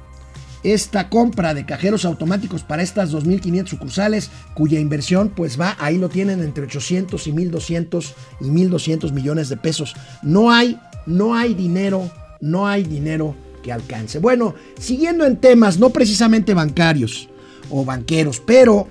esta 0.63 1.09
compra 1.09 1.53
de 1.53 1.63
cajeros 1.63 2.05
automáticos 2.05 2.63
para 2.63 2.81
estas 2.81 3.13
2.500 3.13 3.67
sucursales, 3.67 4.31
cuya 4.55 4.79
inversión 4.79 5.29
pues 5.29 5.61
va, 5.61 5.77
ahí 5.79 5.99
lo 5.99 6.09
tienen 6.09 6.41
entre 6.41 6.63
800 6.63 7.27
y 7.27 7.31
1.200 7.33 8.13
y 8.41 8.45
1.200 8.45 9.11
millones 9.11 9.47
de 9.47 9.57
pesos. 9.57 9.93
No 10.23 10.49
hay, 10.49 10.79
no 11.05 11.35
hay 11.35 11.53
dinero, 11.53 12.09
no 12.41 12.67
hay 12.67 12.81
dinero 12.81 13.35
que 13.61 13.71
alcance. 13.71 14.17
Bueno, 14.17 14.55
siguiendo 14.79 15.23
en 15.23 15.37
temas 15.37 15.77
no 15.77 15.91
precisamente 15.91 16.55
bancarios, 16.55 17.29
o 17.69 17.83
banqueros, 17.83 18.41
pero 18.45 18.87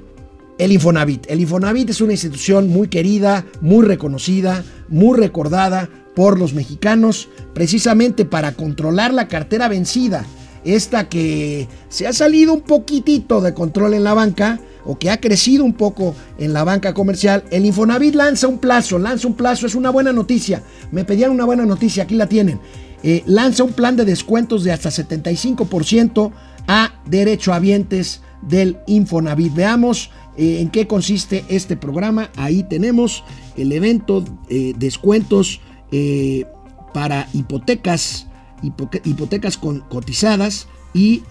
el 0.65 0.71
Infonavit. 0.71 1.27
El 1.29 1.41
Infonavit 1.41 1.91
es 1.91 2.01
una 2.01 2.13
institución 2.13 2.69
muy 2.69 2.87
querida, 2.87 3.45
muy 3.61 3.85
reconocida, 3.85 4.65
muy 4.89 5.19
recordada 5.19 5.89
por 6.15 6.39
los 6.39 6.55
mexicanos, 6.55 7.29
precisamente 7.53 8.25
para 8.25 8.53
controlar 8.53 9.13
la 9.13 9.27
cartera 9.27 9.67
vencida, 9.67 10.25
esta 10.65 11.09
que 11.09 11.67
se 11.89 12.07
ha 12.07 12.13
salido 12.13 12.53
un 12.53 12.61
poquitito 12.61 13.41
de 13.41 13.55
control 13.55 13.95
en 13.95 14.05
la 14.05 14.15
banca 14.15 14.61
o 14.85 14.99
que 14.99 15.11
ha 15.11 15.21
crecido 15.21 15.65
un 15.65 15.73
poco 15.73 16.15
en 16.39 16.53
la 16.53 16.63
banca 16.63 16.95
comercial, 16.95 17.43
el 17.51 17.67
Infonavit 17.67 18.15
lanza 18.15 18.47
un 18.47 18.59
plazo, 18.59 19.01
lanza 19.01 19.27
un 19.27 19.35
plazo, 19.35 19.67
es 19.67 19.75
una 19.75 19.91
buena 19.91 20.13
noticia. 20.13 20.63
Me 20.93 21.05
pedían 21.05 21.33
una 21.33 21.45
buena 21.45 21.67
noticia, 21.67 22.05
aquí 22.05 22.15
la 22.15 22.29
tienen. 22.29 22.61
Eh, 23.03 23.25
lanza 23.27 23.65
un 23.65 23.73
plan 23.73 23.97
de 23.97 24.05
descuentos 24.05 24.63
de 24.63 24.71
hasta 24.71 24.91
75% 24.91 26.31
a 26.69 27.01
derechohabientes 27.07 28.23
del 28.43 28.79
Infonavit. 28.87 29.55
Veamos 29.55 30.11
eh, 30.37 30.61
en 30.61 30.71
qué 30.71 30.87
consiste 30.87 31.45
este 31.49 31.77
programa. 31.77 32.31
Ahí 32.37 32.63
tenemos 32.63 33.25
el 33.57 33.73
evento 33.73 34.25
eh, 34.49 34.73
descuentos 34.77 35.61
eh, 35.91 36.47
para 36.95 37.29
hipotecas, 37.35 38.27
hipotecas 38.63 39.59
con, 39.59 39.81
cotizadas 39.81 40.69
y 40.95 41.23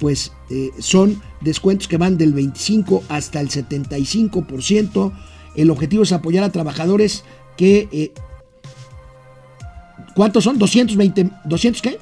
pues 0.00 0.32
son 0.80 1.22
descuentos 1.40 1.86
que 1.86 1.98
van 1.98 2.18
del 2.18 2.32
25 2.32 3.04
hasta 3.08 3.40
el 3.40 3.48
75%. 3.48 5.12
El 5.54 5.70
objetivo 5.70 6.02
es 6.02 6.10
apoyar 6.12 6.42
a 6.42 6.50
trabajadores 6.50 7.24
que... 7.56 8.12
¿Cuántos 10.16 10.42
son? 10.42 10.58
220, 10.58 11.30
¿200 11.46 11.80
qué? 11.80 11.98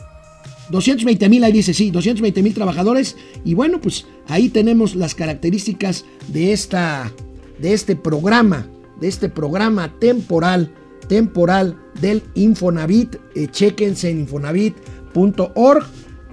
220 0.71 1.29
mil, 1.29 1.45
ahí 1.45 1.53
dice, 1.53 1.75
sí, 1.75 1.91
220 1.91 2.43
mil 2.43 2.55
trabajadores. 2.55 3.17
Y 3.45 3.55
bueno, 3.55 3.81
pues 3.81 4.07
ahí 4.29 4.49
tenemos 4.49 4.95
las 4.95 5.15
características 5.15 6.05
de, 6.29 6.53
esta, 6.53 7.13
de 7.59 7.73
este 7.73 7.97
programa, 7.97 8.67
de 9.01 9.09
este 9.09 9.29
programa 9.29 9.95
temporal, 9.99 10.73
temporal 11.09 11.79
del 12.01 12.23
Infonavit. 12.35 13.17
Eh, 13.35 13.49
chequense 13.51 14.11
en 14.11 14.21
infonavit.org. 14.21 15.85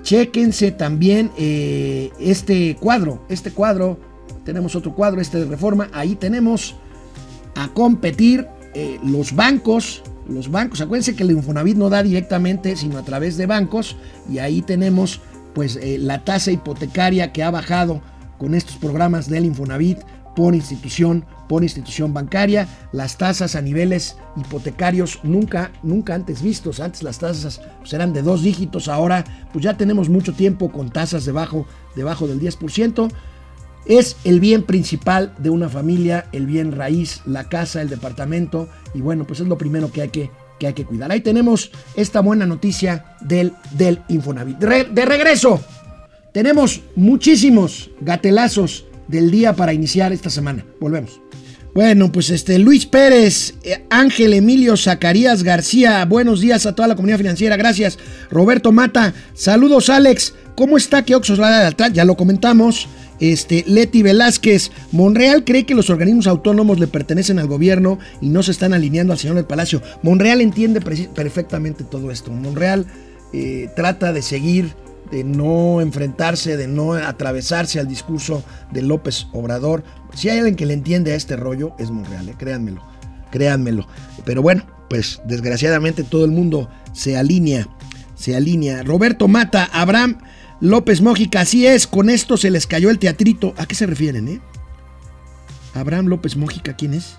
Chequense 0.01 0.71
también 0.71 1.31
eh, 1.37 2.11
este 2.19 2.75
cuadro, 2.75 3.25
este 3.29 3.51
cuadro. 3.51 3.97
Tenemos 4.43 4.75
otro 4.75 4.93
cuadro, 4.93 5.21
este 5.21 5.39
de 5.39 5.45
reforma. 5.45 5.89
Ahí 5.93 6.15
tenemos 6.15 6.75
a 7.55 7.69
competir 7.69 8.47
eh, 8.73 8.99
los 9.03 9.33
bancos 9.35 10.03
los 10.27 10.49
bancos. 10.51 10.81
Acuérdense 10.81 11.15
que 11.15 11.23
el 11.23 11.31
Infonavit 11.31 11.77
no 11.77 11.89
da 11.89 12.03
directamente, 12.03 12.75
sino 12.75 12.97
a 12.97 13.03
través 13.03 13.37
de 13.37 13.45
bancos. 13.45 13.95
Y 14.29 14.39
ahí 14.39 14.61
tenemos 14.61 15.21
pues 15.53 15.77
eh, 15.77 15.97
la 15.99 16.23
tasa 16.23 16.51
hipotecaria 16.51 17.31
que 17.31 17.43
ha 17.43 17.51
bajado 17.51 18.01
con 18.37 18.55
estos 18.55 18.77
programas 18.77 19.29
del 19.29 19.45
Infonavit 19.45 19.99
por 20.35 20.55
institución, 20.55 21.25
por 21.47 21.63
institución 21.63 22.13
bancaria. 22.13 22.67
Las 22.91 23.17
tasas 23.17 23.55
a 23.55 23.61
niveles 23.61 24.17
hipotecarios 24.35 25.19
nunca, 25.23 25.71
nunca 25.83 26.15
antes 26.15 26.41
vistos. 26.41 26.79
Antes 26.79 27.03
las 27.03 27.19
tasas 27.19 27.61
pues, 27.79 27.93
eran 27.93 28.13
de 28.13 28.21
dos 28.21 28.41
dígitos. 28.41 28.87
Ahora 28.87 29.23
pues 29.51 29.63
ya 29.63 29.77
tenemos 29.77 30.09
mucho 30.09 30.33
tiempo 30.33 30.71
con 30.71 30.89
tasas 30.89 31.25
debajo, 31.25 31.67
debajo 31.95 32.27
del 32.27 32.39
10% 32.39 33.11
es 33.85 34.17
el 34.23 34.39
bien 34.39 34.63
principal 34.63 35.33
de 35.37 35.49
una 35.49 35.69
familia, 35.69 36.27
el 36.31 36.45
bien 36.45 36.71
raíz, 36.71 37.21
la 37.25 37.49
casa, 37.49 37.81
el 37.81 37.89
departamento, 37.89 38.69
y 38.93 39.01
bueno, 39.01 39.25
pues 39.25 39.39
es 39.39 39.47
lo 39.47 39.57
primero 39.57 39.91
que 39.91 40.01
hay 40.01 40.09
que, 40.09 40.31
que, 40.59 40.67
hay 40.67 40.73
que 40.73 40.85
cuidar. 40.85 41.11
Ahí 41.11 41.21
tenemos 41.21 41.71
esta 41.95 42.21
buena 42.21 42.45
noticia 42.45 43.17
del, 43.21 43.53
del 43.71 44.01
Infonavit. 44.07 44.57
de 44.57 45.05
regreso, 45.05 45.61
tenemos 46.31 46.81
muchísimos 46.95 47.91
gatelazos 48.01 48.85
del 49.07 49.29
día 49.29 49.53
para 49.53 49.73
iniciar 49.73 50.13
esta 50.13 50.29
semana. 50.29 50.65
Volvemos. 50.79 51.19
Bueno, 51.73 52.11
pues 52.11 52.29
este 52.29 52.59
Luis 52.59 52.85
Pérez, 52.85 53.55
eh, 53.63 53.83
Ángel 53.89 54.33
Emilio 54.33 54.77
Zacarías 54.77 55.41
García, 55.41 56.05
buenos 56.05 56.39
días 56.39 56.67
a 56.67 56.75
toda 56.75 56.87
la 56.87 56.95
comunidad 56.95 57.17
financiera, 57.17 57.57
gracias. 57.57 57.97
Roberto 58.29 58.71
Mata, 58.71 59.15
saludos 59.33 59.89
Alex, 59.89 60.35
¿cómo 60.55 60.77
está 60.77 61.03
que 61.03 61.15
Oxos 61.15 61.39
Ya 61.93 62.05
lo 62.05 62.15
comentamos. 62.15 62.87
Este, 63.23 63.63
Leti 63.65 64.03
Velázquez, 64.03 64.69
Monreal 64.91 65.45
cree 65.45 65.65
que 65.65 65.75
los 65.75 65.89
organismos 65.89 66.27
autónomos 66.27 66.77
le 66.77 66.87
pertenecen 66.87 67.39
al 67.39 67.47
gobierno 67.47 67.97
y 68.19 68.27
no 68.27 68.43
se 68.43 68.51
están 68.51 68.73
alineando 68.73 69.13
al 69.13 69.19
señor 69.19 69.37
del 69.37 69.45
Palacio. 69.45 69.81
Monreal 70.01 70.41
entiende 70.41 70.81
perfectamente 70.81 71.85
todo 71.85 72.11
esto. 72.11 72.31
Monreal 72.31 72.85
eh, 73.31 73.69
trata 73.77 74.11
de 74.11 74.21
seguir, 74.21 74.73
de 75.09 75.23
no 75.23 75.79
enfrentarse, 75.79 76.57
de 76.57 76.67
no 76.67 76.95
atravesarse 76.95 77.79
al 77.79 77.87
discurso 77.87 78.43
de 78.73 78.81
López 78.81 79.27
Obrador. 79.31 79.85
Si 80.13 80.27
hay 80.27 80.39
alguien 80.39 80.57
que 80.57 80.65
le 80.65 80.73
entiende 80.73 81.13
a 81.13 81.15
este 81.15 81.37
rollo, 81.37 81.75
es 81.79 81.91
Monreal, 81.91 82.27
eh, 82.27 82.35
créanmelo, 82.37 82.83
créanmelo. 83.31 83.87
Pero 84.25 84.41
bueno, 84.41 84.65
pues 84.89 85.21
desgraciadamente 85.23 86.03
todo 86.03 86.25
el 86.25 86.31
mundo 86.31 86.69
se 86.91 87.15
alinea, 87.15 87.69
se 88.15 88.35
alinea. 88.35 88.83
Roberto 88.83 89.29
Mata, 89.29 89.69
Abraham 89.71 90.17
López 90.63 91.01
Mójica, 91.01 91.41
así 91.41 91.67
es, 91.67 91.87
con 91.87 92.09
esto 92.09 92.37
se 92.37 92.49
les 92.49 92.67
cayó 92.67 92.89
el 92.89 92.97
teatrito. 92.97 93.53
¿A 93.57 93.65
qué 93.65 93.75
se 93.75 93.85
refieren, 93.85 94.29
eh? 94.29 94.39
Abraham 95.73 96.05
López 96.05 96.37
Mójica, 96.37 96.73
¿quién 96.77 96.93
es? 96.93 97.17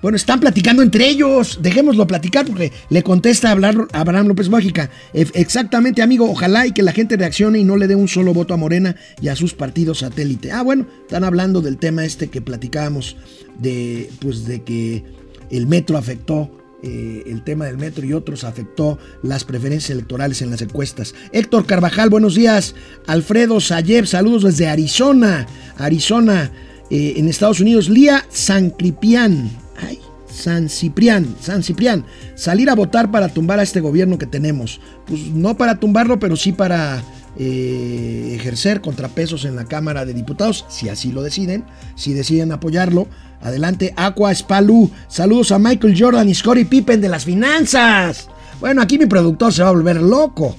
Bueno, 0.00 0.14
están 0.14 0.38
platicando 0.38 0.82
entre 0.82 1.08
ellos. 1.08 1.58
Dejémoslo 1.60 2.06
platicar 2.06 2.46
porque 2.46 2.70
le 2.88 3.02
contesta 3.02 3.48
a 3.48 3.98
Abraham 3.98 4.28
López 4.28 4.48
Mójica. 4.48 4.90
Exactamente, 5.12 6.02
amigo. 6.02 6.30
Ojalá 6.30 6.68
y 6.68 6.72
que 6.72 6.82
la 6.82 6.92
gente 6.92 7.16
reaccione 7.16 7.58
y 7.58 7.64
no 7.64 7.76
le 7.76 7.88
dé 7.88 7.96
un 7.96 8.06
solo 8.06 8.32
voto 8.32 8.54
a 8.54 8.58
Morena 8.58 8.94
y 9.20 9.26
a 9.26 9.34
sus 9.34 9.52
partidos 9.52 9.98
satélite. 9.98 10.52
Ah, 10.52 10.62
bueno, 10.62 10.86
están 11.00 11.24
hablando 11.24 11.62
del 11.62 11.78
tema 11.78 12.04
este 12.04 12.30
que 12.30 12.40
platicábamos 12.40 13.16
de, 13.58 14.08
pues, 14.20 14.44
de 14.44 14.62
que 14.62 15.02
el 15.50 15.66
metro 15.66 15.98
afectó 15.98 16.61
eh, 16.82 17.22
el 17.26 17.44
tema 17.44 17.66
del 17.66 17.78
metro 17.78 18.04
y 18.04 18.12
otros 18.12 18.42
afectó 18.44 18.98
las 19.22 19.44
preferencias 19.44 19.90
electorales 19.90 20.42
en 20.42 20.50
las 20.50 20.62
encuestas. 20.62 21.14
Héctor 21.32 21.64
Carvajal, 21.64 22.10
buenos 22.10 22.34
días. 22.34 22.74
Alfredo 23.06 23.60
Sayeb, 23.60 24.06
saludos 24.06 24.42
desde 24.42 24.68
Arizona, 24.68 25.46
Arizona, 25.78 26.50
eh, 26.90 27.14
en 27.16 27.28
Estados 27.28 27.60
Unidos. 27.60 27.88
Lía 27.88 28.26
San 28.30 28.74
Ciprián, 28.76 29.50
ay, 29.76 30.00
San 30.28 30.68
Ciprián, 30.68 31.36
San 31.40 31.62
Ciprián, 31.62 32.04
salir 32.34 32.68
a 32.68 32.74
votar 32.74 33.10
para 33.10 33.28
tumbar 33.28 33.60
a 33.60 33.62
este 33.62 33.80
gobierno 33.80 34.18
que 34.18 34.26
tenemos. 34.26 34.80
Pues 35.06 35.28
no 35.28 35.56
para 35.56 35.78
tumbarlo, 35.78 36.18
pero 36.18 36.36
sí 36.36 36.52
para 36.52 37.02
eh, 37.38 38.32
ejercer 38.34 38.80
contrapesos 38.80 39.44
en 39.44 39.56
la 39.56 39.64
Cámara 39.64 40.04
de 40.04 40.14
Diputados, 40.14 40.64
si 40.68 40.88
así 40.88 41.12
lo 41.12 41.22
deciden, 41.22 41.64
si 41.94 42.12
deciden 42.12 42.52
apoyarlo 42.52 43.08
Adelante, 43.42 43.92
Aqua 43.96 44.34
Spalu. 44.34 44.90
Saludos 45.08 45.50
a 45.50 45.58
Michael 45.58 45.96
Jordan 45.98 46.28
y 46.28 46.34
Scottie 46.34 46.64
Pippen 46.64 47.00
de 47.00 47.08
las 47.08 47.24
finanzas. 47.24 48.28
Bueno, 48.60 48.80
aquí 48.80 48.98
mi 48.98 49.06
productor 49.06 49.52
se 49.52 49.62
va 49.62 49.70
a 49.70 49.72
volver 49.72 50.00
loco. 50.00 50.54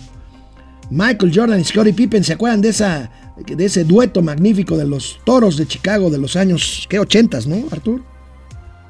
Michael 0.89 1.31
Jordan 1.33 1.61
y 1.61 1.63
Scottie 1.63 1.93
Pippen, 1.93 2.23
¿se 2.23 2.33
acuerdan 2.33 2.61
de, 2.61 2.69
esa, 2.69 3.09
de 3.37 3.65
ese 3.65 3.85
dueto 3.85 4.21
magnífico 4.21 4.75
de 4.75 4.85
los 4.85 5.19
toros 5.25 5.55
de 5.55 5.65
Chicago 5.65 6.09
de 6.09 6.17
los 6.17 6.35
años, 6.35 6.85
¿qué? 6.89 6.99
80 6.99 7.39
¿no, 7.47 7.63
Artur? 7.71 8.03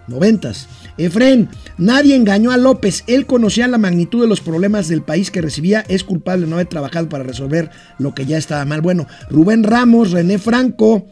90 0.07 0.51
Efren, 0.97 1.49
nadie 1.77 2.15
engañó 2.15 2.51
a 2.51 2.57
López. 2.57 3.03
Él 3.07 3.25
conocía 3.25 3.67
la 3.67 3.77
magnitud 3.77 4.21
de 4.21 4.27
los 4.27 4.41
problemas 4.41 4.87
del 4.87 5.01
país 5.01 5.31
que 5.31 5.41
recibía. 5.41 5.83
Es 5.87 6.03
culpable 6.03 6.47
no 6.47 6.55
haber 6.55 6.67
trabajado 6.67 7.09
para 7.09 7.23
resolver 7.23 7.71
lo 7.97 8.13
que 8.13 8.25
ya 8.25 8.37
estaba 8.37 8.65
mal. 8.65 8.81
Bueno, 8.81 9.07
Rubén 9.29 9.63
Ramos, 9.63 10.11
René 10.11 10.37
Franco, 10.37 11.07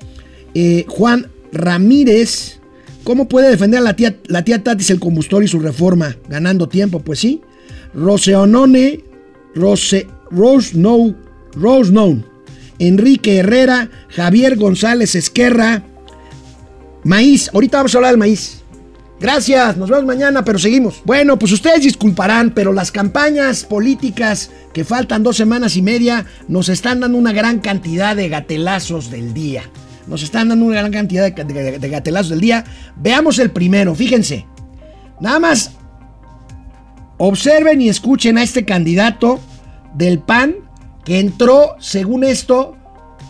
eh, 0.54 0.86
Juan 0.88 1.28
Ramírez. 1.52 2.60
¿Cómo 3.04 3.28
puede 3.28 3.50
defender 3.50 3.80
a 3.80 3.84
la 3.84 3.96
tía, 3.96 4.16
la 4.28 4.44
tía 4.44 4.64
Tatis 4.64 4.92
el 4.92 5.00
combustor 5.00 5.44
y 5.44 5.48
su 5.48 5.60
reforma? 5.60 6.16
Ganando 6.30 6.70
tiempo, 6.70 7.00
pues 7.00 7.20
sí. 7.20 7.42
Roseonone, 7.94 9.04
Rose, 9.56 10.08
Rose 10.30 10.78
No, 10.78 11.16
Rose 11.54 11.92
No, 11.92 12.24
Enrique 12.80 13.38
Herrera, 13.38 13.90
Javier 14.10 14.56
González 14.56 15.16
Esquerra, 15.16 15.84
Maíz. 17.04 17.50
Ahorita 17.54 17.78
vamos 17.78 17.96
a 17.96 17.98
hablar 17.98 18.12
del 18.12 18.20
maíz. 18.20 18.61
Gracias, 19.22 19.78
nos 19.78 19.92
vemos 19.92 20.06
mañana, 20.06 20.44
pero 20.44 20.58
seguimos. 20.58 21.04
Bueno, 21.06 21.38
pues 21.38 21.52
ustedes 21.52 21.84
disculparán, 21.84 22.56
pero 22.56 22.74
las 22.74 22.92
campañas 22.92 23.64
políticas 23.64 24.50
que 24.74 24.84
faltan 24.84 25.22
dos 25.22 25.38
semanas 25.38 25.78
y 25.78 25.84
media 25.84 26.26
nos 26.48 26.70
están 26.70 27.02
dando 27.02 27.20
una 27.20 27.32
gran 27.32 27.60
cantidad 27.60 28.16
de 28.16 28.30
gatelazos 28.30 29.12
del 29.12 29.32
día. 29.32 29.62
Nos 30.08 30.24
están 30.24 30.50
dando 30.50 30.66
una 30.66 30.78
gran 30.78 30.92
cantidad 30.92 31.32
de, 31.32 31.90
gatelazos 31.90 32.30
del 32.30 32.42
día. 32.42 32.64
Veamos 32.96 33.38
el 33.38 33.52
primero, 33.52 33.94
fíjense. 33.94 34.48
Nada 35.20 35.38
más 35.38 35.74
observen 37.20 37.80
y 37.80 37.90
escuchen 37.90 38.40
a 38.40 38.44
este 38.44 38.66
candidato 38.66 39.40
del 39.94 40.18
PAN 40.18 40.56
que 41.06 41.20
entró, 41.20 41.76
según 41.78 42.24
esto, 42.24 42.76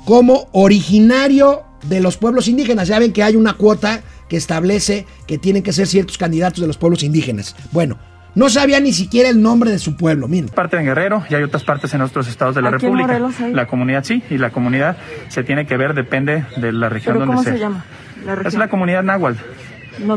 como 0.05 0.47
originario 0.53 1.63
de 1.89 1.99
los 1.99 2.15
pueblos 2.15 2.47
indígenas. 2.47 2.87
Ya 2.87 2.97
ven 2.97 3.11
que 3.11 3.23
hay 3.23 3.35
una 3.35 3.57
cuota 3.57 4.03
que 4.31 4.37
establece 4.37 5.05
que 5.27 5.37
tienen 5.37 5.61
que 5.61 5.73
ser 5.73 5.87
ciertos 5.87 6.17
candidatos 6.17 6.61
de 6.61 6.67
los 6.67 6.77
pueblos 6.77 7.03
indígenas. 7.03 7.53
Bueno, 7.73 7.97
no 8.33 8.47
sabía 8.47 8.79
ni 8.79 8.93
siquiera 8.93 9.27
el 9.27 9.41
nombre 9.41 9.71
de 9.71 9.77
su 9.77 9.97
pueblo, 9.97 10.29
miren. 10.29 10.47
Parte 10.47 10.77
en 10.77 10.85
Guerrero 10.85 11.25
y 11.29 11.35
hay 11.35 11.43
otras 11.43 11.65
partes 11.65 11.93
en 11.93 11.99
otros 11.99 12.29
estados 12.29 12.55
de 12.55 12.61
la 12.61 12.71
República. 12.71 13.19
La 13.51 13.67
comunidad 13.67 14.05
sí, 14.05 14.23
y 14.29 14.37
la 14.37 14.51
comunidad 14.51 14.95
se 15.27 15.43
tiene 15.43 15.65
que 15.65 15.75
ver, 15.75 15.93
depende 15.93 16.45
de 16.55 16.71
la 16.71 16.87
región 16.87 17.19
donde 17.19 17.35
¿cómo 17.35 17.43
se 17.43 17.59
llama? 17.59 17.83
Es 18.45 18.53
la 18.53 18.69
comunidad 18.69 19.03
náhuatl 19.03 19.41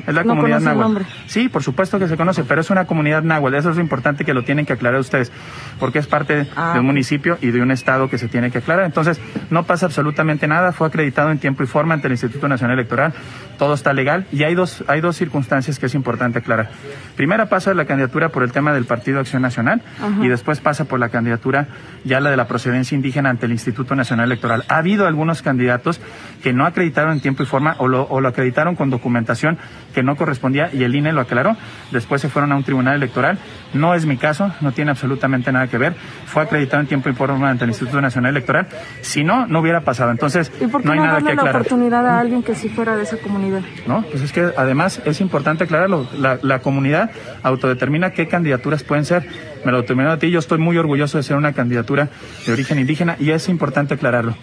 es 0.07 0.15
la 0.15 0.25
comunidad 0.25 0.61
náhuatl. 0.61 1.03
Sí, 1.27 1.49
por 1.49 1.63
supuesto 1.63 1.99
que 1.99 2.09
se 2.09 2.17
conoce, 2.17 2.45
pero 2.45 2.61
es 2.61 2.71
una 2.71 2.87
comunidad 2.87 3.23
náhuatl. 3.23 3.57
Eso 3.57 3.71
es 3.71 3.77
lo 3.77 3.83
importante 3.83 4.25
que 4.25 4.35
lo 4.35 4.45
tienen 4.45 4.67
que 4.67 4.73
aclarar 4.73 5.01
ustedes, 5.01 5.33
porque 5.79 5.99
es 5.99 6.07
parte 6.07 6.47
ah, 6.57 6.73
de 6.75 6.81
un 6.81 6.87
municipio 6.87 7.39
y 7.41 7.51
de 7.51 7.61
un 7.61 7.71
estado 7.71 8.09
que 8.09 8.19
se 8.19 8.29
tiene 8.29 8.51
que 8.51 8.59
aclarar. 8.59 8.85
Entonces, 8.85 9.21
no 9.51 9.65
pasa 9.65 9.87
absolutamente 9.87 10.47
nada. 10.47 10.73
Fue 10.73 10.87
acreditado 10.87 11.31
en 11.31 11.39
tiempo 11.39 11.63
y 11.63 11.67
forma 11.67 11.95
ante 11.95 12.09
el 12.09 12.13
Instituto 12.13 12.49
Nacional 12.49 12.79
Electoral. 12.79 13.13
Todo 13.59 13.75
está 13.75 13.93
legal 13.93 14.27
y 14.33 14.43
hay 14.43 14.55
dos, 14.55 14.85
hay 14.89 15.01
dos 15.01 15.17
circunstancias 15.17 15.79
que 15.79 15.87
es 15.87 15.95
importante 15.95 16.39
aclarar. 16.41 16.71
Primera 17.17 17.49
pasa 17.49 17.75
la 17.75 17.85
candidatura 17.85 18.31
por 18.31 18.43
el 18.43 18.53
tema 18.53 18.73
del 18.73 18.85
Partido 18.85 19.21
Acción 19.21 19.43
Nacional 19.43 19.83
y 20.21 20.29
después 20.29 20.61
pasa 20.61 20.85
por 20.85 20.99
la 20.99 21.09
candidatura 21.09 21.69
ya 22.05 22.21
la 22.21 22.31
de 22.31 22.37
la 22.37 22.47
procedencia 22.47 22.95
indígena 22.95 23.31
ante 23.31 23.47
el 23.47 23.53
Instituto 23.53 23.95
Nacional 23.95 24.27
Electoral. 24.27 24.65
Ha 24.69 24.79
habido 24.79 25.07
algunos 25.07 25.43
candidatos 25.43 26.01
que 26.43 26.53
no 26.53 26.67
acreditaron 26.67 27.13
en 27.13 27.21
tiempo 27.21 27.43
y 27.43 27.47
forma 27.47 27.77
o 27.79 27.89
lo, 27.89 28.03
o 28.03 28.21
lo 28.21 28.29
acreditaron 28.29 28.77
con 28.77 28.91
documentación 28.91 29.59
que 29.95 30.03
no 30.03 30.17
correspondía 30.17 30.71
y 30.73 30.83
el 30.83 30.95
INE 30.95 31.13
lo 31.13 31.21
aclaró. 31.21 31.57
Después 31.91 32.21
se 32.21 32.29
fueron 32.29 32.53
a 32.53 32.57
un 32.57 32.65
tribunal 32.65 32.97
electoral. 32.97 33.39
No 33.73 33.95
es 33.95 34.07
mi 34.07 34.17
caso, 34.17 34.53
no 34.61 34.73
tiene 34.73 34.91
absolutamente 34.91 35.53
nada 35.53 35.69
que 35.69 35.79
ver. 35.79 35.95
Fue 36.27 36.43
acreditado 36.43 36.81
en 36.81 36.89
tiempo 36.89 37.09
y 37.09 37.13
forma 37.13 37.49
ante 37.49 37.65
el 37.65 37.71
Instituto 37.71 38.01
Nacional 38.01 38.31
Electoral. 38.31 38.67
Si 39.01 39.25
no, 39.25 39.47
no 39.47 39.61
hubiera 39.61 39.83
pasado. 39.83 40.11
Entonces, 40.11 40.53
no 40.61 40.93
hay 40.93 40.99
nada 40.99 41.21
que 41.21 41.31
aclarar. 41.31 41.45
la 41.45 41.61
oportunidad 41.61 42.07
a 42.07 42.19
alguien 42.19 42.43
que 42.43 42.55
sí 42.55 42.69
fuera 42.69 42.97
de 42.97 43.05
esa 43.05 43.17
comunidad? 43.19 43.63
No, 43.87 44.03
pues 44.03 44.23
es 44.23 44.33
que 44.33 44.51
además 44.57 45.01
es 45.05 45.21
importante 45.21 45.65
aclararlo. 45.65 46.09
La, 46.19 46.39
la 46.43 46.59
comunidad 46.59 47.11
autodetermina 47.43 48.11
qué 48.11 48.27
candidaturas 48.27 48.83
pueden 48.83 49.05
ser. 49.05 49.27
Me 49.65 49.73
lo 49.73 49.81
determinó 49.81 50.11
a 50.11 50.19
ti. 50.19 50.31
Yo 50.31 50.39
estoy 50.39 50.59
muy 50.59 50.77
orgulloso 50.77 51.19
de 51.19 51.23
ser 51.23 51.37
una 51.37 51.53
candidatura 51.53 52.09
de 52.47 52.53
origen 52.53 52.79
indígena 52.79 53.17
y 53.19 53.31
es 53.31 53.49
importante 53.49 53.95
aclararlo. 53.95 54.37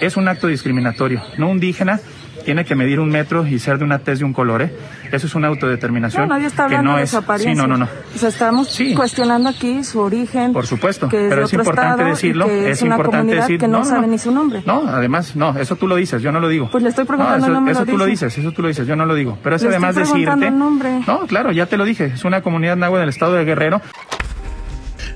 Es 0.00 0.16
un 0.16 0.28
acto 0.28 0.46
discriminatorio. 0.46 1.22
No 1.38 1.50
indígena 1.50 2.00
tiene 2.46 2.64
que 2.64 2.76
medir 2.76 3.00
un 3.00 3.08
metro 3.08 3.44
y 3.44 3.58
ser 3.58 3.76
de 3.76 3.84
una 3.84 3.98
tez 3.98 4.20
de 4.20 4.24
un 4.24 4.32
color, 4.32 4.62
¿eh? 4.62 4.72
Eso 5.10 5.26
es 5.26 5.34
una 5.34 5.48
autodeterminación. 5.48 6.28
No, 6.28 6.34
nadie 6.34 6.46
está 6.46 6.64
hablando 6.64 6.90
que 6.90 6.92
no 6.92 6.96
de 6.98 7.02
es... 7.02 7.10
su 7.10 7.16
apariencia. 7.16 7.52
Sí, 7.52 7.58
no, 7.58 7.66
no, 7.66 7.76
no. 7.76 7.88
O 8.14 8.18
sea, 8.18 8.28
estamos 8.28 8.78
cuestionando 8.94 9.48
aquí 9.48 9.82
su 9.82 9.98
origen. 9.98 10.52
Por 10.52 10.64
supuesto, 10.64 11.08
pero 11.10 11.44
es 11.44 11.52
importante 11.52 12.04
decirlo. 12.04 12.46
es, 12.48 12.80
importante 12.82 13.34
decir. 13.34 13.58
que 13.58 13.66
no, 13.66 13.84
sabe 13.84 14.06
ni 14.06 14.16
su 14.16 14.30
nombre. 14.30 14.62
No, 14.64 14.86
además, 14.86 15.34
no, 15.34 15.58
eso 15.58 15.74
tú 15.74 15.88
lo 15.88 15.96
dices, 15.96 16.22
yo 16.22 16.30
no 16.30 16.38
lo 16.38 16.48
digo. 16.48 16.70
Pues 16.70 16.84
le 16.84 16.90
estoy 16.90 17.04
preguntando 17.04 17.48
no, 17.48 17.52
eso, 17.52 17.62
el 17.64 17.68
Eso 17.72 17.86
tú 17.86 17.98
lo 17.98 18.06
dices, 18.06 18.38
eso 18.38 18.52
tú 18.52 18.62
lo 18.62 18.68
dices, 18.68 18.86
yo 18.86 18.94
no 18.94 19.04
lo 19.06 19.14
digo. 19.16 19.36
Pero 19.42 19.56
es 19.56 19.64
además 19.64 19.96
decirte. 19.96 20.46
El 20.46 20.56
nombre. 20.56 21.00
No, 21.04 21.26
claro, 21.26 21.50
ya 21.50 21.66
te 21.66 21.76
lo 21.76 21.84
dije. 21.84 22.12
Es 22.14 22.24
una 22.24 22.42
comunidad 22.42 22.76
náhuatl 22.76 23.00
del 23.00 23.08
estado 23.08 23.34
de 23.34 23.44
Guerrero. 23.44 23.82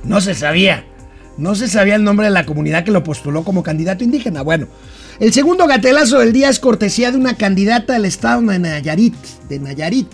No 0.03 0.21
se 0.21 0.35
sabía. 0.35 0.85
No 1.39 1.55
se 1.55 1.69
sabía 1.69 1.95
el 1.95 2.03
nombre 2.03 2.27
de 2.27 2.33
la 2.33 2.45
comunidad 2.45 2.83
que 2.83 2.91
lo 2.91 3.05
postuló 3.05 3.45
como 3.45 3.63
candidato 3.63 4.03
indígena. 4.03 4.43
Bueno, 4.43 4.67
el 5.21 5.35
segundo 5.35 5.67
gatelazo 5.67 6.19
del 6.19 6.33
día 6.33 6.49
es 6.49 6.59
cortesía 6.59 7.13
de 7.13 7.19
una 7.19 7.35
candidata 7.35 7.93
del 7.93 8.07
estado 8.07 8.41
de 8.41 8.59
Nayarit, 8.59 9.15
de 9.51 9.59
Nayarit, 9.59 10.09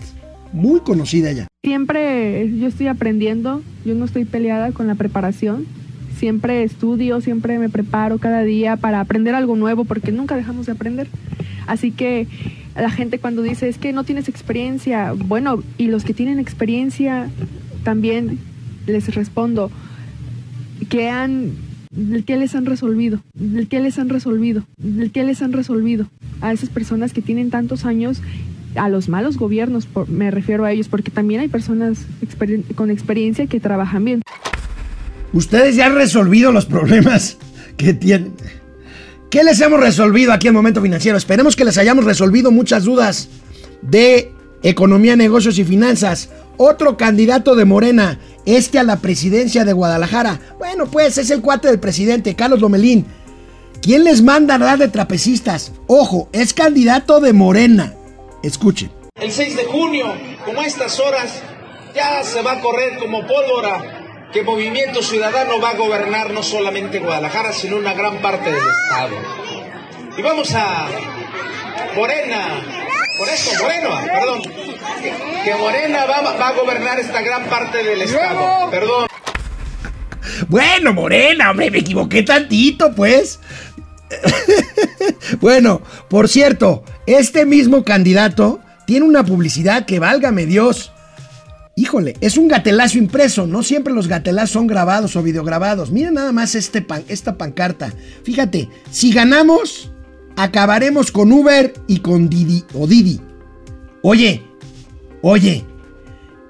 muy 0.51 0.81
conocida 0.81 1.31
ya. 1.31 1.47
Siempre 1.63 2.51
yo 2.57 2.67
estoy 2.67 2.87
aprendiendo, 2.87 3.61
yo 3.85 3.95
no 3.95 4.03
estoy 4.03 4.25
peleada 4.25 4.73
con 4.73 4.85
la 4.85 4.95
preparación. 4.95 5.65
Siempre 6.17 6.63
estudio, 6.63 7.21
siempre 7.21 7.57
me 7.57 7.69
preparo 7.69 8.17
cada 8.17 8.41
día 8.41 8.75
para 8.75 8.99
aprender 8.99 9.33
algo 9.33 9.55
nuevo 9.55 9.85
porque 9.85 10.11
nunca 10.11 10.35
dejamos 10.35 10.65
de 10.65 10.73
aprender. 10.73 11.07
Así 11.67 11.91
que 11.91 12.27
la 12.75 12.89
gente 12.89 13.19
cuando 13.19 13.43
dice 13.43 13.69
es 13.69 13.77
que 13.77 13.93
no 13.93 14.03
tienes 14.03 14.27
experiencia, 14.27 15.13
bueno, 15.15 15.63
y 15.77 15.87
los 15.87 16.03
que 16.03 16.13
tienen 16.13 16.37
experiencia 16.37 17.29
también 17.83 18.39
les 18.87 19.13
respondo 19.15 19.71
que 20.89 21.09
han 21.09 21.66
¿El 21.95 22.25
qué 22.25 22.37
les 22.37 22.55
han 22.55 22.65
resolvido? 22.65 23.21
¿El 23.39 23.67
qué 23.67 23.79
les 23.79 23.99
han 23.99 24.09
resolvido? 24.09 24.63
¿El 24.83 25.11
qué 25.11 25.23
les 25.23 25.41
han 25.41 25.53
resolvido? 25.53 26.07
A 26.41 26.53
esas 26.53 26.69
personas 26.69 27.13
que 27.13 27.21
tienen 27.21 27.49
tantos 27.49 27.85
años, 27.85 28.21
a 28.75 28.89
los 28.89 29.09
malos 29.09 29.37
gobiernos, 29.37 29.87
me 30.07 30.31
refiero 30.31 30.65
a 30.65 30.71
ellos, 30.71 30.87
porque 30.87 31.11
también 31.11 31.41
hay 31.41 31.47
personas 31.47 32.05
con 32.75 32.91
experiencia 32.91 33.47
que 33.47 33.59
trabajan 33.59 34.05
bien. 34.05 34.21
Ustedes 35.33 35.75
ya 35.75 35.87
han 35.87 35.95
resolvido 35.95 36.51
los 36.51 36.65
problemas 36.65 37.37
que 37.77 37.93
tienen. 37.93 38.33
¿Qué 39.29 39.43
les 39.43 39.59
hemos 39.59 39.79
resolvido 39.79 40.31
aquí 40.31 40.47
en 40.47 40.53
Momento 40.53 40.81
Financiero? 40.81 41.17
Esperemos 41.17 41.55
que 41.55 41.65
les 41.65 41.77
hayamos 41.77 42.05
resolvido 42.05 42.49
muchas 42.51 42.85
dudas 42.85 43.29
de 43.81 44.31
economía, 44.63 45.15
negocios 45.15 45.59
y 45.59 45.65
finanzas. 45.65 46.29
Otro 46.57 46.97
candidato 46.97 47.55
de 47.55 47.65
Morena, 47.65 48.19
este 48.45 48.79
a 48.79 48.83
la 48.83 48.97
presidencia 48.97 49.63
de 49.63 49.73
Guadalajara. 49.73 50.39
Bueno, 50.57 50.87
pues 50.87 51.17
es 51.17 51.29
el 51.29 51.41
cuate 51.41 51.67
del 51.67 51.79
presidente, 51.79 52.35
Carlos 52.35 52.59
Lomelín. 52.59 53.05
¿Quién 53.81 54.03
les 54.03 54.21
manda 54.21 54.55
a 54.55 54.57
dar 54.57 54.79
de 54.79 54.87
trapecistas? 54.87 55.71
Ojo, 55.85 56.29
es 56.31 56.53
candidato 56.53 57.19
de 57.19 57.33
Morena. 57.33 57.93
Escuchen. 58.43 58.91
El 59.15 59.31
6 59.31 59.55
de 59.55 59.65
junio, 59.65 60.13
como 60.45 60.61
a 60.61 60.65
estas 60.65 60.99
horas, 60.99 61.41
ya 61.95 62.23
se 62.23 62.41
va 62.41 62.53
a 62.53 62.61
correr 62.61 62.97
como 62.99 63.25
pólvora 63.25 64.29
que 64.31 64.43
Movimiento 64.43 65.01
Ciudadano 65.01 65.59
va 65.61 65.71
a 65.71 65.77
gobernar 65.77 66.31
no 66.31 66.43
solamente 66.43 66.99
Guadalajara, 66.99 67.53
sino 67.53 67.77
una 67.77 67.93
gran 67.93 68.21
parte 68.21 68.51
del 68.51 68.59
Estado. 68.59 69.15
Y 70.17 70.21
vamos 70.21 70.53
a 70.53 70.87
Morena, 71.95 72.86
por 73.17 73.29
eso, 73.29 73.51
Moreno, 73.63 73.89
perdón, 74.05 74.41
que 75.43 75.55
Morena 75.55 76.05
va, 76.05 76.47
a 76.47 76.53
gobernar 76.53 76.99
esta 76.99 77.21
gran 77.21 77.45
parte 77.45 77.83
del 77.83 78.01
estado. 78.01 78.69
Perdón. 78.69 79.07
Bueno, 80.47 80.93
Morena, 80.93 81.51
hombre, 81.51 81.71
me 81.71 81.79
equivoqué 81.79 82.23
tantito, 82.23 82.93
pues. 82.93 83.39
bueno, 85.41 85.81
por 86.09 86.29
cierto, 86.29 86.83
este 87.05 87.45
mismo 87.45 87.83
candidato 87.83 88.59
tiene 88.85 89.05
una 89.05 89.23
publicidad 89.23 89.85
que 89.85 89.99
válgame 89.99 90.45
Dios. 90.45 90.91
Híjole, 91.75 92.15
es 92.21 92.37
un 92.37 92.47
gatelazo 92.47 92.97
impreso, 92.97 93.45
no 93.45 93.61
siempre 93.61 93.93
los 93.93 94.07
gatelazos 94.07 94.51
son 94.51 94.67
grabados 94.67 95.15
o 95.15 95.21
videograbados. 95.21 95.91
Miren 95.91 96.15
nada 96.15 96.31
más 96.31 96.55
este 96.55 96.81
pan, 96.81 97.03
esta 97.07 97.37
pancarta. 97.37 97.93
Fíjate, 98.23 98.69
si 98.89 99.13
ganamos, 99.13 99.91
acabaremos 100.37 101.11
con 101.11 101.31
Uber 101.33 101.73
y 101.87 101.99
con 101.99 102.29
Didi 102.29 102.63
o 102.73 102.87
Didi. 102.87 103.19
Oye, 104.01 104.47
Oye, 105.21 105.65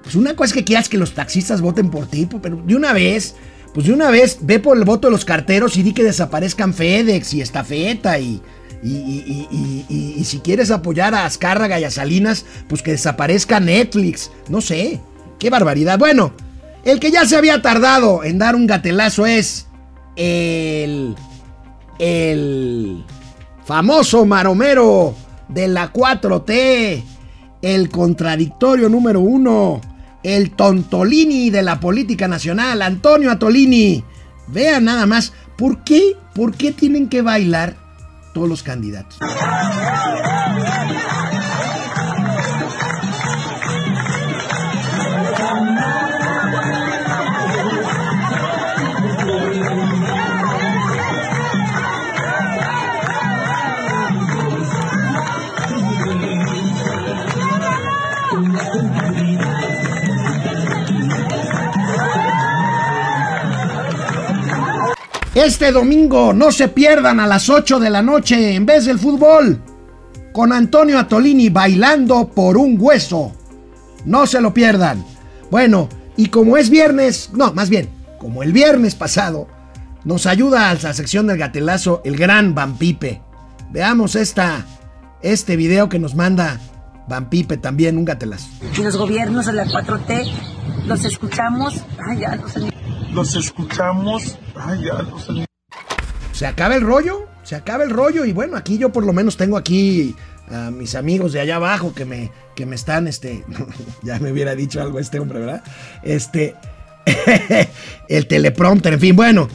pues 0.02 0.14
una 0.14 0.36
cosa 0.36 0.46
es 0.46 0.52
que 0.52 0.64
quieras 0.64 0.88
que 0.88 0.98
los 0.98 1.14
taxistas 1.14 1.60
voten 1.60 1.90
por 1.90 2.06
ti, 2.06 2.28
pero 2.40 2.62
de 2.64 2.76
una 2.76 2.92
vez, 2.92 3.34
pues 3.74 3.86
de 3.86 3.92
una 3.92 4.10
vez 4.10 4.38
ve 4.40 4.58
por 4.58 4.76
el 4.76 4.84
voto 4.84 5.08
de 5.08 5.12
los 5.12 5.24
carteros 5.24 5.76
y 5.76 5.82
di 5.82 5.92
que 5.92 6.04
desaparezcan 6.04 6.74
FedEx 6.74 7.34
y 7.34 7.40
Estafeta 7.40 8.18
y, 8.18 8.40
y, 8.82 8.88
y, 8.88 9.86
y, 9.88 10.24
si 10.24 10.38
quieres 10.40 10.70
apoyar 10.70 11.14
a 11.14 11.24
Azcárraga 11.24 11.80
y 11.80 11.84
a 11.84 11.90
Salinas, 11.90 12.44
pues 12.68 12.82
que 12.82 12.92
desaparezca 12.92 13.58
Netflix. 13.58 14.30
No 14.48 14.60
sé, 14.60 15.00
qué 15.38 15.50
barbaridad. 15.50 15.98
Bueno, 15.98 16.32
el 16.84 17.00
que 17.00 17.10
ya 17.10 17.26
se 17.26 17.36
había 17.36 17.62
tardado 17.62 18.22
en 18.22 18.38
dar 18.38 18.54
un 18.54 18.66
gatelazo 18.66 19.26
es 19.26 19.66
el... 20.16 21.16
El 21.98 23.04
famoso 23.68 24.24
maromero 24.24 25.14
de 25.46 25.68
la 25.68 25.92
4T 25.92 27.04
el 27.60 27.90
contradictorio 27.90 28.88
número 28.88 29.20
uno, 29.20 29.82
el 30.22 30.52
tontolini 30.52 31.50
de 31.50 31.62
la 31.62 31.78
política 31.78 32.26
nacional, 32.28 32.80
Antonio 32.80 33.30
Atolini. 33.30 34.02
Vean 34.46 34.84
nada 34.84 35.04
más, 35.04 35.34
¿por 35.58 35.84
qué, 35.84 36.16
por 36.34 36.56
qué 36.56 36.72
tienen 36.72 37.10
que 37.10 37.20
bailar 37.20 37.76
todos 38.32 38.48
los 38.48 38.62
candidatos? 38.62 39.18
Este 65.44 65.70
domingo 65.70 66.32
no 66.32 66.50
se 66.50 66.66
pierdan 66.66 67.20
a 67.20 67.26
las 67.28 67.48
8 67.48 67.78
de 67.78 67.90
la 67.90 68.02
noche 68.02 68.56
en 68.56 68.66
vez 68.66 68.86
del 68.86 68.98
fútbol. 68.98 69.62
Con 70.32 70.52
Antonio 70.52 70.98
Atolini 70.98 71.48
bailando 71.48 72.26
por 72.26 72.56
un 72.56 72.76
hueso. 72.76 73.30
No 74.04 74.26
se 74.26 74.40
lo 74.40 74.52
pierdan. 74.52 75.04
Bueno, 75.48 75.88
y 76.16 76.26
como 76.26 76.56
es 76.56 76.70
viernes, 76.70 77.30
no, 77.34 77.52
más 77.52 77.70
bien, 77.70 77.88
como 78.18 78.42
el 78.42 78.52
viernes 78.52 78.96
pasado, 78.96 79.46
nos 80.02 80.26
ayuda 80.26 80.70
a 80.70 80.74
la 80.74 80.92
sección 80.92 81.28
del 81.28 81.38
gatelazo 81.38 82.02
el 82.04 82.16
gran 82.16 82.56
Vampipe. 82.56 83.22
Veamos 83.70 84.16
esta, 84.16 84.66
este 85.22 85.54
video 85.54 85.88
que 85.88 86.00
nos 86.00 86.16
manda 86.16 86.58
Vampipe 87.06 87.58
también, 87.58 87.96
un 87.96 88.06
gatelazo. 88.06 88.48
Los 88.82 88.96
gobiernos 88.96 89.46
de 89.46 89.52
la 89.52 89.66
4T 89.66 90.32
los 90.86 91.04
escuchamos. 91.04 91.76
Ay, 92.10 92.22
ya, 92.22 92.34
los 92.34 92.56
los 93.12 93.36
escuchamos. 93.36 94.38
Se 96.32 96.46
acaba 96.46 96.76
el 96.76 96.82
rollo, 96.82 97.26
se 97.42 97.56
acaba 97.56 97.84
el 97.84 97.90
rollo 97.90 98.24
y 98.24 98.32
bueno, 98.32 98.56
aquí 98.56 98.78
yo 98.78 98.92
por 98.92 99.04
lo 99.04 99.12
menos 99.12 99.36
tengo 99.36 99.56
aquí 99.56 100.14
a 100.50 100.70
mis 100.70 100.94
amigos 100.94 101.32
de 101.32 101.40
allá 101.40 101.56
abajo 101.56 101.94
que 101.94 102.04
me, 102.04 102.30
que 102.54 102.64
me 102.66 102.76
están, 102.76 103.08
este, 103.08 103.44
ya 104.02 104.18
me 104.18 104.32
hubiera 104.32 104.54
dicho 104.54 104.80
algo 104.80 104.98
este 104.98 105.18
hombre, 105.18 105.40
¿verdad? 105.40 105.62
Este, 106.02 106.54
el 108.08 108.26
teleprompter, 108.26 108.94
en 108.94 109.00
fin, 109.00 109.16
bueno, 109.16 109.48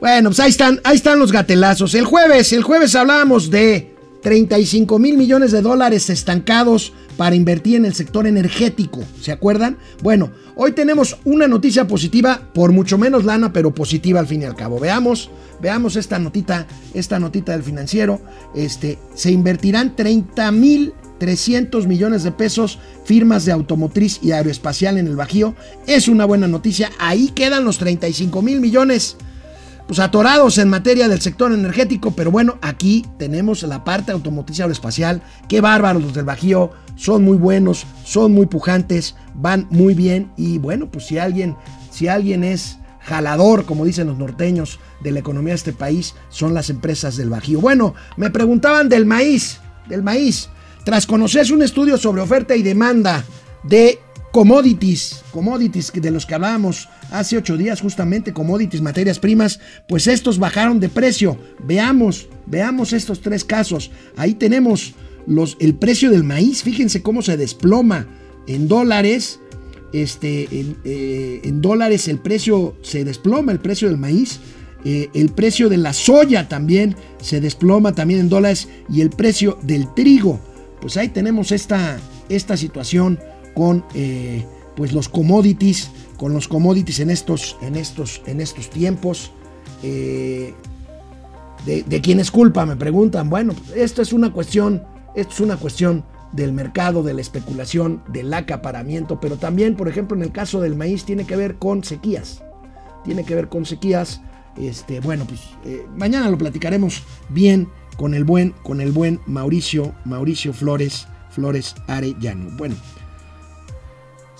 bueno, 0.00 0.30
pues 0.30 0.40
ahí 0.40 0.50
están, 0.50 0.80
ahí 0.84 0.96
están 0.96 1.18
los 1.18 1.30
gatelazos. 1.30 1.94
El 1.94 2.04
jueves, 2.06 2.52
el 2.52 2.62
jueves 2.62 2.94
hablábamos 2.94 3.50
de 3.50 3.94
35 4.22 4.98
mil 4.98 5.16
millones 5.16 5.52
de 5.52 5.62
dólares 5.62 6.08
estancados 6.10 6.92
para 7.16 7.36
invertir 7.36 7.76
en 7.76 7.84
el 7.84 7.94
sector 7.94 8.26
energético. 8.26 9.00
¿Se 9.20 9.32
acuerdan? 9.32 9.78
Bueno, 10.02 10.30
hoy 10.62 10.72
tenemos 10.72 11.16
una 11.24 11.48
noticia 11.48 11.86
positiva, 11.86 12.38
por 12.52 12.70
mucho 12.70 12.98
menos 12.98 13.24
lana, 13.24 13.50
pero 13.50 13.74
positiva 13.74 14.20
al 14.20 14.26
fin 14.26 14.42
y 14.42 14.44
al 14.44 14.54
cabo. 14.54 14.78
Veamos, 14.78 15.30
veamos 15.58 15.96
esta 15.96 16.18
notita, 16.18 16.66
esta 16.92 17.18
notita 17.18 17.52
del 17.52 17.62
financiero. 17.62 18.20
Este, 18.54 18.98
se 19.14 19.30
invertirán 19.30 19.96
30 19.96 20.52
mil 20.52 20.92
300 21.18 21.86
millones 21.86 22.24
de 22.24 22.32
pesos, 22.32 22.78
firmas 23.04 23.46
de 23.46 23.52
automotriz 23.52 24.20
y 24.22 24.32
aeroespacial 24.32 24.98
en 24.98 25.06
el 25.06 25.16
Bajío. 25.16 25.54
Es 25.86 26.08
una 26.08 26.26
buena 26.26 26.46
noticia. 26.46 26.90
Ahí 26.98 27.28
quedan 27.28 27.64
los 27.64 27.78
35 27.78 28.42
mil 28.42 28.60
millones 28.60 29.16
pues 29.86 29.98
atorados 29.98 30.58
en 30.58 30.68
materia 30.68 31.08
del 31.08 31.20
sector 31.20 31.52
energético, 31.52 32.12
pero 32.12 32.30
bueno, 32.30 32.58
aquí 32.62 33.04
tenemos 33.18 33.64
la 33.64 33.82
parte 33.82 34.12
automotriz 34.12 34.60
aeroespacial. 34.60 35.20
Qué 35.48 35.60
bárbaros 35.60 36.02
los 36.02 36.14
del 36.14 36.24
Bajío, 36.24 36.70
son 37.00 37.24
muy 37.24 37.38
buenos, 37.38 37.86
son 38.04 38.32
muy 38.32 38.44
pujantes, 38.44 39.16
van 39.34 39.66
muy 39.70 39.94
bien 39.94 40.30
y 40.36 40.58
bueno, 40.58 40.90
pues 40.90 41.06
si 41.06 41.16
alguien, 41.16 41.56
si 41.90 42.08
alguien 42.08 42.44
es 42.44 42.76
jalador, 43.00 43.64
como 43.64 43.86
dicen 43.86 44.06
los 44.06 44.18
norteños, 44.18 44.78
de 45.02 45.10
la 45.10 45.20
economía 45.20 45.52
de 45.52 45.56
este 45.56 45.72
país, 45.72 46.14
son 46.28 46.52
las 46.52 46.68
empresas 46.68 47.16
del 47.16 47.30
Bajío. 47.30 47.58
Bueno, 47.58 47.94
me 48.18 48.28
preguntaban 48.28 48.90
del 48.90 49.06
maíz, 49.06 49.60
del 49.88 50.02
maíz. 50.02 50.50
Tras 50.84 51.06
conocerse 51.06 51.54
un 51.54 51.62
estudio 51.62 51.96
sobre 51.96 52.20
oferta 52.20 52.54
y 52.54 52.62
demanda 52.62 53.24
de 53.62 53.98
commodities, 54.30 55.22
commodities 55.32 55.90
de 55.94 56.10
los 56.10 56.26
que 56.26 56.34
hablábamos 56.34 56.86
hace 57.10 57.38
ocho 57.38 57.56
días 57.56 57.80
justamente, 57.80 58.34
commodities, 58.34 58.82
materias 58.82 59.18
primas, 59.18 59.58
pues 59.88 60.06
estos 60.06 60.38
bajaron 60.38 60.78
de 60.80 60.90
precio. 60.90 61.38
Veamos, 61.64 62.28
veamos 62.44 62.92
estos 62.92 63.22
tres 63.22 63.42
casos. 63.42 63.90
Ahí 64.18 64.34
tenemos 64.34 64.94
el 65.58 65.74
precio 65.74 66.10
del 66.10 66.24
maíz, 66.24 66.62
fíjense 66.62 67.02
cómo 67.02 67.22
se 67.22 67.36
desploma 67.36 68.06
en 68.46 68.68
dólares. 68.68 69.40
Este, 69.92 70.48
en, 70.60 70.76
eh, 70.84 71.40
dólares 71.54 72.06
el 72.06 72.18
precio 72.18 72.76
se 72.82 73.04
desploma, 73.04 73.52
el 73.52 73.60
precio 73.60 73.88
del 73.88 73.98
maíz. 73.98 74.40
Eh, 74.84 75.10
el 75.12 75.28
precio 75.30 75.68
de 75.68 75.76
la 75.76 75.92
soya 75.92 76.48
también 76.48 76.96
se 77.20 77.40
desploma 77.40 77.92
también 77.92 78.20
en 78.20 78.28
dólares 78.28 78.68
y 78.88 79.02
el 79.02 79.10
precio 79.10 79.58
del 79.62 79.92
trigo. 79.94 80.40
Pues 80.80 80.96
ahí 80.96 81.08
tenemos 81.08 81.52
esta, 81.52 81.98
esta 82.28 82.56
situación 82.56 83.18
con 83.54 83.84
eh, 83.94 84.44
pues 84.76 84.92
los 84.92 85.08
commodities, 85.08 85.90
con 86.16 86.32
los 86.32 86.48
commodities 86.48 87.00
en 87.00 87.10
estos, 87.10 87.56
en 87.60 87.76
estos, 87.76 88.22
en 88.26 88.40
estos 88.40 88.70
tiempos. 88.70 89.32
Eh, 89.82 90.54
de, 91.66 92.00
quién 92.00 92.20
es 92.20 92.30
culpa? 92.30 92.64
Me 92.64 92.76
preguntan. 92.76 93.28
Bueno, 93.28 93.54
esto 93.76 94.00
es 94.00 94.12
una 94.12 94.32
cuestión, 94.32 94.82
esto 95.14 95.34
es 95.34 95.40
una 95.40 95.56
cuestión 95.56 96.04
del 96.32 96.52
mercado, 96.52 97.02
de 97.02 97.14
la 97.14 97.20
especulación, 97.20 98.02
del 98.08 98.32
acaparamiento, 98.32 99.20
pero 99.20 99.36
también, 99.36 99.76
por 99.76 99.88
ejemplo, 99.88 100.16
en 100.16 100.22
el 100.22 100.32
caso 100.32 100.60
del 100.60 100.76
maíz 100.76 101.04
tiene 101.04 101.24
que 101.24 101.36
ver 101.36 101.56
con 101.56 101.82
sequías. 101.82 102.42
Tiene 103.04 103.24
que 103.24 103.34
ver 103.34 103.48
con 103.48 103.66
sequías. 103.66 104.20
Este, 104.56 105.00
bueno, 105.00 105.24
pues 105.26 105.40
eh, 105.64 105.86
mañana 105.96 106.30
lo 106.30 106.38
platicaremos 106.38 107.02
bien 107.28 107.68
con 107.96 108.14
el 108.14 108.24
buen, 108.24 108.52
con 108.62 108.80
el 108.80 108.92
buen 108.92 109.20
Mauricio, 109.26 109.94
Mauricio 110.04 110.52
Flores, 110.52 111.06
Flores 111.30 111.74
Arellano. 111.86 112.50
Bueno, 112.56 112.76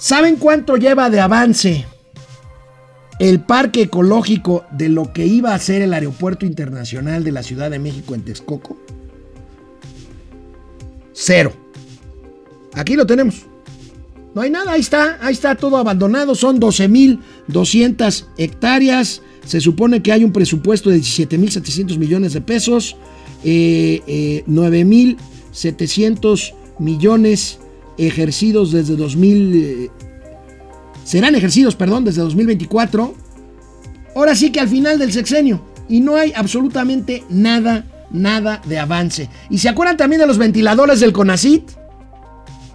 ¿Saben 0.01 0.37
cuánto 0.37 0.79
lleva 0.79 1.11
de 1.11 1.21
avance 1.21 1.85
el 3.19 3.41
parque 3.41 3.83
ecológico 3.83 4.65
de 4.71 4.89
lo 4.89 5.13
que 5.13 5.27
iba 5.27 5.53
a 5.53 5.59
ser 5.59 5.83
el 5.83 5.93
aeropuerto 5.93 6.47
internacional 6.47 7.23
de 7.23 7.33
la 7.33 7.43
Ciudad 7.43 7.71
de 7.71 7.79
México 7.79 8.15
en 8.15 8.25
Texcoco? 8.25 8.79
Cero. 11.23 11.53
Aquí 12.73 12.97
lo 12.97 13.07
tenemos. 13.07 13.43
No 14.35 14.41
hay 14.41 14.51
nada, 14.51 14.73
ahí 14.73 14.81
está, 14.81 15.19
ahí 15.21 15.35
está 15.35 15.55
todo 15.55 15.77
abandonado. 15.77 16.35
Son 16.35 16.59
12.200 16.59 18.25
hectáreas. 18.39 19.21
Se 19.45 19.61
supone 19.61 20.03
que 20.03 20.13
hay 20.13 20.25
un 20.25 20.33
presupuesto 20.33 20.89
de 20.89 20.97
17.700 20.99 21.99
millones 21.99 22.33
de 22.33 22.41
pesos. 22.41 22.97
Eh, 23.45 24.01
eh, 24.07 24.45
9.700 24.49 26.55
millones 26.79 27.59
ejercidos 27.99 28.73
desde 28.73 28.97
2000, 28.97 29.55
eh, 29.55 29.91
serán 31.05 31.35
ejercidos, 31.35 31.77
perdón, 31.77 32.07
desde 32.07 32.23
2024. 32.23 33.15
Ahora 34.17 34.35
sí 34.35 34.51
que 34.53 34.61
al 34.61 34.69
final 34.69 34.99
del 34.99 35.13
sexenio. 35.13 35.61
Y 35.87 36.01
no 36.01 36.17
hay 36.17 36.33
absolutamente 36.35 37.25
nada, 37.29 37.85
nada 38.11 38.61
de 38.67 38.79
avance. 38.79 39.29
¿Y 39.49 39.59
se 39.59 39.69
acuerdan 39.69 39.97
también 39.97 40.21
de 40.21 40.27
los 40.27 40.39
ventiladores 40.39 41.01
del 41.01 41.13
CONACIT? 41.13 41.71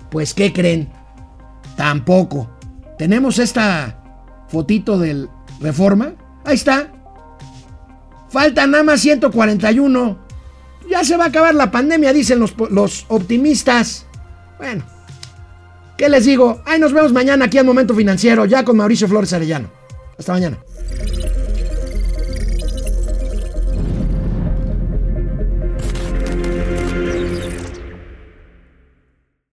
Pues, 0.10 0.34
¿qué 0.34 0.54
creen? 0.54 0.90
Tampoco. 1.76 2.50
Tenemos 2.98 3.40
esta 3.40 4.02
fotito 4.48 4.98
del 4.98 5.30
Reforma. 5.60 6.14
Ahí 6.44 6.56
está. 6.56 6.92
Faltan 8.30 8.72
nada 8.72 8.84
más 8.84 9.02
141. 9.02 10.18
Ya 10.90 11.04
se 11.04 11.18
va 11.18 11.26
a 11.26 11.28
acabar 11.28 11.56
la 11.56 11.72
pandemia, 11.72 12.14
dicen 12.14 12.40
los, 12.40 12.54
los 12.70 13.06
optimistas. 13.10 14.06
Bueno, 14.58 14.84
¿Qué 15.98 16.10
les 16.10 16.26
digo? 16.26 16.62
Ahí 16.66 16.80
nos 16.80 16.92
vemos 16.92 17.14
mañana 17.14 17.46
aquí 17.46 17.58
en 17.58 17.66
Momento 17.66 17.96
Financiero, 17.96 18.46
ya 18.46 18.66
con 18.66 18.76
Mauricio 18.76 19.08
Flores 19.08 19.32
Arellano. 19.32 19.70
Hasta 20.18 20.34
mañana. 20.34 20.58